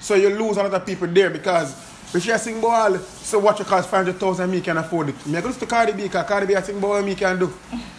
So 0.00 0.14
you 0.16 0.28
lose 0.30 0.56
a 0.56 0.62
lot 0.64 0.74
of 0.74 0.84
people 0.84 1.06
there 1.08 1.30
because 1.30 1.74
if 2.18 2.26
you 2.26 2.38
sing 2.38 2.60
ball, 2.60 2.96
so 2.98 3.38
what 3.38 3.58
you 3.58 3.64
cost 3.64 3.88
500,000 3.88 4.50
me 4.50 4.60
can 4.60 4.76
afford 4.76 5.08
it. 5.08 5.26
Me 5.26 5.36
I 5.36 5.40
go 5.40 5.50
to 5.50 5.66
Cardi 5.66 5.92
B 5.92 6.04
because 6.04 6.26
Cardi 6.26 6.46
B 6.46 6.54
I 6.54 6.62
sing 6.62 6.78
ball 6.80 7.02
me 7.02 7.14
can 7.14 7.38
do. 7.38 7.52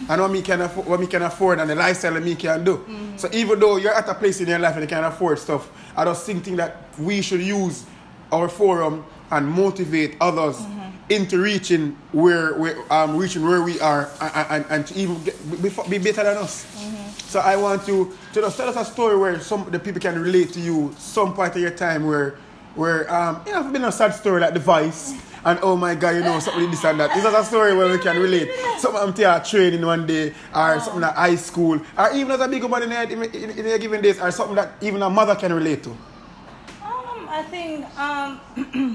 and 0.08 0.20
what 0.20 0.30
me 0.30 0.42
can, 0.42 0.60
afford, 0.62 0.86
what 0.86 1.00
me 1.00 1.06
can 1.06 1.22
afford 1.22 1.58
and 1.60 1.68
the 1.68 1.74
lifestyle 1.74 2.18
me 2.20 2.34
can 2.34 2.64
do. 2.64 2.78
Mm. 2.78 3.18
So 3.18 3.28
even 3.32 3.60
though 3.60 3.76
you're 3.76 3.94
at 3.94 4.08
a 4.08 4.14
place 4.14 4.40
in 4.40 4.48
your 4.48 4.58
life 4.58 4.74
and 4.74 4.82
you 4.82 4.88
can 4.88 5.04
afford 5.04 5.38
stuff, 5.38 5.70
I 5.96 6.04
just 6.04 6.24
think 6.24 6.44
that 6.56 6.84
we 6.98 7.20
should 7.20 7.42
use 7.42 7.84
our 8.32 8.48
forum 8.48 9.04
and 9.30 9.46
motivate 9.48 10.16
others 10.20 10.56
mm-hmm. 10.56 11.12
into 11.12 11.38
reaching 11.38 11.96
where, 12.12 12.54
where 12.54 12.92
um, 12.92 13.16
reaching 13.16 13.44
where 13.44 13.62
we 13.62 13.80
are 13.80 14.10
and, 14.20 14.46
and, 14.50 14.66
and 14.70 14.86
to 14.86 14.94
even 14.94 15.22
get, 15.24 15.62
be, 15.62 15.68
be 15.90 15.98
better 15.98 16.24
than 16.24 16.36
us. 16.36 16.64
Mm-hmm. 16.64 17.10
So 17.28 17.40
I 17.40 17.56
want 17.56 17.88
you 17.88 18.16
to 18.32 18.40
just 18.40 18.56
tell 18.56 18.68
us 18.68 18.76
a 18.76 18.84
story 18.84 19.16
where 19.16 19.40
some 19.40 19.68
the 19.70 19.78
people 19.78 20.00
can 20.00 20.20
relate 20.20 20.52
to 20.54 20.60
you, 20.60 20.94
some 20.96 21.34
part 21.34 21.56
of 21.56 21.60
your 21.60 21.72
time 21.72 22.06
where 22.06 22.36
where 22.76 23.12
um 23.12 23.42
you 23.46 23.52
know 23.52 23.62
it's 23.62 23.72
been 23.72 23.84
a 23.84 23.92
sad 23.92 24.14
story 24.14 24.40
like 24.40 24.54
the 24.54 24.60
voice 24.60 25.14
and 25.46 25.60
oh 25.62 25.76
my 25.76 25.94
god, 25.94 26.16
you 26.16 26.22
know, 26.22 26.40
something 26.40 26.62
like 26.62 26.72
this 26.72 26.84
and 26.84 26.98
that. 26.98 27.14
This 27.14 27.24
is 27.24 27.32
a 27.32 27.44
story 27.44 27.74
where 27.76 27.88
we 27.88 27.98
can 27.98 28.20
relate. 28.20 28.50
Something 28.78 29.00
I'm 29.00 29.12
there 29.12 29.38
training 29.40 29.86
one 29.86 30.04
day, 30.04 30.34
or 30.52 30.80
something 30.80 31.04
at 31.04 31.14
high 31.14 31.36
school, 31.36 31.80
or 31.96 32.10
even 32.12 32.32
as 32.32 32.40
a 32.40 32.48
big 32.48 32.64
woman 32.64 32.82
in 32.82 32.92
a, 32.92 33.02
in, 33.04 33.22
in, 33.22 33.50
in 33.58 33.66
a 33.66 33.78
given 33.78 34.02
days, 34.02 34.20
or 34.20 34.32
something 34.32 34.56
that 34.56 34.72
even 34.80 35.00
a 35.02 35.08
mother 35.08 35.36
can 35.36 35.52
relate 35.52 35.84
to. 35.84 35.90
Um, 35.90 37.28
I 37.30 37.44
think 37.48 37.86
um, 37.96 38.40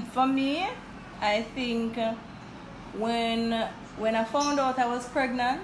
for 0.12 0.26
me, 0.26 0.68
I 1.22 1.40
think 1.54 1.96
uh, 1.96 2.14
when 2.98 3.52
when 3.96 4.14
I 4.14 4.24
found 4.24 4.60
out 4.60 4.78
I 4.78 4.86
was 4.86 5.08
pregnant, 5.08 5.62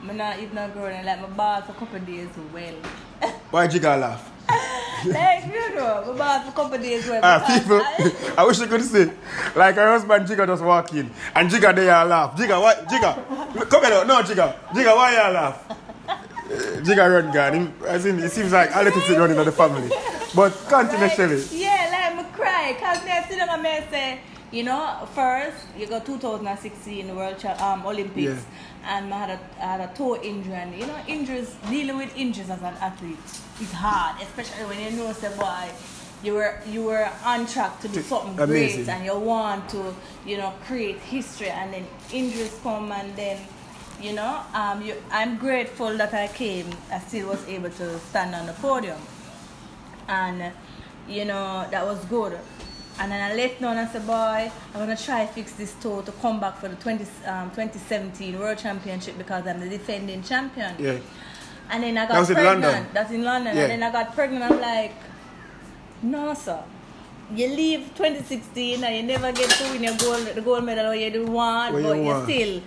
I'm 0.00 0.16
not 0.16 0.38
even 0.38 0.56
a 0.56 0.70
girl 0.70 0.86
and 0.86 1.04
like 1.04 1.20
my 1.20 1.28
ball 1.28 1.60
for 1.60 1.72
a 1.72 1.74
couple 1.74 1.96
of 1.96 2.06
days 2.06 2.30
well. 2.54 2.74
Why 3.50 3.68
Jigga 3.68 4.00
laugh? 4.00 4.37
Like 4.52 5.44
you 5.46 5.74
know, 5.74 6.04
my 6.12 6.18
ball 6.18 6.40
for 6.42 6.48
a 6.48 6.52
couple 6.52 6.78
days 6.78 7.06
well. 7.08 7.20
Ah, 7.22 7.44
people, 7.46 7.80
I- 7.82 8.34
I 8.42 8.44
wish 8.46 8.58
you 8.58 8.66
could 8.66 8.82
see. 8.82 9.10
Like 9.54 9.76
her 9.76 9.88
husband 9.90 10.26
Jigga 10.26 10.46
just 10.46 10.62
walk 10.62 10.92
in, 10.94 11.10
and 11.34 11.50
Jigga 11.50 11.74
there 11.74 11.94
and 11.94 12.10
laugh. 12.10 12.36
Jigga, 12.36 12.60
why? 12.60 12.74
Jigga, 12.74 13.68
come 13.70 13.84
here, 13.84 14.04
no 14.04 14.22
Jigga. 14.22 14.54
Jigga, 14.70 14.96
why 14.96 15.12
you 15.12 15.32
laugh? 15.34 15.64
Uh, 16.08 16.16
Jigga 16.80 17.10
run 17.22 17.32
gone. 17.32 17.74
As 17.86 18.06
in, 18.06 18.18
it 18.20 18.30
seems 18.32 18.52
like 18.52 18.70
a 18.74 18.82
little 18.82 19.00
thing 19.02 19.18
running 19.18 19.38
in 19.38 19.44
the 19.44 19.52
family. 19.52 19.90
But 20.34 20.50
continue, 20.68 21.06
like, 21.06 21.12
Shelly. 21.16 21.42
Yeah, 21.52 21.88
like 22.14 22.24
me 22.24 22.32
cry. 22.32 22.76
Cause 22.80 23.04
me 23.04 23.10
I 23.10 23.22
sit 23.28 23.38
down 23.38 23.50
and 23.50 23.62
me 23.62 23.80
say, 23.90 24.20
you 24.50 24.62
know, 24.64 25.06
first 25.14 25.66
you 25.76 25.86
got 25.86 26.06
2016 26.06 27.14
World 27.14 27.44
um, 27.60 27.86
Olympics, 27.86 28.16
Yeah. 28.16 28.38
And 28.84 29.12
I 29.12 29.18
had 29.26 29.30
a 29.30 29.40
I 29.60 29.76
had 29.76 29.80
a 29.80 29.94
toe 29.94 30.16
injury, 30.22 30.54
and 30.54 30.74
you 30.74 30.86
know, 30.86 30.98
injuries 31.06 31.54
dealing 31.68 31.98
with 31.98 32.16
injuries 32.16 32.50
as 32.50 32.60
an 32.62 32.74
athlete 32.80 33.18
is 33.60 33.72
hard, 33.72 34.20
especially 34.22 34.64
when 34.66 34.80
you 34.80 34.98
know, 34.98 35.12
say, 35.12 35.34
boy. 35.36 35.68
You 36.20 36.34
were 36.34 36.58
you 36.66 36.82
were 36.82 37.08
on 37.24 37.46
track 37.46 37.78
to 37.80 37.86
do 37.88 38.02
something 38.02 38.36
amazing. 38.40 38.86
great, 38.86 38.88
and 38.88 39.04
you 39.04 39.16
want 39.16 39.68
to 39.68 39.94
you 40.26 40.36
know 40.36 40.52
create 40.66 40.98
history, 40.98 41.48
and 41.48 41.72
then 41.72 41.86
injuries 42.12 42.58
come, 42.64 42.90
and 42.90 43.14
then 43.14 43.38
you 44.02 44.14
know 44.14 44.40
um, 44.52 44.82
you, 44.82 44.94
I'm 45.12 45.36
grateful 45.36 45.96
that 45.96 46.12
I 46.14 46.26
came. 46.26 46.66
I 46.90 46.98
still 46.98 47.28
was 47.28 47.46
able 47.46 47.70
to 47.70 47.98
stand 48.00 48.34
on 48.34 48.46
the 48.46 48.52
podium 48.54 48.98
and 50.08 50.52
you 51.08 51.24
know 51.24 51.66
that 51.70 51.84
was 51.84 52.02
good. 52.06 52.38
And 53.00 53.12
then 53.12 53.30
I 53.30 53.34
left 53.34 53.60
now 53.60 53.70
and 53.70 53.78
I 53.78 53.86
said, 53.86 54.06
boy, 54.06 54.50
I'm 54.74 54.80
gonna 54.80 54.96
try 54.96 55.26
fix 55.26 55.52
this 55.52 55.74
toe 55.80 56.02
to 56.02 56.12
come 56.12 56.40
back 56.40 56.58
for 56.58 56.68
the 56.68 56.76
20, 56.76 57.04
um, 57.26 57.50
2017 57.50 58.38
World 58.38 58.58
Championship 58.58 59.16
because 59.16 59.46
I'm 59.46 59.60
the 59.60 59.68
defending 59.68 60.22
champion. 60.22 60.74
Yeah. 60.78 60.98
And 61.70 61.82
then 61.82 61.98
I 61.98 62.06
got 62.06 62.14
That 62.14 62.20
was 62.20 62.30
in 62.30 62.36
pregnant. 62.36 62.62
London? 62.62 62.86
That's 62.94 63.12
in 63.12 63.24
London. 63.24 63.56
Yeah. 63.56 63.62
And 63.62 63.70
then 63.72 63.82
I 63.82 63.92
got 63.92 64.14
pregnant. 64.14 64.50
I'm 64.50 64.60
like, 64.60 64.94
no, 66.02 66.34
sir. 66.34 66.62
You 67.34 67.48
leave 67.48 67.80
2016 67.94 68.82
and 68.82 68.96
you 68.96 69.02
never 69.02 69.30
get 69.32 69.50
to 69.50 69.64
win 69.70 69.82
your 69.84 69.96
gold, 69.96 70.26
the 70.34 70.40
gold 70.40 70.64
medal 70.64 70.86
or 70.86 70.94
you 70.94 71.10
do 71.10 71.26
want, 71.26 71.74
but 71.74 71.94
you, 71.96 72.02
want. 72.02 72.24
still 72.24 72.62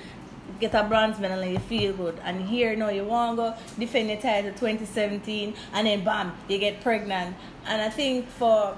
get 0.59 0.75
a 0.75 0.83
bronze 0.83 1.19
medal 1.19 1.39
and 1.39 1.53
you 1.53 1.59
feel 1.59 1.93
good. 1.93 2.19
And 2.23 2.47
here, 2.47 2.75
no, 2.75 2.89
you 2.89 3.03
want 3.03 3.31
to 3.31 3.35
go 3.37 3.55
defend 3.79 4.09
your 4.09 4.21
title 4.21 4.51
2017 4.51 5.55
and 5.73 5.87
then 5.87 6.03
bam, 6.03 6.33
you 6.47 6.59
get 6.59 6.81
pregnant. 6.81 7.35
And 7.65 7.81
I 7.81 7.89
think 7.89 8.27
for 8.27 8.77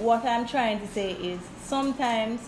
what 0.00 0.24
I'm 0.24 0.46
trying 0.46 0.80
to 0.80 0.86
say 0.88 1.12
is 1.12 1.40
sometimes 1.62 2.40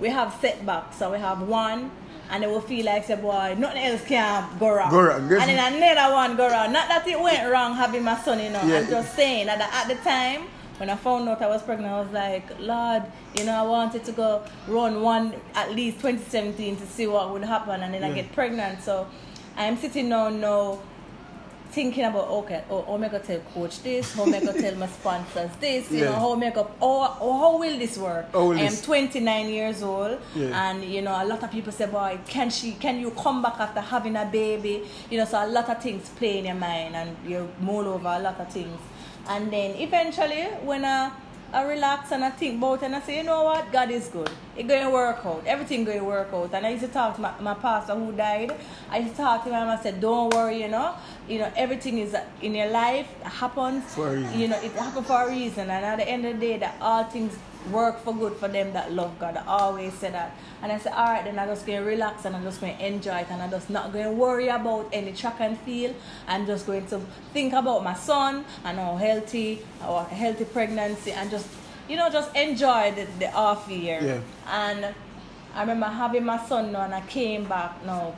we 0.00 0.08
have 0.08 0.34
setbacks. 0.40 0.96
So 0.98 1.12
we 1.12 1.18
have 1.18 1.42
one, 1.42 1.90
and 2.30 2.44
it 2.44 2.48
will 2.48 2.60
feel 2.60 2.84
like, 2.86 3.04
say, 3.04 3.16
boy, 3.16 3.54
nothing 3.58 3.82
else 3.82 4.04
can 4.04 4.58
go 4.58 4.74
wrong. 4.74 4.90
Go 4.90 5.02
wrong. 5.02 5.20
And 5.22 5.30
then 5.30 5.74
another 5.74 6.14
one 6.14 6.36
go 6.36 6.48
wrong. 6.50 6.72
Not 6.72 6.88
that 6.88 7.06
it 7.06 7.20
went 7.20 7.50
wrong 7.50 7.74
having 7.74 8.04
my 8.04 8.16
son, 8.18 8.40
you 8.40 8.50
know. 8.50 8.62
Yeah. 8.64 8.80
I'm 8.80 8.88
just 8.88 9.14
saying 9.14 9.46
that 9.46 9.60
at 9.60 9.88
the 9.88 9.94
time, 10.02 10.48
when 10.78 10.90
I 10.90 10.96
found 10.96 11.26
out 11.28 11.40
I 11.40 11.46
was 11.46 11.62
pregnant, 11.62 11.90
I 11.90 12.00
was 12.00 12.12
like, 12.12 12.60
Lord, 12.60 13.04
you 13.38 13.44
know, 13.44 13.54
I 13.54 13.62
wanted 13.62 14.04
to 14.04 14.12
go 14.12 14.42
run 14.68 15.00
one 15.00 15.34
at 15.54 15.72
least 15.74 16.00
2017 16.00 16.76
to 16.76 16.86
see 16.86 17.06
what 17.06 17.30
would 17.32 17.44
happen, 17.44 17.82
and 17.82 17.94
then 17.94 18.04
I 18.04 18.12
get 18.12 18.32
pregnant. 18.32 18.82
So 18.82 19.06
I'm 19.56 19.78
sitting 19.78 20.10
down 20.10 20.40
now 20.40 20.80
thinking 21.76 22.04
about 22.04 22.28
okay, 22.40 22.64
oh, 22.70 22.82
how 22.86 22.94
am 22.94 23.04
I 23.04 23.08
gonna 23.08 23.22
tell 23.22 23.40
coach 23.54 23.82
this? 23.82 24.14
How 24.14 24.22
am 24.26 24.32
I 24.34 24.40
gonna 24.40 24.58
tell 24.64 24.74
my 24.76 24.86
sponsors 24.98 25.50
this? 25.60 25.90
You 25.92 25.98
Yeah. 25.98 26.04
know, 26.06 26.18
how 26.24 26.32
am 26.32 26.42
I 26.42 26.50
gonna, 26.50 26.70
how, 26.80 27.16
how 27.42 27.58
will 27.62 27.78
this 27.84 27.98
work? 27.98 28.32
How 28.32 28.52
I 28.52 28.60
am 28.68 28.70
this- 28.70 28.82
29 28.82 29.48
years 29.58 29.82
old, 29.82 30.18
and 30.62 30.82
you 30.94 31.02
know, 31.02 31.14
a 31.22 31.26
lot 31.32 31.42
of 31.46 31.50
people 31.56 31.72
say, 31.72 31.86
boy, 31.86 32.18
can 32.26 32.48
she, 32.50 32.72
can 32.84 32.98
you 33.04 33.10
come 33.24 33.42
back 33.42 33.60
after 33.60 33.80
having 33.94 34.16
a 34.16 34.24
baby? 34.24 34.76
You 35.10 35.18
know, 35.18 35.26
so 35.26 35.36
a 35.44 35.48
lot 35.58 35.68
of 35.68 35.82
things 35.82 36.08
play 36.20 36.38
in 36.38 36.46
your 36.46 36.54
mind, 36.54 36.96
and 36.96 37.10
you 37.30 37.46
mull 37.60 37.86
over 37.94 38.08
a 38.08 38.20
lot 38.20 38.40
of 38.40 38.48
things. 38.50 38.80
And 39.28 39.52
then 39.52 39.70
eventually, 39.76 40.44
when 40.70 40.84
I, 40.84 41.10
I 41.56 41.62
relax 41.62 42.12
and 42.12 42.22
I 42.22 42.28
think 42.28 42.58
about 42.58 42.82
it 42.82 42.84
and 42.84 42.96
I 42.96 43.00
say, 43.00 43.16
you 43.16 43.22
know 43.22 43.44
what, 43.44 43.72
God 43.72 43.90
is 43.90 44.08
good. 44.08 44.30
It's 44.58 44.68
going 44.68 44.84
to 44.84 44.90
work 44.90 45.24
out. 45.24 45.42
Everything 45.46 45.84
going 45.84 46.00
to 46.00 46.04
work 46.04 46.28
out. 46.34 46.52
And 46.52 46.66
I 46.66 46.68
used 46.68 46.84
to 46.84 46.90
talk 46.90 47.14
to 47.14 47.20
my, 47.22 47.32
my 47.40 47.54
pastor 47.54 47.94
who 47.94 48.12
died. 48.12 48.54
I 48.90 48.98
used 48.98 49.12
to 49.12 49.22
talk 49.22 49.44
to 49.44 49.48
him 49.48 49.54
and 49.54 49.70
I 49.70 49.82
said, 49.82 49.98
don't 49.98 50.34
worry, 50.34 50.60
you 50.60 50.68
know. 50.68 50.94
You 51.26 51.38
know, 51.38 51.50
everything 51.56 51.96
is 51.96 52.14
in 52.42 52.54
your 52.54 52.68
life 52.68 53.08
happens. 53.22 53.84
For 53.94 54.08
a 54.08 54.16
reason. 54.16 54.38
You 54.38 54.48
know, 54.48 54.60
it 54.60 54.72
happened 54.72 55.06
for 55.06 55.22
a 55.22 55.28
reason. 55.30 55.70
And 55.70 55.82
at 55.82 55.96
the 55.96 56.06
end 56.06 56.26
of 56.26 56.38
the 56.38 56.46
day, 56.46 56.58
that 56.58 56.76
all 56.78 57.04
things 57.04 57.38
work 57.70 58.00
for 58.00 58.14
good 58.14 58.34
for 58.34 58.48
them 58.48 58.72
that 58.72 58.92
love 58.92 59.18
God. 59.18 59.36
I 59.36 59.44
always 59.46 59.92
say 59.94 60.10
that. 60.10 60.36
And 60.62 60.72
I 60.72 60.78
said, 60.78 60.92
all 60.92 61.04
right, 61.04 61.24
then 61.24 61.38
I'm 61.38 61.48
just 61.48 61.66
going 61.66 61.78
to 61.78 61.84
relax 61.84 62.24
and 62.24 62.34
I'm 62.34 62.42
just 62.42 62.60
going 62.60 62.76
to 62.76 62.86
enjoy 62.86 63.18
it. 63.18 63.26
And 63.30 63.42
I'm 63.42 63.50
just 63.50 63.70
not 63.70 63.92
going 63.92 64.04
to 64.04 64.12
worry 64.12 64.48
about 64.48 64.88
any 64.92 65.12
track 65.12 65.40
and 65.40 65.58
field. 65.60 65.94
I'm 66.26 66.46
just 66.46 66.66
going 66.66 66.86
to 66.86 67.00
think 67.32 67.52
about 67.52 67.84
my 67.84 67.94
son 67.94 68.44
and 68.64 68.78
how 68.78 68.96
healthy, 68.96 69.64
our 69.82 70.04
healthy 70.04 70.44
pregnancy, 70.44 71.12
and 71.12 71.30
just, 71.30 71.48
you 71.88 71.96
know, 71.96 72.10
just 72.10 72.34
enjoy 72.36 72.92
the, 72.92 73.06
the 73.18 73.32
off 73.32 73.68
year. 73.68 74.00
Yeah. 74.02 74.20
And 74.48 74.94
I 75.54 75.60
remember 75.60 75.86
having 75.86 76.24
my 76.24 76.44
son 76.46 76.72
now 76.72 76.82
and 76.82 76.94
I 76.94 77.00
came 77.02 77.44
back 77.44 77.84
now 77.84 78.14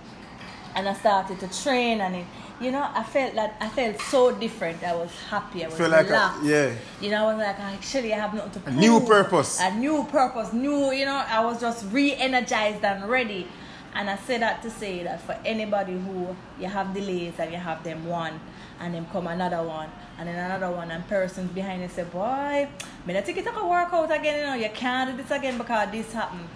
and 0.74 0.88
I 0.88 0.94
started 0.94 1.40
to 1.40 1.62
train 1.62 2.00
and 2.00 2.16
it, 2.16 2.26
you 2.60 2.72
know, 2.72 2.88
I 2.92 3.02
felt 3.02 3.34
that 3.34 3.56
I 3.60 3.68
felt 3.68 4.00
so 4.00 4.32
different. 4.34 4.82
I 4.82 4.94
was 4.94 5.10
happy. 5.30 5.64
I 5.64 5.68
was 5.68 5.76
Feel 5.76 5.90
like 5.90 6.10
a- 6.10 6.34
yeah. 6.42 6.72
You 7.00 7.10
know, 7.10 7.28
I 7.28 7.34
was 7.34 7.44
like, 7.44 7.58
actually, 7.60 8.12
I 8.12 8.18
have 8.18 8.34
nothing 8.34 8.62
to 8.62 8.68
A 8.68 8.72
new 8.72 9.00
purpose. 9.00 9.60
A 9.60 9.74
new 9.74 10.04
purpose. 10.04 10.52
New, 10.52 10.90
you 10.92 11.04
know, 11.04 11.22
I 11.26 11.44
was 11.44 11.60
just 11.60 11.86
re-energized 11.92 12.84
and 12.84 13.08
ready. 13.08 13.46
And 13.94 14.10
I 14.10 14.16
say 14.16 14.38
that 14.38 14.62
to 14.62 14.70
say 14.70 15.02
that 15.04 15.20
for 15.22 15.36
anybody 15.44 15.92
who 15.92 16.36
you 16.60 16.66
have 16.68 16.92
delays 16.94 17.34
and 17.38 17.50
you 17.52 17.58
have 17.58 17.82
them 17.82 18.06
one 18.06 18.38
and 18.80 18.94
then 18.94 19.06
come 19.12 19.26
another 19.26 19.62
one 19.62 19.90
and 20.18 20.28
then 20.28 20.36
another 20.36 20.70
one 20.74 20.90
and 20.90 21.06
persons 21.08 21.50
behind 21.52 21.82
you 21.82 21.88
say, 21.88 22.04
boy, 22.04 22.68
me 23.06 23.14
not 23.14 23.24
think 23.24 23.38
it 23.38 23.44
can 23.44 23.68
work 23.68 23.92
out 23.92 24.10
again, 24.12 24.38
you 24.40 24.46
know, 24.46 24.54
you 24.54 24.72
can't 24.74 25.16
do 25.16 25.22
this 25.22 25.30
again 25.30 25.58
because 25.58 25.90
this 25.90 26.12
happened. 26.12 26.48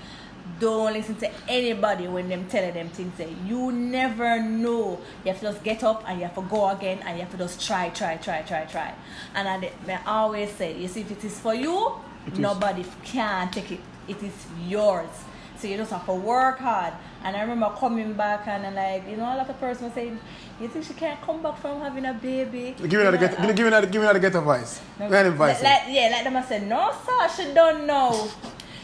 Don't 0.62 0.92
listen 0.92 1.16
to 1.16 1.28
anybody 1.48 2.06
when 2.06 2.28
them 2.28 2.46
telling 2.48 2.72
them 2.72 2.88
things. 2.90 3.12
Say 3.16 3.34
you 3.48 3.72
never 3.72 4.40
know. 4.40 5.00
You 5.24 5.32
have 5.32 5.40
to 5.40 5.46
just 5.50 5.64
get 5.64 5.82
up 5.82 6.04
and 6.08 6.20
you 6.20 6.24
have 6.26 6.36
to 6.36 6.42
go 6.42 6.68
again 6.70 7.00
and 7.04 7.16
you 7.16 7.22
have 7.24 7.32
to 7.32 7.36
just 7.38 7.66
try, 7.66 7.88
try, 7.88 8.16
try, 8.16 8.42
try, 8.42 8.64
try. 8.66 8.94
And 9.34 9.48
I, 9.48 9.58
me 9.58 9.96
always 10.06 10.52
say, 10.52 10.78
you 10.78 10.86
see, 10.86 11.00
if 11.00 11.10
it 11.10 11.24
is 11.24 11.36
for 11.40 11.52
you, 11.52 11.94
It 12.28 12.34
is. 12.34 12.38
nobody 12.38 12.84
can 13.02 13.50
take 13.50 13.72
it. 13.72 13.80
It 14.06 14.22
is 14.22 14.46
yours. 14.68 15.10
So 15.58 15.66
you 15.66 15.76
just 15.76 15.90
have 15.90 16.06
to 16.06 16.14
work 16.14 16.58
hard. 16.60 16.92
And 17.24 17.36
I 17.36 17.40
remember 17.40 17.68
coming 17.76 18.12
back 18.12 18.46
and 18.46 18.64
I'm 18.64 18.74
like, 18.76 19.08
you 19.10 19.16
know, 19.16 19.24
a 19.24 19.36
lot 19.38 19.50
of 19.50 19.58
person 19.58 19.86
was 19.86 19.94
saying, 19.94 20.18
you 20.60 20.68
think 20.68 20.84
she 20.84 20.94
can't 20.94 21.20
come 21.22 21.42
back 21.42 21.58
from 21.58 21.80
having 21.80 22.04
a 22.04 22.14
baby? 22.14 22.74
Give 22.78 22.92
me 22.92 23.02
know, 23.02 23.16
get. 23.18 23.38
I- 23.40 23.46
Give 23.52 23.58
me 23.58 23.66
another. 23.66 23.86
Give 23.88 24.00
me 24.00 24.06
another 24.06 24.20
get 24.20 24.34
advice. 24.36 24.80
no, 25.00 25.06
advice. 25.06 25.60
Like, 25.60 25.86
like- 25.86 25.94
yeah, 25.96 26.08
like 26.12 26.22
them 26.22 26.36
I 26.36 26.42
said, 26.44 26.68
no 26.68 26.92
sir, 27.04 27.28
she 27.44 27.52
don't 27.52 27.84
know. 27.86 28.28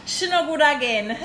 She 0.08 0.26
no 0.28 0.46
good 0.46 0.62
again. 0.62 1.08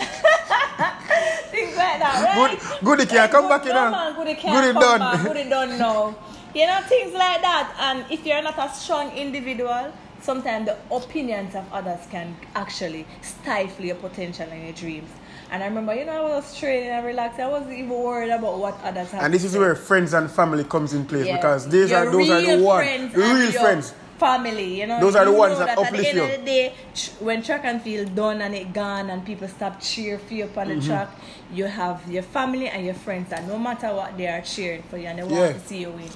Things 1.54 1.76
like 1.78 2.00
that, 2.00 2.36
right? 2.38 2.60
Good- 2.60 2.86
goody 2.86 3.06
can't 3.06 3.32
come 3.32 3.48
back, 3.48 3.64
you 3.66 3.72
no 3.74 3.86
know. 3.86 3.92
Man, 3.92 4.16
goody 4.16 4.36
can't 4.36 4.56
Goody 4.62 4.74
come 4.74 4.82
done. 4.82 5.00
back. 5.00 5.26
Goody 5.28 5.50
don't 5.50 5.78
know. 5.80 6.16
You 6.54 6.68
know, 6.68 6.80
things 6.82 7.14
like 7.14 7.42
that. 7.42 7.74
And 7.80 8.06
if 8.12 8.26
you're 8.26 8.42
not 8.42 8.58
a 8.60 8.70
strong 8.76 9.12
individual, 9.16 9.92
sometimes 10.22 10.66
the 10.68 10.78
opinions 10.92 11.56
of 11.56 11.64
others 11.72 12.00
can 12.12 12.36
actually 12.56 13.06
stifle 13.22 13.86
your 13.86 13.96
potential 13.96 14.48
and 14.52 14.64
your 14.64 14.74
dreams. 14.74 15.10
And 15.52 15.64
I 15.64 15.68
remember, 15.68 15.94
you 15.96 16.06
know, 16.06 16.26
I 16.28 16.30
was 16.38 16.58
training 16.58 16.90
and 16.90 17.06
relaxed. 17.06 17.40
I 17.40 17.48
wasn't 17.48 17.74
even 17.74 17.90
worried 17.90 18.32
about 18.32 18.58
what 18.60 18.78
others 18.84 19.12
have 19.12 19.24
And 19.24 19.34
this 19.34 19.44
is 19.44 19.56
where 19.58 19.76
friends 19.76 20.14
and 20.14 20.30
family 20.30 20.64
comes 20.66 20.94
in 20.94 21.06
place 21.06 21.28
Yeah. 21.28 21.38
because 21.38 21.70
these 21.70 21.90
Your 21.92 22.00
are 22.08 22.12
those 22.12 22.30
are 22.30 22.42
the 22.42 22.58
ones, 22.64 23.16
real 23.16 23.52
friends. 23.52 23.94
Family, 24.28 24.80
you 24.80 24.88
know. 24.88 25.00
Those 25.02 25.16
are 25.18 25.26
the 25.26 25.34
ones 25.34 25.60
know 25.60 25.66
that 25.66 25.70
at 25.70 25.76
the 25.76 25.82
uplift 25.88 26.08
end 26.08 26.18
you. 26.18 26.24
of 26.24 26.32
the 26.32 26.46
day, 26.46 26.74
when 27.20 27.44
track 27.44 27.64
and 27.66 27.82
field 27.82 28.16
done 28.16 28.42
and 28.42 28.56
it 28.56 28.72
gone 28.74 29.10
and 29.10 29.26
people 29.26 29.48
stop 29.50 29.82
cheer 29.82 30.18
for 30.18 30.34
you 30.34 30.46
upon 30.46 30.68
Mm-hmm. 30.68 30.80
the 30.80 30.86
track, 30.88 31.10
you 31.52 31.66
have 31.66 31.98
your 32.10 32.24
family 32.24 32.68
and 32.70 32.86
your 32.86 32.96
friends 33.06 33.30
that 33.32 33.46
no 33.48 33.58
matter 33.60 33.90
what 33.94 34.18
they 34.18 34.28
are 34.28 34.42
cheering 34.42 34.84
for 34.90 34.98
you 34.98 35.08
and 35.08 35.20
they 35.20 35.24
want 35.24 35.36
Yeah. 35.36 35.54
to 35.54 35.60
see 35.60 35.80
you 35.86 35.90
win. 35.92 36.10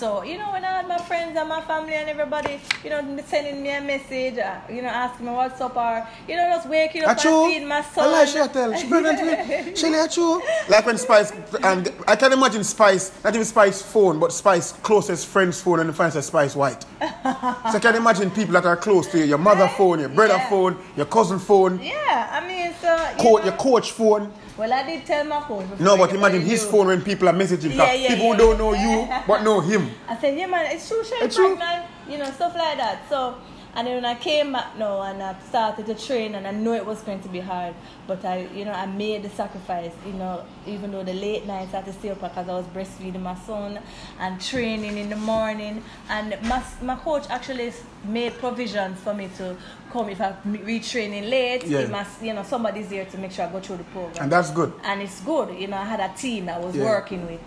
So, 0.00 0.22
you 0.22 0.38
know, 0.38 0.50
when 0.52 0.64
I 0.64 0.78
had 0.78 0.88
my 0.88 0.96
friends 0.96 1.36
and 1.36 1.46
my 1.46 1.60
family 1.60 1.92
and 1.92 2.08
everybody, 2.08 2.58
you 2.82 2.88
know, 2.88 3.18
sending 3.26 3.62
me 3.62 3.68
a 3.68 3.82
message, 3.82 4.38
uh, 4.38 4.58
you 4.70 4.80
know, 4.80 4.88
asking 4.88 5.26
me 5.26 5.32
what's 5.32 5.60
up 5.60 5.76
or, 5.76 6.08
you 6.26 6.36
know, 6.36 6.48
just 6.54 6.66
waking 6.70 7.02
up 7.02 7.10
and 7.10 7.18
Achoo. 7.18 7.46
seeing 7.50 7.68
my 7.68 7.80
I 7.80 7.82
son. 7.82 8.10
like 8.10 8.28
she 8.28 8.48
tell. 8.50 8.74
She 8.78 8.88
pregnant 8.92 9.20
with 9.20 9.78
Shelly 9.78 9.98
Achoo. 9.98 10.40
Like 10.70 10.86
when 10.86 10.96
Spice 10.96 11.32
and 11.62 11.92
I 12.08 12.16
can 12.16 12.32
imagine 12.32 12.64
Spice, 12.64 13.12
not 13.22 13.34
even 13.34 13.44
Spice 13.44 13.82
phone, 13.82 14.18
but 14.18 14.32
Spice 14.32 14.72
closest 14.72 15.26
friend's 15.26 15.60
phone 15.60 15.80
and 15.80 15.94
finds 15.94 16.16
a 16.16 16.22
Spice 16.22 16.56
white. 16.56 16.80
so 16.82 16.88
I 17.02 17.78
can 17.82 17.94
imagine 17.96 18.30
people 18.30 18.54
that 18.54 18.64
are 18.64 18.78
close 18.78 19.06
to 19.08 19.18
you, 19.18 19.24
your 19.24 19.36
mother 19.38 19.64
Right? 19.64 19.76
phone, 19.76 20.00
your 20.00 20.08
brother 20.08 20.36
Yeah. 20.38 20.48
phone, 20.48 20.78
your 20.96 21.06
cousin 21.06 21.38
phone, 21.38 21.78
Yeah, 21.82 22.30
I 22.32 22.40
mean, 22.48 22.72
so. 22.80 22.88
You 22.96 23.16
co- 23.22 23.36
know, 23.36 23.44
your 23.44 23.56
coach 23.58 23.92
phone. 23.92 24.32
well, 24.56 24.72
I 24.72 24.82
did 24.82 25.04
tell 25.04 25.24
my 25.24 25.40
phone. 25.46 25.68
No, 25.78 25.98
but 25.98 26.14
imagine 26.14 26.40
his 26.40 26.64
knew. 26.64 26.70
phone 26.70 26.86
when 26.86 27.02
people 27.02 27.28
are 27.28 27.34
messaging. 27.34 27.74
Yeah, 27.76 27.92
yeah, 27.92 28.08
people 28.08 28.26
yeah. 28.28 28.32
who 28.32 28.38
don't 28.38 28.58
know 28.58 28.72
you 28.72 29.06
but 29.26 29.42
know 29.42 29.60
him. 29.60 29.89
I 30.08 30.16
said, 30.20 30.38
yeah, 30.38 30.46
man, 30.46 30.66
it's 30.74 30.88
true, 30.88 31.02
she's 31.04 31.36
pregnant, 31.36 31.86
you 32.08 32.18
know, 32.18 32.30
stuff 32.32 32.54
like 32.56 32.78
that. 32.78 33.08
So, 33.08 33.36
and 33.72 33.86
then 33.86 33.94
when 33.94 34.04
I 34.04 34.16
came 34.16 34.50
back 34.52 34.76
now 34.76 35.00
and 35.02 35.22
I 35.22 35.36
started 35.48 35.86
to 35.86 35.94
train, 35.94 36.34
and 36.34 36.44
I 36.44 36.50
knew 36.50 36.74
it 36.74 36.84
was 36.84 37.02
going 37.02 37.20
to 37.22 37.28
be 37.28 37.38
hard, 37.38 37.72
but 38.08 38.24
I, 38.24 38.48
you 38.52 38.64
know, 38.64 38.72
I 38.72 38.86
made 38.86 39.22
the 39.22 39.30
sacrifice, 39.30 39.92
you 40.04 40.12
know, 40.14 40.42
even 40.66 40.90
though 40.90 41.04
the 41.04 41.12
late 41.14 41.46
nights 41.46 41.72
I 41.72 41.76
had 41.76 41.84
to 41.86 41.92
stay 41.92 42.10
up 42.10 42.20
because 42.20 42.48
I 42.48 42.52
was 42.52 42.66
breastfeeding 42.66 43.22
my 43.22 43.36
son 43.36 43.78
and 44.18 44.40
training 44.40 44.98
in 44.98 45.08
the 45.08 45.14
morning. 45.14 45.84
And 46.08 46.36
my, 46.48 46.60
my 46.82 46.96
coach 46.96 47.26
actually 47.30 47.72
made 48.04 48.32
provisions 48.38 48.98
for 49.00 49.14
me 49.14 49.28
to 49.36 49.56
come 49.92 50.08
if 50.08 50.20
I'm 50.20 50.34
retraining 50.46 51.30
late. 51.30 51.64
Yeah. 51.64 51.78
It 51.80 51.90
must, 51.90 52.20
you 52.24 52.34
know, 52.34 52.42
somebody's 52.42 52.88
there 52.88 53.04
to 53.04 53.18
make 53.18 53.30
sure 53.30 53.46
I 53.46 53.52
go 53.52 53.60
through 53.60 53.76
the 53.76 53.84
program 53.84 54.24
And 54.24 54.32
that's 54.32 54.50
good. 54.50 54.72
and 54.82 55.00
it's 55.00 55.20
good. 55.20 55.56
You 55.56 55.68
know, 55.68 55.76
I 55.76 55.84
had 55.84 56.00
a 56.00 56.12
team 56.16 56.48
I 56.48 56.58
was 56.58 56.74
Yeah. 56.74 56.84
working 56.86 57.24
with. 57.24 57.40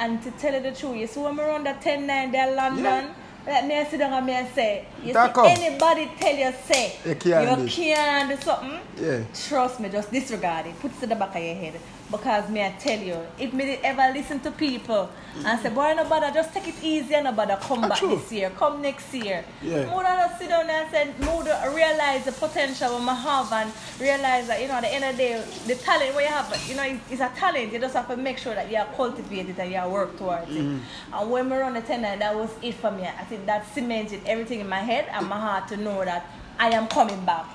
And 0.00 0.22
to 0.22 0.30
tell 0.32 0.54
you 0.54 0.60
the 0.60 0.72
truth, 0.72 0.96
you 0.96 1.06
see 1.06 1.20
when 1.20 1.36
we 1.36 1.42
run 1.44 1.62
that 1.64 1.82
10 1.82 2.06
9 2.06 2.32
there 2.32 2.56
London, 2.56 3.10
let 3.46 3.66
me 3.66 3.84
sit 3.90 3.98
down 3.98 4.12
and 4.14 4.26
me 4.26 4.32
say, 4.54 4.86
you 5.04 5.12
That 5.12 5.34
see 5.34 5.64
anybody 5.66 6.10
tell 6.18 6.34
you 6.34 6.52
say 6.66 6.96
You 7.04 7.14
can't 7.16 7.60
do. 7.60 7.66
can't 7.68 8.30
do 8.30 8.36
something, 8.42 8.80
Yeah. 8.98 9.20
trust 9.48 9.78
me, 9.80 9.88
just 9.90 10.10
disregard 10.10 10.66
it. 10.66 10.80
Put 10.80 10.92
it 10.92 11.00
to 11.00 11.06
the 11.06 11.14
back 11.16 11.36
of 11.36 11.42
your 11.42 11.54
head. 11.54 11.74
Because 12.10 12.48
me 12.50 12.60
I 12.64 12.72
tell 12.72 12.98
you, 12.98 13.18
if 13.38 13.52
me 13.52 13.78
ever 13.84 14.12
listen 14.12 14.40
to 14.40 14.50
people 14.50 15.08
and 15.46 15.60
say, 15.60 15.70
boy 15.70 15.94
no 15.94 16.04
bother, 16.08 16.32
just 16.32 16.52
take 16.52 16.66
it 16.66 16.74
easy 16.82 17.14
and 17.14 17.24
no 17.24 17.32
bother 17.32 17.56
come 17.60 17.84
Ah, 17.84 17.88
back 17.90 17.98
true. 17.98 18.16
this 18.16 18.32
year, 18.32 18.50
come 18.50 18.82
next 18.82 19.14
year. 19.14 19.44
Yeah. 19.62 19.86
More 19.86 20.02
than 20.02 20.18
just 20.18 20.40
sit 20.40 20.48
down 20.48 20.68
and 20.68 20.90
say, 20.90 21.12
more 21.24 21.44
to 21.44 21.72
realize 21.72 22.24
the 22.24 22.32
potential 22.32 22.98
we 22.98 23.04
have 23.06 23.52
and 23.52 23.72
realize 24.00 24.48
that, 24.48 24.60
you 24.60 24.66
know, 24.66 24.74
at 24.74 24.80
the 24.82 24.92
end 24.92 25.04
of 25.04 25.12
the 25.16 25.22
day, 25.22 25.44
the 25.68 25.74
talent 25.76 26.16
we 26.16 26.24
have, 26.24 26.64
you 26.68 26.74
know, 26.74 26.82
it's, 26.82 27.12
it's 27.12 27.20
a 27.20 27.30
talent. 27.36 27.72
You 27.72 27.78
just 27.78 27.94
have 27.94 28.08
to 28.08 28.16
make 28.16 28.38
sure 28.38 28.56
that 28.56 28.68
you 28.70 28.76
are 28.76 28.88
cultivated 28.96 29.56
and 29.60 29.70
you 29.70 29.78
are 29.78 29.88
work 29.88 30.18
towards 30.18 30.48
Mm-hmm. 30.50 30.76
it. 30.78 30.82
And 31.14 31.30
when 31.30 31.48
we 31.48 31.56
run 31.56 31.74
the 31.74 31.80
10 31.80 32.02
that 32.02 32.34
was 32.34 32.50
it 32.60 32.74
for 32.74 32.90
me. 32.90 33.04
I 33.04 33.24
think 33.24 33.46
that 33.46 33.72
cemented 33.72 34.22
everything 34.26 34.58
in 34.60 34.68
my 34.68 34.80
head 34.80 35.06
and 35.12 35.28
my 35.28 35.38
heart 35.38 35.68
to 35.68 35.76
know 35.76 36.04
that 36.04 36.26
I 36.58 36.70
am 36.70 36.88
coming 36.88 37.24
back. 37.24 37.46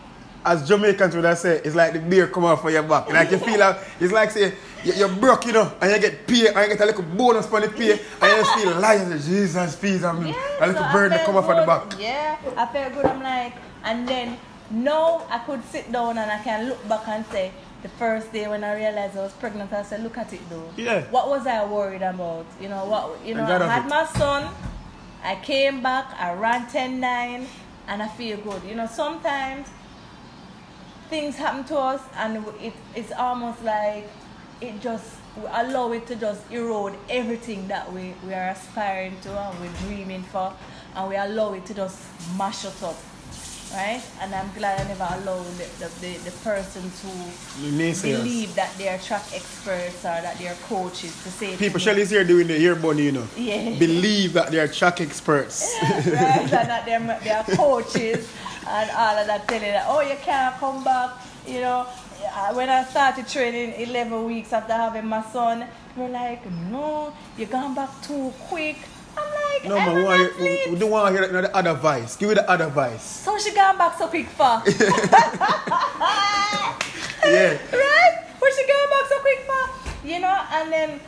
As 0.45 0.67
Jamaicans 0.67 1.15
would 1.15 1.25
have 1.25 1.37
said, 1.39 1.65
it's 1.65 1.75
like 1.75 1.93
the 1.93 1.99
beer 1.99 2.27
come 2.27 2.45
off 2.45 2.61
for 2.61 2.69
your 2.69 2.83
back. 2.83 3.09
Like 3.11 3.31
you 3.31 3.39
feel 3.39 3.59
like 3.59 3.77
it's 3.99 4.13
like 4.13 4.29
say 4.29 4.53
you- 4.83 4.93
you're 4.93 5.09
broke, 5.09 5.47
you 5.47 5.53
know, 5.53 5.71
and 5.81 5.91
you 5.91 5.99
get 5.99 6.27
pay 6.27 6.47
and 6.47 6.57
you 6.71 6.77
get 6.77 6.81
a 6.81 6.85
little 6.85 7.01
bonus 7.03 7.47
for 7.47 7.59
the 7.59 7.67
pay, 7.67 7.93
and 8.21 8.37
you 8.37 8.43
feel 8.43 8.79
say, 8.81 9.17
Jesus, 9.27 9.75
please, 9.75 10.03
I'm 10.03 10.25
Yeah, 10.27 10.35
a 10.61 10.67
little 10.67 10.83
so 10.83 10.87
I 10.87 10.93
burden 10.93 11.19
come 11.25 11.37
off 11.37 11.49
at 11.49 11.59
the 11.61 11.65
back. 11.65 11.99
Yeah, 11.99 12.37
I 12.55 12.65
feel 12.67 12.89
good. 12.95 13.05
I'm 13.07 13.23
like, 13.23 13.53
and 13.83 14.07
then 14.07 14.37
now 14.69 15.25
I 15.31 15.39
could 15.39 15.63
sit 15.65 15.91
down 15.91 16.17
and 16.19 16.29
I 16.29 16.37
can 16.43 16.69
look 16.69 16.87
back 16.87 17.07
and 17.07 17.25
say, 17.27 17.51
the 17.81 17.89
first 17.89 18.31
day 18.31 18.47
when 18.47 18.63
I 18.63 18.75
realized 18.75 19.17
I 19.17 19.21
was 19.21 19.33
pregnant, 19.33 19.73
I 19.73 19.81
said, 19.83 20.03
look 20.03 20.17
at 20.19 20.31
it 20.33 20.41
though. 20.49 20.69
Yeah. 20.77 21.01
What 21.09 21.27
was 21.29 21.47
I 21.47 21.65
worried 21.65 22.01
about? 22.03 22.45
You 22.61 22.69
know 22.69 22.85
what? 22.85 23.19
You 23.25 23.33
know, 23.35 23.47
got 23.47 23.61
I 23.63 23.67
had 23.67 23.85
it. 23.85 23.89
my 23.89 24.05
son. 24.17 24.53
I 25.23 25.35
came 25.41 25.81
back. 25.81 26.05
I 26.19 26.33
ran 26.33 26.67
10-9, 26.67 27.45
and 27.87 28.03
I 28.03 28.07
feel 28.09 28.37
good. 28.37 28.61
You 28.63 28.75
know, 28.75 28.85
sometimes 28.87 29.67
things 31.09 31.35
happen 31.35 31.63
to 31.65 31.77
us 31.77 32.01
and 32.15 32.45
it, 32.61 32.73
it's 32.95 33.11
almost 33.11 33.63
like 33.63 34.07
it 34.61 34.79
just 34.81 35.17
we 35.37 35.43
allow 35.47 35.91
it 35.91 36.07
to 36.07 36.15
just 36.15 36.49
erode 36.51 36.95
everything 37.09 37.67
that 37.67 37.91
we, 37.91 38.13
we 38.25 38.33
are 38.33 38.49
aspiring 38.49 39.15
to 39.21 39.29
and 39.37 39.59
we're 39.59 39.87
dreaming 39.87 40.23
for 40.23 40.53
and 40.95 41.09
we 41.09 41.15
allow 41.15 41.53
it 41.53 41.65
to 41.65 41.73
just 41.73 42.01
mash 42.37 42.65
it 42.65 42.83
up 42.83 42.95
right 43.73 44.01
and 44.21 44.33
i'm 44.33 44.49
glad 44.53 44.79
i 44.79 44.87
never 44.87 45.07
allowed 45.19 45.43
the, 45.57 45.67
the, 45.79 45.91
the, 45.99 46.17
the 46.29 46.31
persons 46.43 47.01
who 47.01 47.61
believe 48.01 48.53
that 48.55 48.71
they're 48.77 48.97
track 48.99 49.23
experts 49.33 49.99
or 50.05 50.21
that 50.21 50.37
they're 50.37 50.55
coaches 50.67 51.11
to 51.23 51.29
say 51.29 51.57
People, 51.57 51.79
me, 51.79 51.83
Shelly's 51.83 52.09
here 52.11 52.23
doing 52.23 52.47
the 52.47 52.57
ear 52.57 52.75
bunny, 52.75 53.03
you 53.03 53.11
know. 53.11 53.27
Yeah. 53.35 53.77
Believe 53.77 54.33
that 54.33 54.51
they're 54.51 54.67
track 54.67 55.01
experts. 55.01 55.75
right? 55.81 56.13
and 56.13 56.49
that 56.51 56.85
they're, 56.85 57.19
they're 57.23 57.55
coaches 57.57 58.29
and 58.67 58.89
all 58.91 59.17
of 59.17 59.27
that 59.27 59.47
telling 59.47 59.71
that, 59.71 59.85
oh, 59.87 60.01
you 60.01 60.15
can't 60.21 60.55
come 60.57 60.83
back. 60.83 61.11
You 61.47 61.61
know, 61.61 61.87
Uh, 62.25 62.53
when 62.55 62.69
I 62.69 62.83
started 62.85 63.27
training 63.27 63.73
11 63.77 64.25
weeks 64.25 64.51
after 64.51 64.73
having 64.73 65.05
my 65.05 65.21
son, 65.31 65.63
they're 65.95 66.09
like, 66.09 66.41
no, 66.71 67.13
you 67.37 67.45
gone 67.45 67.75
back 67.75 67.89
too 68.01 68.33
quick. 68.49 68.77
I'm 69.15 69.29
like, 69.31 69.63
No, 69.69 69.75
man, 69.77 69.95
we, 69.95 70.03
want 70.03 70.19
hear, 70.19 70.31
we, 70.39 70.71
we 70.73 70.79
don't 70.79 70.89
want 70.89 71.15
to 71.15 71.21
hear 71.21 71.41
the 71.41 71.55
other 71.55 71.73
voice. 71.75 72.15
Give 72.17 72.29
me 72.29 72.35
the 72.35 72.49
other 72.49 72.67
voice. 72.67 73.03
So 73.03 73.37
she 73.37 73.53
gone 73.53 73.77
back 73.77 73.97
so 73.97 74.07
quick 74.07 74.27
for? 74.27 74.59
Yeah. 77.25 77.57
right? 77.73 78.13
Where 78.39 78.51
she 78.53 78.63
going 78.67 78.89
back 78.89 79.05
so 79.09 79.17
quick 79.19 79.41
for? 79.49 80.07
You 80.07 80.19
know, 80.19 80.37
and 80.51 80.71
then 80.71 80.99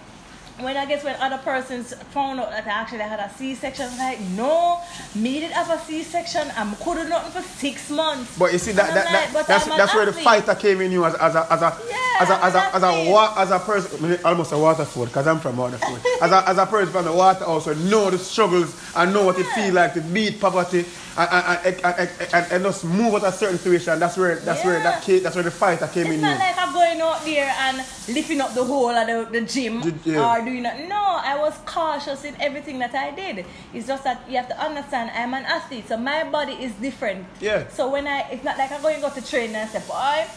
when 0.60 0.76
I 0.76 0.86
guess 0.86 1.04
when 1.04 1.16
other 1.18 1.38
persons 1.38 1.94
found 2.12 2.40
out 2.40 2.50
that 2.50 2.66
I 2.66 2.70
actually 2.70 3.00
had 3.00 3.20
a 3.20 3.30
C-section, 3.38 3.86
I 3.86 3.90
was 3.90 4.00
like, 4.00 4.20
no, 4.36 4.80
me 5.14 5.40
did 5.40 5.52
have 5.52 5.70
a 5.70 5.80
C-section. 5.86 6.52
I'm 6.56 6.76
could 6.78 6.98
have 6.98 7.10
nothing 7.10 7.32
for 7.42 7.48
six 7.60 7.90
months. 7.90 8.38
But 8.38 8.54
you 8.54 8.60
see 8.60 8.72
that, 8.72 8.94
that, 8.94 9.06
like, 9.14 9.34
that 9.34 9.48
that's 9.48 9.66
that's 9.66 9.94
where 9.94 10.06
the 10.06 10.14
fighter 10.14 10.56
came 10.56 10.82
in 10.82 10.92
you 10.92 11.06
as, 11.06 11.14
as 11.16 11.36
a 11.36 11.54
as 11.54 11.62
a 11.62 11.78
Yeah, 11.88 11.96
as 12.22 12.30
a 12.30 12.44
as 12.46 12.56
a 12.56 12.60
I'm 12.60 12.76
as 12.76 12.84
a, 12.84 13.12
wa- 13.12 13.34
as 13.38 13.52
a 13.52 13.60
person 13.60 14.20
almost 14.26 14.52
a 14.52 14.58
Waterhouse 14.58 14.96
because 15.06 15.28
I'm 15.28 15.40
from 15.40 15.58
Waterhouse 15.58 16.04
as 16.22 16.32
a 16.32 16.50
as 16.50 16.58
a 16.58 16.66
person 16.66 16.92
from 16.92 17.06
the 17.06 17.14
water 17.14 17.46
also 17.46 17.74
know 17.76 18.10
the 18.10 18.18
struggles 18.18 18.76
and 18.96 19.14
know 19.14 19.26
what 19.26 19.38
it 19.38 19.46
feels 19.56 19.74
like 19.74 19.94
to 19.94 20.02
beat 20.02 20.40
poverty 20.40 20.86
and 21.18 21.66
and, 21.66 22.10
and, 22.34 22.52
and, 22.52 22.64
just 22.64 22.86
move 22.86 23.16
out 23.16 23.24
a 23.24 23.32
certain 23.32 23.58
situation 23.58 24.00
that's 24.00 24.18
where 24.18 24.36
that's 24.36 24.64
where 24.64 24.82
that 24.84 25.02
came, 25.04 25.24
that's 25.24 25.36
where 25.36 25.44
the 25.44 25.52
fighter 25.52 25.88
came 25.88 26.06
It's 26.08 26.16
in 26.16 26.22
not 26.22 26.34
you. 26.34 26.40
like 26.40 26.58
I'm 26.58 26.74
going 26.74 27.02
out 27.02 27.24
there 27.24 27.54
and 27.60 27.78
lifting 28.08 28.42
up 28.42 28.54
the 28.54 28.64
whole 28.64 28.90
of 28.90 29.08
the, 29.08 29.40
the 29.40 29.46
gym 29.46 29.78
or 29.82 30.42
doing 30.44 30.64
that. 30.64 30.88
No, 30.88 31.20
I 31.24 31.38
was 31.40 31.58
cautious 31.66 32.24
in 32.24 32.40
everything 32.40 32.80
that 32.80 32.94
I 32.94 33.12
did. 33.12 33.46
It's 33.74 33.88
just 33.88 34.04
that 34.04 34.22
you 34.30 34.38
have 34.38 34.48
to 34.50 34.60
understand 34.60 35.12
I'm 35.12 35.34
an 35.34 35.46
athlete, 35.46 35.88
so 35.88 35.98
my 35.98 36.24
body 36.30 36.54
is 36.54 36.72
different. 36.74 37.26
Yeah. 37.40 37.68
So 37.70 37.90
when 37.92 38.08
I, 38.08 38.22
it's 38.32 38.44
not 38.44 38.58
like 38.58 38.72
I'm 38.72 38.82
going 38.82 38.96
to 38.96 39.02
go 39.02 39.10
to 39.10 39.26
train 39.26 39.56
and 39.56 39.70
say, 39.70 39.82
boy, 39.88 40.28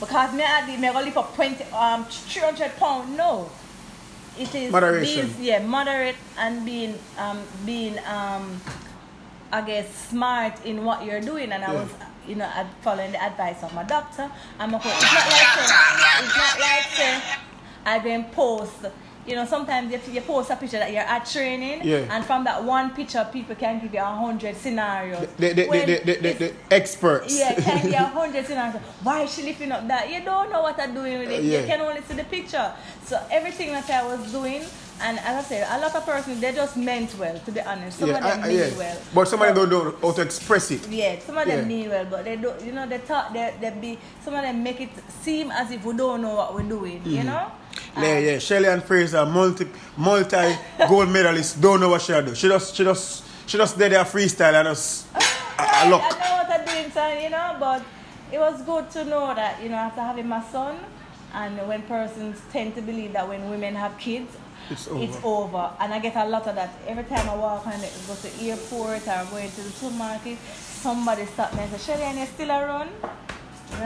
because 0.00 0.34
me 0.34 0.42
athlete, 0.42 0.78
me 0.80 0.88
going 0.88 0.98
to 0.98 1.04
lift 1.04 1.16
up 1.16 1.34
20, 1.34 1.64
um, 1.72 2.04
300 2.06 2.76
pounds. 2.76 3.16
No. 3.16 3.50
It 4.36 4.52
is 4.54 4.72
Moderation. 4.72 5.28
being, 5.28 5.44
yeah, 5.44 5.58
moderate 5.60 6.16
and 6.36 6.64
being, 6.64 6.98
um, 7.18 7.40
being, 7.64 7.98
um, 8.06 8.60
I 9.54 9.60
guess, 9.62 9.86
smart 10.10 10.64
in 10.64 10.84
what 10.84 11.04
you're 11.06 11.20
doing. 11.20 11.52
And 11.52 11.62
I 11.64 11.72
Yeah. 11.72 11.80
was, 11.80 11.90
you 12.26 12.34
know, 12.34 12.44
ad- 12.60 12.66
following 12.82 13.12
the 13.12 13.22
advice 13.22 13.62
of 13.62 13.72
my 13.72 13.84
doctor. 13.84 14.28
I'm 14.58 14.74
a 14.74 14.78
coach. 14.80 14.92
It's 14.96 15.12
not 15.14 15.26
like, 15.30 15.52
say, 15.58 16.24
it's 16.24 16.36
not 16.36 16.60
like, 16.68 16.82
say, 16.98 17.22
I 17.86 17.98
then 18.00 18.24
post. 18.32 18.80
You 19.26 19.36
know, 19.36 19.46
sometimes 19.46 19.90
you, 19.92 20.00
you 20.12 20.20
post 20.22 20.50
a 20.50 20.56
picture 20.56 20.78
that 20.78 20.92
you're 20.92 21.00
at 21.16 21.24
training, 21.24 21.80
Yeah. 21.82 22.12
and 22.14 22.22
from 22.26 22.44
that 22.44 22.62
one 22.62 22.90
picture, 22.90 23.26
people 23.32 23.54
can 23.54 23.80
give 23.80 23.94
you 23.94 24.00
a 24.00 24.04
hundred 24.04 24.54
scenarios. 24.56 25.26
The, 25.38 25.48
the, 25.48 25.52
the, 25.54 25.66
When 25.68 25.86
the, 25.86 25.96
the, 26.04 26.14
the, 26.24 26.32
the 26.42 26.52
experts. 26.70 27.38
yeah, 27.38 27.54
can 27.54 27.86
be 27.86 27.94
a 27.94 28.02
hundred 28.20 28.44
scenarios. 28.44 28.82
Why 29.02 29.22
is 29.22 29.32
she 29.34 29.42
lifting 29.44 29.72
up 29.72 29.86
that? 29.88 30.10
You 30.12 30.20
don't 30.24 30.50
know 30.52 30.60
what 30.62 30.78
I'm 30.78 30.92
doing 30.92 31.20
with 31.20 31.30
it. 31.30 31.42
Yeah. 31.42 31.60
You 31.60 31.66
can 31.66 31.80
only 31.80 32.02
see 32.02 32.14
the 32.14 32.24
picture. 32.24 32.70
So 33.06 33.18
everything 33.30 33.70
that 33.72 33.88
I 33.88 34.02
was 34.04 34.30
doing, 34.30 34.62
and 35.00 35.18
as 35.18 35.44
I 35.44 35.48
said, 35.48 35.66
a 35.70 35.80
lot 35.80 35.94
of 35.94 36.04
persons 36.06 36.40
they 36.40 36.52
just 36.52 36.76
meant 36.76 37.16
well. 37.18 37.38
To 37.38 37.52
be 37.52 37.60
honest, 37.60 37.98
some 37.98 38.08
yeah, 38.10 38.16
of 38.18 38.22
them 38.24 38.42
I- 38.44 38.48
mean 38.48 38.58
yeah. 38.58 38.76
well. 38.78 38.98
But 39.14 39.28
somebody 39.28 39.52
But- 39.52 39.68
don't 39.70 39.84
know 39.84 39.96
how 40.08 40.12
to 40.14 40.22
express 40.22 40.70
it. 40.70 40.86
yeah, 40.88 41.18
some 41.20 41.36
of 41.38 41.46
them 41.46 41.58
Yeah. 41.60 41.64
mean 41.64 41.88
well, 41.90 42.04
but 42.06 42.24
they 42.24 42.36
don't. 42.36 42.60
You 42.62 42.72
know, 42.72 42.86
they 42.86 42.98
talk. 42.98 43.32
They, 43.32 43.52
they 43.60 43.70
be. 43.70 43.98
Some 44.24 44.34
of 44.34 44.42
them 44.42 44.62
make 44.62 44.80
it 44.80 44.90
seem 45.22 45.50
as 45.50 45.70
if 45.70 45.84
we 45.84 45.94
don't 45.96 46.22
know 46.22 46.34
what 46.36 46.54
we're 46.54 46.62
doing. 46.62 47.02
You 47.04 47.18
Mm-hmm. 47.18 47.26
know. 47.26 47.50
Yeah, 47.96 48.18
yeah. 48.18 48.38
Shelly-Ann 48.38 48.80
Fraser, 48.82 49.26
multi 49.26 49.66
multi 49.96 50.56
gold 50.88 51.08
medalists, 51.08 51.60
don't 51.60 51.80
know 51.80 51.88
what 51.88 52.02
she 52.02 52.12
do. 52.12 52.34
She 52.34 52.48
just 52.48 52.74
she 52.76 52.84
just 52.84 53.24
she 53.46 53.58
just 53.58 53.76
did 53.78 53.92
their 53.92 54.04
freestyle 54.04 54.54
and 54.54 54.68
just 54.68 55.06
Right, 55.14 55.24
I 55.58 55.88
look. 55.90 56.02
I 56.02 56.08
know 56.10 56.36
what 56.42 56.60
I'm 56.60 56.64
doing, 56.66 56.90
son, 56.92 57.20
you 57.22 57.30
know, 57.30 57.56
but 57.58 57.82
it 58.32 58.38
was 58.38 58.62
good 58.62 58.90
to 58.92 59.04
know 59.04 59.34
that, 59.34 59.62
you 59.62 59.68
know, 59.68 59.76
after 59.76 60.00
having 60.00 60.26
my 60.28 60.42
son, 60.50 60.76
and 61.34 61.56
when 61.68 61.82
persons 61.82 62.40
tend 62.52 62.74
to 62.76 62.82
believe 62.82 63.12
that 63.12 63.28
when 63.28 63.48
women 63.50 63.74
have 63.74 63.96
kids, 63.98 64.36
It's 64.70 64.86
it's 64.86 65.16
over. 65.16 65.26
over. 65.56 65.70
And 65.80 65.92
I 65.94 65.98
get 65.98 66.16
a 66.16 66.24
lot 66.26 66.46
of 66.46 66.54
that. 66.54 66.70
Every 66.86 67.04
time 67.04 67.28
I 67.28 67.34
walk 67.36 67.66
and 67.66 67.82
go 68.06 68.14
to 68.14 68.22
the 68.22 68.50
airport 68.50 69.06
or 69.06 69.24
going 69.30 69.50
to 69.50 69.60
the 69.60 69.70
supermarket, 69.70 70.38
somebody 70.56 71.26
stop 71.26 71.52
me 71.54 71.60
and 71.60 71.70
say, 71.72 71.92
Shelly, 71.92 72.02
and 72.04 72.18
you 72.18 72.26
still 72.26 72.50
around? 72.50 72.90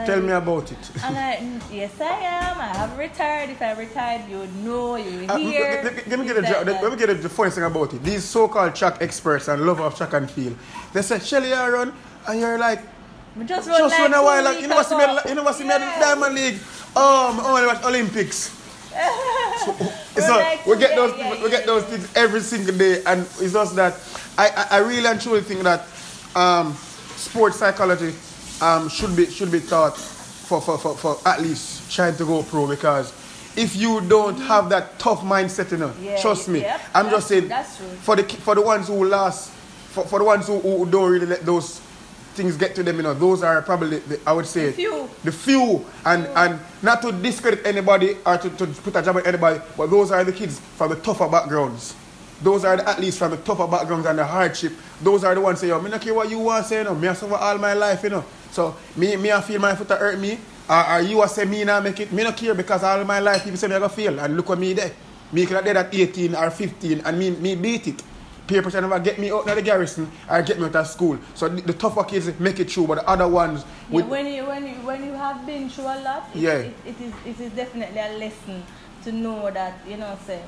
Tell 0.05 0.21
me 0.21 0.31
about 0.31 0.71
it. 0.71 0.77
And 1.03 1.17
I, 1.17 1.35
"Mm, 1.41 1.61
yes, 1.73 1.99
I 1.99 2.05
am. 2.05 2.57
I 2.61 2.67
have 2.77 2.97
retired. 2.97 3.49
If 3.49 3.61
I 3.61 3.73
retired, 3.73 4.29
you 4.29 4.37
would 4.37 4.55
know, 4.63 4.95
you 4.97 5.21
would 5.21 5.31
Uh, 5.31 5.37
hear. 5.37 5.81
let, 5.83 5.95
let- 5.95 6.07
let 6.07 6.19
me 6.19 6.25
get 6.27 6.37
a, 6.37 6.41
like 6.41 6.81
let 6.83 6.91
me 6.91 6.97
get 6.97 7.09
a, 7.09 7.13
the 7.15 7.29
funny 7.29 7.49
thing 7.49 7.63
about 7.63 7.93
it. 7.93 8.03
These 8.03 8.23
so-called 8.23 8.75
track 8.75 8.97
experts 9.01 9.47
and 9.47 9.65
lover 9.65 9.83
of 9.83 9.95
track 9.95 10.13
and 10.13 10.29
field, 10.29 10.55
they 10.93 11.01
say 11.01 11.19
Shelly, 11.19 11.49
you 11.49 11.55
run, 11.55 11.91
and 12.27 12.39
you're 12.39 12.59
like, 12.59 12.81
We 13.35 13.45
just 13.45 13.67
run 13.67 13.79
just 13.79 13.93
like 13.99 14.11
run 14.11 14.13
a 14.13 14.23
while. 14.23 14.43
Like, 14.43 14.61
you 14.61 14.67
know 14.67 14.75
what's 14.75 14.91
ago. 14.91 15.19
You 15.27 15.35
know 15.35 15.43
what's 15.43 15.57
the 15.57 15.65
Diamond 15.65 16.35
League. 16.35 16.59
Oh, 16.95 17.41
I 17.43 17.49
only 17.49 17.65
watch 17.67 17.83
Olympics. 17.83 18.55
We're 19.69 19.75
so 20.21 20.71
we 20.71 20.77
get 20.77 20.91
yeah, 20.91 20.95
those 20.95 21.17
yeah, 21.17 21.43
we 21.43 21.49
get 21.49 21.65
those 21.65 21.83
things 21.85 22.11
every 22.15 22.41
single 22.41 22.77
day, 22.77 23.03
and 23.05 23.21
it's 23.21 23.53
just 23.53 23.75
that 23.75 23.95
I, 24.37 24.49
I, 24.49 24.77
I 24.77 24.79
really 24.79 25.05
and 25.05 25.19
truly 25.19 25.41
think 25.41 25.63
that 25.63 25.81
um, 26.35 26.73
sports 27.15 27.57
psychology 27.57 28.13
um, 28.61 28.89
should 28.89 29.15
be 29.15 29.25
should 29.27 29.51
be 29.51 29.59
taught 29.61 29.97
for, 29.97 30.61
for, 30.61 30.77
for, 30.77 30.95
for 30.95 31.17
at 31.27 31.41
least 31.41 31.91
trying 31.91 32.15
to 32.15 32.25
go 32.25 32.43
pro 32.43 32.67
because 32.67 33.13
if 33.55 33.75
you 33.75 34.01
don't 34.01 34.39
have 34.41 34.69
that 34.69 34.97
tough 34.99 35.21
mindset, 35.21 35.71
you 35.71 35.77
know, 35.77 35.93
Yeah, 36.01 36.19
trust 36.21 36.47
me, 36.47 36.61
yep, 36.61 36.81
I'm 36.93 37.09
just 37.09 37.27
saying 37.27 37.41
true, 37.43 37.49
that's 37.49 37.77
true. 37.77 37.87
for 37.87 38.15
the 38.15 38.23
for 38.23 38.55
the 38.55 38.61
ones 38.61 38.87
who 38.87 39.05
last 39.05 39.51
for, 39.51 40.05
for 40.05 40.19
the 40.19 40.25
ones 40.25 40.47
who, 40.47 40.59
who 40.59 40.85
don't 40.89 41.11
really 41.11 41.25
let 41.25 41.45
those 41.45 41.81
things 42.33 42.57
get 42.57 42.75
to 42.75 42.83
them, 42.83 42.97
you 42.97 43.03
know, 43.03 43.13
those 43.13 43.43
are 43.43 43.61
probably 43.61 43.99
the, 43.99 44.19
I 44.25 44.33
would 44.33 44.45
say 44.45 44.67
The 44.67 44.73
few. 44.73 45.09
the 45.23 45.31
few 45.31 45.85
and 46.05 46.25
and 46.27 46.59
not 46.81 47.01
to 47.01 47.11
discredit 47.11 47.65
anybody 47.65 48.17
or 48.25 48.37
to, 48.37 48.49
to 48.49 48.67
put 48.67 48.95
a 48.95 49.01
job 49.01 49.17
on 49.17 49.25
anybody, 49.27 49.59
but 49.77 49.89
those 49.89 50.11
are 50.11 50.23
the 50.23 50.31
kids 50.33 50.59
from 50.59 50.89
the 50.89 50.95
tougher 50.97 51.27
backgrounds. 51.27 51.95
Those 52.41 52.63
are 52.63 52.77
the 52.77 52.87
athletes 52.87 53.17
from 53.17 53.31
the 53.31 53.37
tougher 53.37 53.67
backgrounds 53.67 54.05
and 54.07 54.17
the 54.17 54.25
hardship. 54.25 54.71
Those 55.01 55.23
are 55.25 55.35
the 55.35 55.41
ones 55.41 55.59
say, 55.59 55.67
yo, 55.67 55.81
me 55.81 55.89
not 55.89 56.01
care 56.01 56.13
what 56.13 56.29
you 56.29 56.39
want 56.39 56.65
say, 56.65 56.81
you 56.81 56.87
oh, 56.87 56.93
know. 56.93 56.99
Me 56.99 57.07
I 57.09 57.13
suffer 57.13 57.35
all 57.35 57.57
my 57.57 57.73
life, 57.73 58.03
you 58.03 58.09
know. 58.09 58.23
So 58.51 58.75
me 58.95 59.15
me 59.17 59.31
I 59.31 59.41
feel 59.41 59.59
my 59.59 59.75
foot 59.75 59.89
hurt 59.89 60.17
me. 60.19 60.39
Or, 60.69 60.91
or 60.93 61.01
you 61.01 61.21
a 61.21 61.27
say 61.27 61.45
me 61.45 61.63
not 61.65 61.83
make 61.83 61.99
it. 61.99 62.11
Me 62.13 62.23
not 62.23 62.37
care 62.37 62.53
because 62.55 62.83
all 62.83 63.03
my 63.03 63.19
life 63.19 63.43
people 63.43 63.57
say 63.57 63.67
me 63.67 63.75
I 63.75 63.79
go 63.79 63.89
fail. 63.89 64.17
And 64.19 64.37
look 64.37 64.49
at 64.49 64.57
me 64.57 64.73
there. 64.73 64.91
Me 65.31 65.45
could 65.45 65.57
have 65.57 65.65
dead 65.65 65.77
at 65.77 65.93
18 65.93 66.33
or 66.35 66.49
15 66.49 67.01
and 67.05 67.19
me 67.19 67.31
me 67.31 67.55
beat 67.55 67.87
it. 67.87 68.03
Peer 68.49 68.63
pressure 68.63 68.81
never 68.81 68.99
get 68.99 69.19
me 69.19 69.31
out 69.31 69.47
of 69.47 69.55
the 69.55 69.61
garrison 69.61 70.11
or 70.27 70.41
get 70.41 70.57
me 70.59 70.65
out 70.65 70.75
of 70.75 70.87
school. 70.87 71.19
So 71.35 71.47
the, 71.47 71.61
the 71.61 71.73
tougher 71.73 72.03
kids 72.03 72.27
make 72.39 72.59
it 72.59 72.71
through, 72.71 72.87
but 72.87 72.95
the 72.95 73.07
other 73.07 73.27
ones 73.27 73.63
Yeah, 73.91 74.01
when 74.01 74.25
you 74.25 74.43
when 74.45 74.65
you 74.65 74.73
when 74.89 75.05
you 75.05 75.13
have 75.13 75.45
been 75.45 75.69
through 75.69 75.83
a 75.85 76.01
lot, 76.01 76.29
it, 76.33 76.39
Yeah. 76.41 76.53
it, 76.53 76.73
it 76.85 77.01
is 77.01 77.13
it 77.27 77.39
is 77.39 77.51
definitely 77.53 77.99
a 77.99 78.17
lesson 78.17 78.63
to 79.03 79.11
know 79.11 79.51
that 79.51 79.73
you 79.87 79.97
know 79.97 80.17
say 80.25 80.41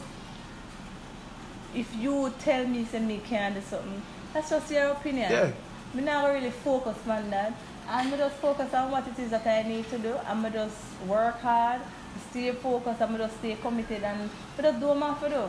if 1.76 1.88
you 1.95 2.34
tell 2.39 2.66
me 2.68 2.86
say 2.86 2.99
me 2.99 3.22
can't 3.30 3.54
do 3.56 3.62
something, 3.62 4.02
that's 4.34 4.49
just 4.49 4.72
your 4.72 4.88
opinion. 4.97 5.32
Yeah. 5.32 5.52
Me 5.93 6.02
not 6.02 6.26
really 6.34 6.49
focus 6.52 6.97
on 7.08 7.30
that. 7.30 7.54
And 7.88 8.10
me 8.12 8.18
just 8.18 8.36
focus 8.38 8.74
on 8.74 8.89
what 8.91 9.08
it 9.08 9.20
is 9.20 9.30
that 9.32 9.45
I 9.45 9.62
need 9.68 9.88
to 9.89 9.97
do 9.99 10.16
and 10.28 10.41
me 10.43 10.49
just 10.49 10.78
work 11.08 11.39
hard, 11.41 11.82
stay 12.30 12.52
focused 12.52 13.02
and 13.02 13.12
me 13.12 13.18
just 13.20 13.38
stay 13.39 13.56
committed 13.62 14.02
and 14.04 14.22
me 14.24 14.30
just 14.62 14.80
do 14.80 14.88
what 14.88 15.04
I 15.04 15.08
have 15.08 15.22
to 15.24 15.30
do. 15.30 15.43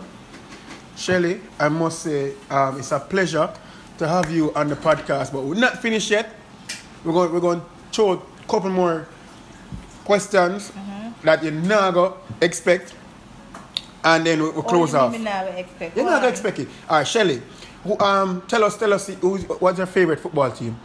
Shelly, 0.97 1.41
I 1.59 1.69
must 1.69 2.01
say 2.01 2.35
um, 2.51 2.79
it's 2.79 2.93
a 2.93 3.01
pleasure 3.01 3.53
to 3.99 4.09
have 4.09 4.31
you 4.31 4.53
on 4.55 4.69
the 4.69 4.77
podcast, 4.77 5.33
but 5.33 5.43
we're 5.43 5.55
not 5.55 5.81
finished 5.81 6.11
yet. 6.11 6.35
We're 7.05 7.13
going, 7.13 7.33
we're 7.33 7.41
going 7.41 7.61
to 7.61 7.67
throw 7.93 8.13
a 8.13 8.23
couple 8.49 8.71
more 8.71 9.07
questions 10.05 10.71
Mm-hmm. 10.71 11.27
that 11.27 11.43
you're 11.43 11.53
not 11.53 11.95
going 11.95 12.13
to 12.13 12.19
expect, 12.45 12.95
and 14.05 14.27
then 14.27 14.41
we'll, 14.43 14.53
we'll 14.53 14.63
close 14.63 14.95
Or 14.95 14.99
you 14.99 15.03
off. 15.05 15.13
mean 15.13 15.25
Me 15.25 15.31
expect. 15.61 15.97
You're 15.97 16.05
not 16.05 16.21
going 16.21 16.23
to 16.23 16.29
expect 16.29 16.59
it. 16.61 16.69
All 16.89 16.99
right, 16.99 17.07
Shelly, 17.07 17.41
who, 17.85 17.99
um, 17.99 18.43
tell 18.49 18.65
us, 18.65 18.77
tell 18.77 18.93
us, 18.93 19.07
who's, 19.09 19.43
what's 19.45 19.79
your 19.79 19.87
favorite 19.87 20.21
football 20.21 20.51
team? 20.51 20.77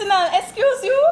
Arsenal, 0.00 0.38
excuse 0.40 0.84
you? 0.84 1.08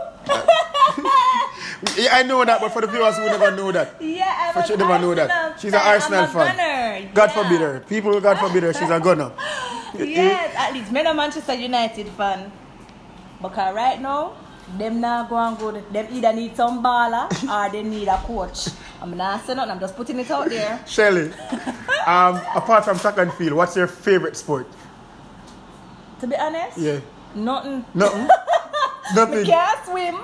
Yeah, 1.96 2.08
I 2.18 2.22
know 2.24 2.44
that, 2.44 2.60
but 2.60 2.70
for 2.72 2.80
the 2.80 2.86
viewers 2.86 3.16
who 3.16 3.24
never 3.26 3.50
know 3.54 3.70
that, 3.72 4.00
Yeah, 4.00 4.34
I'm 4.48 4.52
For 4.54 4.60
an 4.60 4.66
sure 4.66 4.76
never 4.76 4.98
know 4.98 5.14
that. 5.14 5.60
She's 5.60 5.72
an. 5.72 5.80
Arsenal 5.80 6.26
fan. 6.26 6.56
gunner. 6.56 7.10
God 7.14 7.30
yeah. 7.34 7.42
forbid 7.42 7.60
her. 7.60 7.80
People, 7.80 8.20
God 8.20 8.38
forbid 8.38 8.62
her, 8.62 8.72
she's 8.72 8.90
a 8.90 9.00
gunner. 9.00 9.32
Yes, 9.98 10.54
at 10.56 10.74
least 10.74 10.92
me 10.92 11.00
a 11.00 11.14
Manchester 11.14 11.54
United 11.54 12.08
fan. 12.10 12.52
Because 13.40 13.74
right 13.74 13.98
now, 14.00 14.34
them 14.76 15.00
not 15.00 15.30
going 15.30 15.54
good. 15.54 15.92
Them 15.92 16.06
either 16.12 16.32
need 16.34 16.54
some 16.54 16.82
baller 16.84 17.24
or 17.48 17.72
they 17.72 17.82
need 17.82 18.06
a 18.06 18.18
coach. 18.18 18.68
I'm 19.00 19.16
not 19.16 19.44
saying 19.46 19.56
nothing, 19.56 19.70
I'm 19.72 19.80
just 19.80 19.96
putting 19.96 20.18
it 20.18 20.30
out 20.30 20.48
there. 20.50 20.84
Shelly, 20.86 21.32
um, 22.06 22.36
apart 22.54 22.84
from 22.84 22.98
track 22.98 23.16
and 23.18 23.32
field, 23.32 23.54
what's 23.54 23.76
your 23.76 23.86
favorite 23.86 24.36
sport? 24.36 24.66
To 26.20 26.26
be 26.26 26.36
honest, 26.36 26.76
Yeah. 26.78 27.00
nothing. 27.34 27.84
Nothing. 27.94 28.28
Nothing. 29.14 29.46
can't 29.46 29.84
swim. 29.86 30.16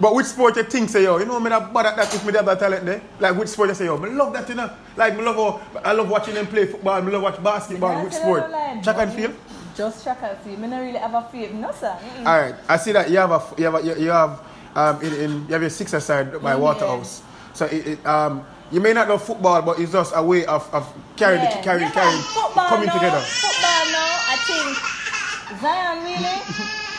But 0.00 0.14
which 0.16 0.26
sport 0.26 0.56
you 0.56 0.64
think 0.64 0.88
say 0.90 1.04
yo? 1.04 1.18
You 1.18 1.24
know 1.26 1.38
me 1.38 1.50
not 1.50 1.72
bad 1.72 1.86
at 1.86 1.96
that 1.96 2.12
if 2.14 2.26
me 2.26 2.32
have 2.32 2.46
that 2.46 2.58
talent 2.58 2.84
there. 2.84 3.00
Like 3.20 3.36
which 3.36 3.48
sport 3.48 3.68
you 3.68 3.74
say 3.74 3.84
yo? 3.84 3.96
Me 3.98 4.10
love 4.10 4.32
that 4.32 4.48
you 4.48 4.54
know. 4.56 4.70
Like 4.96 5.16
me 5.16 5.22
love 5.22 5.36
how, 5.36 5.80
I 5.84 5.92
love 5.92 6.08
watching 6.10 6.34
them 6.34 6.46
play 6.48 6.66
football. 6.66 7.00
Me 7.02 7.12
love 7.12 7.22
watch 7.22 7.42
basketball. 7.42 8.02
Which 8.02 8.14
sport? 8.14 8.50
you 8.50 8.82
Track 8.82 8.96
and 8.98 9.12
field. 9.12 9.34
Just 9.76 10.02
track 10.02 10.18
and 10.22 10.36
field. 10.38 10.58
Me 10.58 10.66
not 10.68 10.80
really 10.80 10.98
have 10.98 11.14
a 11.14 11.22
favorite. 11.30 11.54
No, 11.54 11.70
sir. 11.72 11.96
Mm-mm. 12.00 12.26
All 12.26 12.40
right. 12.40 12.54
I 12.68 12.76
see 12.78 12.92
that 12.92 13.10
you 13.10 13.18
have 13.18 13.30
a 13.30 13.40
you 13.56 13.64
have 13.64 13.74
a, 13.76 13.82
you, 13.86 13.94
you 14.04 14.10
have 14.10 14.40
um 14.74 15.00
in, 15.02 15.12
in 15.14 15.30
you 15.46 15.52
have 15.52 15.60
your 15.60 15.70
six 15.70 15.92
aside 15.92 16.32
by 16.42 16.54
Mm, 16.54 16.60
Waterhouse. 16.60 17.22
So 17.54 17.66
it, 17.66 17.86
it 17.86 18.06
um 18.06 18.44
you 18.72 18.80
may 18.80 18.92
not 18.94 19.06
know 19.06 19.18
football, 19.18 19.62
but 19.62 19.78
it's 19.78 19.92
just 19.92 20.14
a 20.16 20.22
way 20.22 20.46
of, 20.46 20.66
of 20.74 20.88
carrying, 21.14 21.42
Yeah. 21.44 21.58
the, 21.58 21.62
carrying, 21.62 21.88
Yeah, 21.88 21.92
carrying, 21.92 22.22
football 22.22 22.68
coming 22.68 22.86
now, 22.88 22.94
together. 22.94 23.20
Football 23.20 23.84
now, 23.92 24.18
I 24.32 24.36
think 24.48 25.60
Zyon 25.60 26.02
really. 26.02 26.88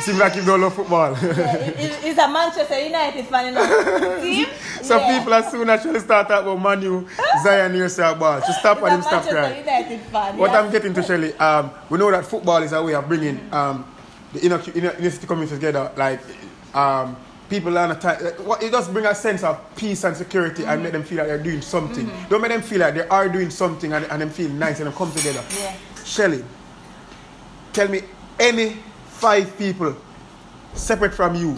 Seems 0.00 0.18
like 0.18 0.34
you 0.36 0.44
don't 0.44 0.60
love 0.60 0.74
football. 0.74 1.16
yeah, 1.22 2.24
a 2.24 2.32
Manchester 2.32 2.80
United 2.80 3.26
fan, 3.26 3.46
you 3.46 3.52
know. 3.52 4.20
Team. 4.22 4.46
Some 4.82 5.00
yeah. 5.00 5.18
people 5.18 5.34
as 5.34 5.50
soon 5.50 5.70
actually 5.70 6.00
start 6.00 6.28
talking 6.28 6.46
about 6.46 6.60
Manu, 6.60 7.06
Zyon 7.44 7.74
hears 7.74 7.96
your 7.96 8.14
ball. 8.14 8.40
Just 8.40 8.60
stop 8.60 8.82
and 8.82 8.96
him 8.96 9.02
stop 9.02 9.24
Manchester 9.24 9.34
crying. 9.34 9.58
United 9.58 10.00
fan. 10.00 10.36
What. 10.36 10.50
I'm 10.50 10.70
getting 10.70 10.94
to 10.94 11.02
Shelly, 11.02 11.34
um, 11.34 11.70
we 11.88 11.98
know 11.98 12.10
that 12.10 12.26
football 12.26 12.62
is 12.62 12.72
a 12.72 12.82
way 12.82 12.94
of 12.94 13.08
bringing 13.08 13.40
um, 13.52 13.84
the 14.32 14.44
inner, 14.44 14.60
inner, 14.74 14.90
inner 14.98 15.10
city 15.10 15.26
community 15.26 15.56
together. 15.56 15.90
Like 15.96 16.20
um, 16.74 17.16
people 17.48 17.76
are 17.78 17.94
time, 17.94 18.18
what 18.44 18.62
it 18.62 18.70
does 18.70 18.88
bring 18.88 19.06
a 19.06 19.14
sense 19.14 19.42
of 19.42 19.58
peace 19.76 20.04
and 20.04 20.16
security 20.16 20.64
and 20.64 20.82
make 20.82 20.92
them 20.92 21.02
feel 21.02 21.18
like 21.18 21.28
they're 21.28 21.42
doing 21.42 21.62
something. 21.62 22.10
Don't 22.28 22.40
make 22.40 22.50
them 22.50 22.62
feel 22.62 22.80
like 22.80 22.94
they 22.94 23.06
are 23.08 23.28
doing 23.28 23.50
something 23.50 23.92
and, 23.92 24.04
and 24.06 24.22
them 24.22 24.30
feel 24.30 24.50
nice 24.50 24.78
and 24.80 24.86
them 24.86 24.94
come 24.94 25.12
together. 25.12 25.42
Yeah. 25.56 25.76
Shelly, 26.04 26.44
tell 27.72 27.88
me 27.88 28.02
any 28.38 28.76
five 29.20 29.56
people 29.56 29.94
separate 30.74 31.14
from 31.14 31.34
you 31.34 31.54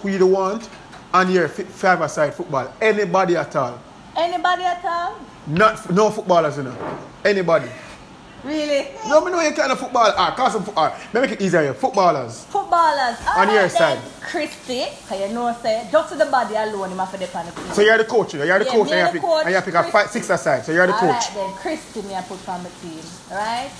who 0.00 0.08
you 0.08 0.18
don't 0.18 0.32
want 0.32 0.68
on 1.12 1.30
your 1.30 1.48
fi- 1.48 1.64
five 1.64 2.00
aside 2.00 2.34
football. 2.34 2.72
Anybody 2.80 3.36
at 3.36 3.54
all. 3.56 3.78
Anybody 4.16 4.62
at 4.64 4.84
all? 4.84 5.16
Not 5.46 5.90
no 5.90 6.10
footballers, 6.10 6.56
you 6.56 6.64
know. 6.64 6.98
Anybody. 7.24 7.68
Really? 8.42 8.88
No, 9.06 9.22
me 9.22 9.30
know 9.32 9.40
you 9.42 9.52
kind 9.52 9.70
of 9.70 9.78
football. 9.78 10.12
Ah, 10.16 10.32
cause 10.34 10.52
some 10.54 10.64
football. 10.64 10.84
Let 11.12 11.14
me 11.14 11.20
make 11.22 11.32
it 11.32 11.42
easier 11.42 11.60
here. 11.62 11.74
Footballers. 11.74 12.44
Footballers. 12.46 13.18
On 13.36 13.48
your 13.48 13.56
Alright 13.68 13.70
side. 13.70 13.98
then, 13.98 14.10
Christy, 14.22 14.84
cause 15.06 15.20
you 15.20 15.28
know 15.34 15.54
say 15.62 15.86
just 15.92 16.16
the 16.16 16.24
body 16.24 16.54
alone, 16.54 16.90
you 16.90 16.96
have 16.96 17.10
to 17.12 17.18
depend 17.18 17.48
on 17.50 17.54
the 17.54 17.60
team. 17.60 17.72
So 17.74 17.82
you're 17.82 17.98
the 17.98 18.04
coach, 18.04 18.32
you 18.32 18.38
know. 18.38 18.46
You're 18.46 18.58
the 18.60 18.64
Yeah, 18.64 18.70
coach, 18.70 18.90
and 18.92 18.98
you 19.00 19.06
the 19.06 19.12
pick, 19.12 19.22
coach, 19.22 19.44
and 19.46 19.54
you 19.54 19.60
pick 19.60 19.74
a 19.74 19.82
five, 19.90 20.10
six 20.10 20.30
aside. 20.30 20.64
So 20.64 20.72
you're 20.72 20.86
the 20.86 20.92
coach. 20.94 21.02
Alright 21.02 21.30
then, 21.34 21.52
Christy 21.56 22.02
me 22.02 22.14
I 22.14 22.22
put 22.22 22.48
on 22.48 22.62
the 22.62 22.70
team, 22.80 23.00
right? 23.30 23.70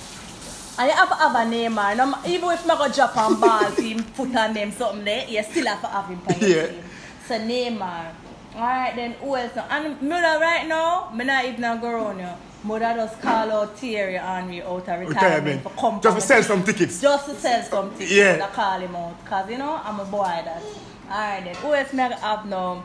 You 0.86 0.92
have 0.92 1.08
have 1.10 1.34
a 1.34 1.50
Neymar. 1.50 1.96
No, 1.96 2.06
ma- 2.06 2.22
even 2.26 2.50
if 2.50 2.68
I 2.68 2.76
go 2.88 2.92
on 3.16 3.40
ball, 3.40 3.70
team 3.72 4.02
put 4.16 4.34
on 4.34 4.54
them 4.54 4.70
something 4.72 5.04
there, 5.04 5.26
you 5.28 5.42
still 5.42 5.66
have 5.66 5.80
to 5.82 5.86
have 5.88 6.06
him 6.08 6.20
on 6.28 6.40
your 6.40 6.48
Yeah. 6.48 6.66
team. 6.66 6.82
So 7.26 7.38
Neymar. 7.38 8.12
Alright 8.54 8.96
then, 8.96 9.12
who 9.12 9.36
else? 9.36 9.52
And 9.70 10.02
know 10.02 10.40
right 10.40 10.66
now, 10.66 11.10
me 11.14 11.24
not 11.24 11.44
even 11.44 11.60
go 11.80 11.88
around 11.88 12.18
you. 12.18 12.28
Mother 12.64 12.92
just 12.96 13.22
call 13.22 13.50
out 13.52 13.78
Thierry 13.78 14.14
Henry 14.18 14.60
out 14.62 14.68
of 14.68 14.86
retirement, 14.86 15.08
Retirement. 15.08 15.62
for 15.62 15.70
come 15.70 16.00
Just 16.02 16.16
to 16.16 16.20
sell 16.20 16.42
some 16.42 16.62
tickets. 16.64 17.00
Just 17.00 17.26
to 17.26 17.34
sell 17.36 17.62
some 17.62 17.90
tickets. 17.92 18.12
Yeah. 18.12 18.44
I 18.44 18.54
call 18.54 18.80
him 18.80 18.94
out. 18.96 19.24
Cause 19.24 19.48
you 19.50 19.56
know, 19.58 19.80
I'm 19.82 20.00
a 20.00 20.04
boy 20.04 20.24
that. 20.24 20.62
Alright 21.10 21.44
then, 21.44 21.54
who 21.56 21.72
else 21.74 21.92
me 21.92 22.02
I 22.02 22.08
have 22.18 22.44
now? 22.46 22.82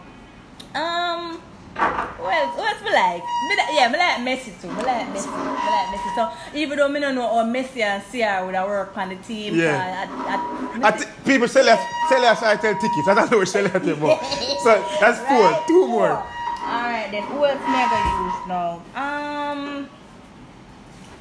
Um, 0.75 1.41
who 1.75 2.25
else? 2.31 2.55
Who 2.55 2.61
else 2.63 2.81
me 2.83 2.91
like? 2.93 3.23
Me 3.49 3.55
like 3.57 3.69
yeah, 3.73 3.87
me 3.91 3.97
like 3.97 4.17
Messi 4.23 4.51
too. 4.61 4.67
Me 4.69 4.81
like 4.83 5.07
Messi. 5.13 5.27
Me 5.27 5.69
like 5.75 5.87
Messi. 5.91 6.15
So 6.15 6.31
even 6.57 6.77
though 6.77 6.87
me 6.89 6.99
don't 6.99 7.15
know 7.15 7.27
how 7.27 7.43
Messi 7.45 7.81
and 7.81 8.01
Thierry 8.03 8.45
would 8.45 8.55
have 8.55 8.67
work 8.67 8.97
on 8.97 9.09
the 9.09 9.15
team, 9.17 9.55
Yeah. 9.55 10.07
I, 10.07 10.85
I, 10.85 10.87
I 10.87 10.91
t- 10.97 11.05
people 11.25 11.47
sell 11.47 11.67
us, 11.67 11.79
sell 12.09 12.23
us, 12.25 12.39
tell 12.39 12.57
tickets. 12.59 13.07
I 13.07 13.13
don't 13.15 13.31
know 13.31 13.37
what 13.39 13.47
sell 13.47 13.65
us 13.65 13.75
about. 13.75 14.19
So 14.65 14.71
that's 14.99 15.19
four. 15.19 15.41
Right? 15.51 15.63
Two 15.67 15.87
more. 15.87 16.11
Alright 16.65 17.11
then, 17.11 17.23
who 17.23 17.45
else 17.45 17.59
me 17.59 17.85
gonna 17.85 18.25
use 18.25 18.47
now? 18.47 18.81
Um, 18.95 19.89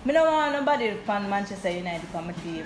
me 0.06 0.12
don't 0.14 0.32
want 0.32 0.52
nobody 0.52 0.94
from 1.04 1.28
Manchester 1.28 1.70
United 1.70 2.08
on 2.14 2.26
my 2.28 2.32
team. 2.32 2.64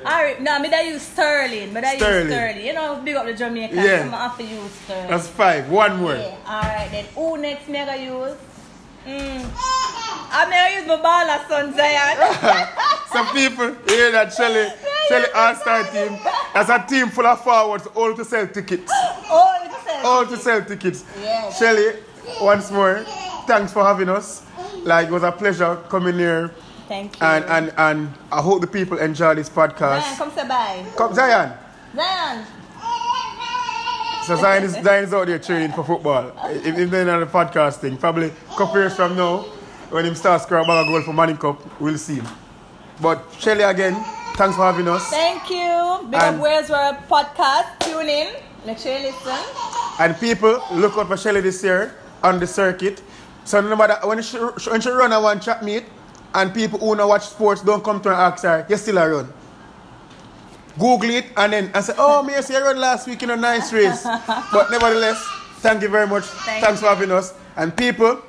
Alright, 0.00 0.40
no, 0.42 0.58
me 0.58 0.68
that 0.68 0.86
use 0.86 1.02
Sterling. 1.02 1.72
Me 1.72 1.80
that 1.80 1.94
use 1.94 2.02
Sterling. 2.02 2.28
Sterling. 2.28 2.66
You 2.66 2.72
know, 2.72 3.00
big 3.04 3.16
up 3.16 3.26
the 3.26 3.34
Jamaican. 3.34 3.76
Yeah. 3.76 4.08
So 4.08 4.16
I 4.16 4.22
have 4.22 4.38
to 4.38 4.44
use 4.44 4.70
Sterling. 4.84 5.10
That's 5.10 5.28
five. 5.28 5.68
One 5.68 5.96
more. 5.96 6.14
Yeah, 6.14 6.36
alright 6.46 6.90
then. 6.90 7.04
Who 7.14 7.38
next 7.38 7.68
me 7.68 7.78
I 7.78 7.96
use? 7.96 8.36
Mm. 9.06 9.50
I'm 10.34 10.48
gonna 10.48 10.76
use 10.76 10.86
my 10.86 10.96
baller 10.96 11.48
son 11.48 11.74
Zyon. 11.74 13.02
Some 13.12 13.26
people 13.34 13.74
hear 13.86 14.12
that 14.12 14.32
Shelly, 14.32 14.68
Shelly 15.08 15.26
All 15.34 15.54
Star 15.56 15.84
team. 15.84 16.18
That's 16.54 16.70
a 16.70 16.84
team 16.88 17.08
full 17.08 17.26
of 17.26 17.42
forwards, 17.42 17.86
all 17.94 18.14
to 18.14 18.24
sell 18.24 18.46
tickets. 18.46 18.90
you 18.90 19.68
just 19.70 19.84
said. 19.84 20.04
All 20.04 20.24
to 20.24 20.36
sell 20.36 20.64
tickets. 20.64 21.04
Yeah. 21.20 21.52
Shelly, 21.52 21.96
once 22.40 22.70
more, 22.70 23.04
thanks 23.46 23.72
for 23.72 23.82
having 23.84 24.08
us. 24.08 24.46
Like 24.84 25.08
it 25.08 25.12
was 25.12 25.24
a 25.24 25.32
pleasure 25.32 25.76
coming 25.88 26.14
here. 26.14 26.52
Thank 26.92 27.18
you. 27.18 27.26
And 27.26 27.44
and 27.46 27.72
and 27.78 27.98
I 28.30 28.42
hope 28.42 28.60
the 28.60 28.66
people 28.66 28.98
enjoy 28.98 29.34
this 29.34 29.48
Zyon, 29.48 29.70
podcast. 29.72 30.16
come 30.18 30.30
say 30.30 30.46
bye. 30.46 30.84
Come 30.94 31.14
Zyon. 31.14 31.56
Zyon. 31.96 32.44
So 34.26 34.36
Zyon 34.36 34.62
is, 34.62 34.76
Zyon 34.76 35.02
is 35.04 35.14
out 35.14 35.26
there 35.26 35.38
training 35.38 35.72
for 35.72 35.84
football. 35.84 36.32
If, 36.50 36.78
if 36.78 36.90
they're 36.90 37.10
on 37.10 37.20
the 37.20 37.26
podcast 37.26 37.76
thing, 37.78 37.96
probably 37.96 38.26
a 38.28 38.56
couple 38.58 38.76
years 38.78 38.94
from 38.94 39.16
now, 39.16 39.38
when 39.88 40.04
him 40.04 40.14
starts 40.14 40.44
scoring 40.44 40.64
a 40.68 40.84
goal 40.84 41.00
for 41.00 41.14
Manning 41.14 41.38
Cup, 41.38 41.58
we'll 41.80 41.96
see 41.96 42.16
him. 42.16 42.26
But 43.00 43.24
Shelly 43.38 43.62
again, 43.64 43.94
thanks 44.36 44.54
for 44.54 44.62
having 44.70 44.86
us. 44.86 45.08
Thank 45.08 45.48
you. 45.48 46.06
Big 46.10 46.20
And- 46.20 46.36
up 46.36 46.42
Where's 46.42 46.68
Where 46.68 46.92
podcast. 47.08 47.78
Tune 47.80 48.08
in. 48.08 48.34
Make 48.66 48.78
sure 48.78 48.96
you 48.98 49.06
listen. 49.06 49.38
And 49.98 50.14
people, 50.20 50.62
look 50.72 50.96
out 50.98 51.08
for 51.08 51.16
Shelly 51.16 51.40
this 51.40 51.64
year 51.64 51.94
on 52.22 52.38
the 52.38 52.46
circuit. 52.46 53.00
So 53.44 53.60
no 53.62 53.74
matter 53.76 53.96
when 54.06 54.22
she, 54.22 54.36
when 54.36 54.80
she 54.82 54.90
run 54.90 55.10
a 55.12 55.20
one 55.20 55.40
track 55.40 55.62
meet, 55.64 55.84
and 56.34 56.54
people 56.54 56.78
who 56.78 56.94
know 56.96 57.08
watch 57.08 57.26
sports 57.26 57.62
don't 57.62 57.82
come 57.84 58.00
to 58.00 58.08
and 58.08 58.18
ask 58.18 58.42
her, 58.44 58.66
you 58.68 58.76
still 58.76 58.98
a 58.98 59.08
run. 59.08 59.32
Google 60.78 61.10
it 61.10 61.26
and 61.36 61.52
then 61.52 61.70
and 61.74 61.84
say, 61.84 61.92
oh, 61.98 62.22
me, 62.22 62.32
you 62.34 62.58
run 62.58 62.78
last 62.78 63.06
week 63.06 63.22
in 63.22 63.30
a 63.30 63.36
nice 63.36 63.72
race. 63.72 64.04
but 64.52 64.70
nevertheless, 64.70 65.22
thank 65.58 65.82
you 65.82 65.88
very 65.88 66.06
much. 66.06 66.24
Thank 66.24 66.64
Thanks 66.64 66.80
for 66.80 66.86
having 66.88 67.10
us. 67.10 67.34
And 67.56 67.76
people, 67.76 68.22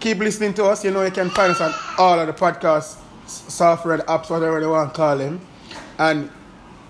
keep 0.00 0.18
listening 0.18 0.52
to 0.54 0.66
us. 0.66 0.84
You 0.84 0.90
know, 0.90 1.02
you 1.02 1.10
can 1.10 1.30
find 1.30 1.52
us 1.52 1.60
on 1.60 1.72
all 1.96 2.20
of 2.20 2.26
the 2.26 2.32
podcast 2.34 2.98
s- 3.24 3.44
software 3.48 3.98
apps, 3.98 4.28
whatever 4.28 4.60
you 4.60 4.68
want 4.68 4.92
to 4.92 4.96
call 4.96 5.16
them. 5.16 5.40
And 5.98 6.30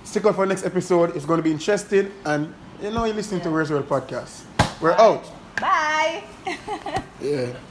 stick 0.03 0.27
out 0.27 0.35
for 0.35 0.45
next 0.47 0.65
episode. 0.67 1.15
It's 1.15 1.25
going 1.25 1.39
to 1.39 1.43
be 1.45 1.53
interesting. 1.53 2.11
And 2.25 2.53
you 2.83 2.91
know, 2.91 3.05
you're 3.05 3.15
listening 3.15 3.41
to 3.43 3.51
Where's 3.51 3.71
World 3.71 3.89
Podcast. 3.89 4.43
We're 4.81 4.93
out. 4.93 5.25
Bye. 5.61 6.25
Yeah. 7.23 7.55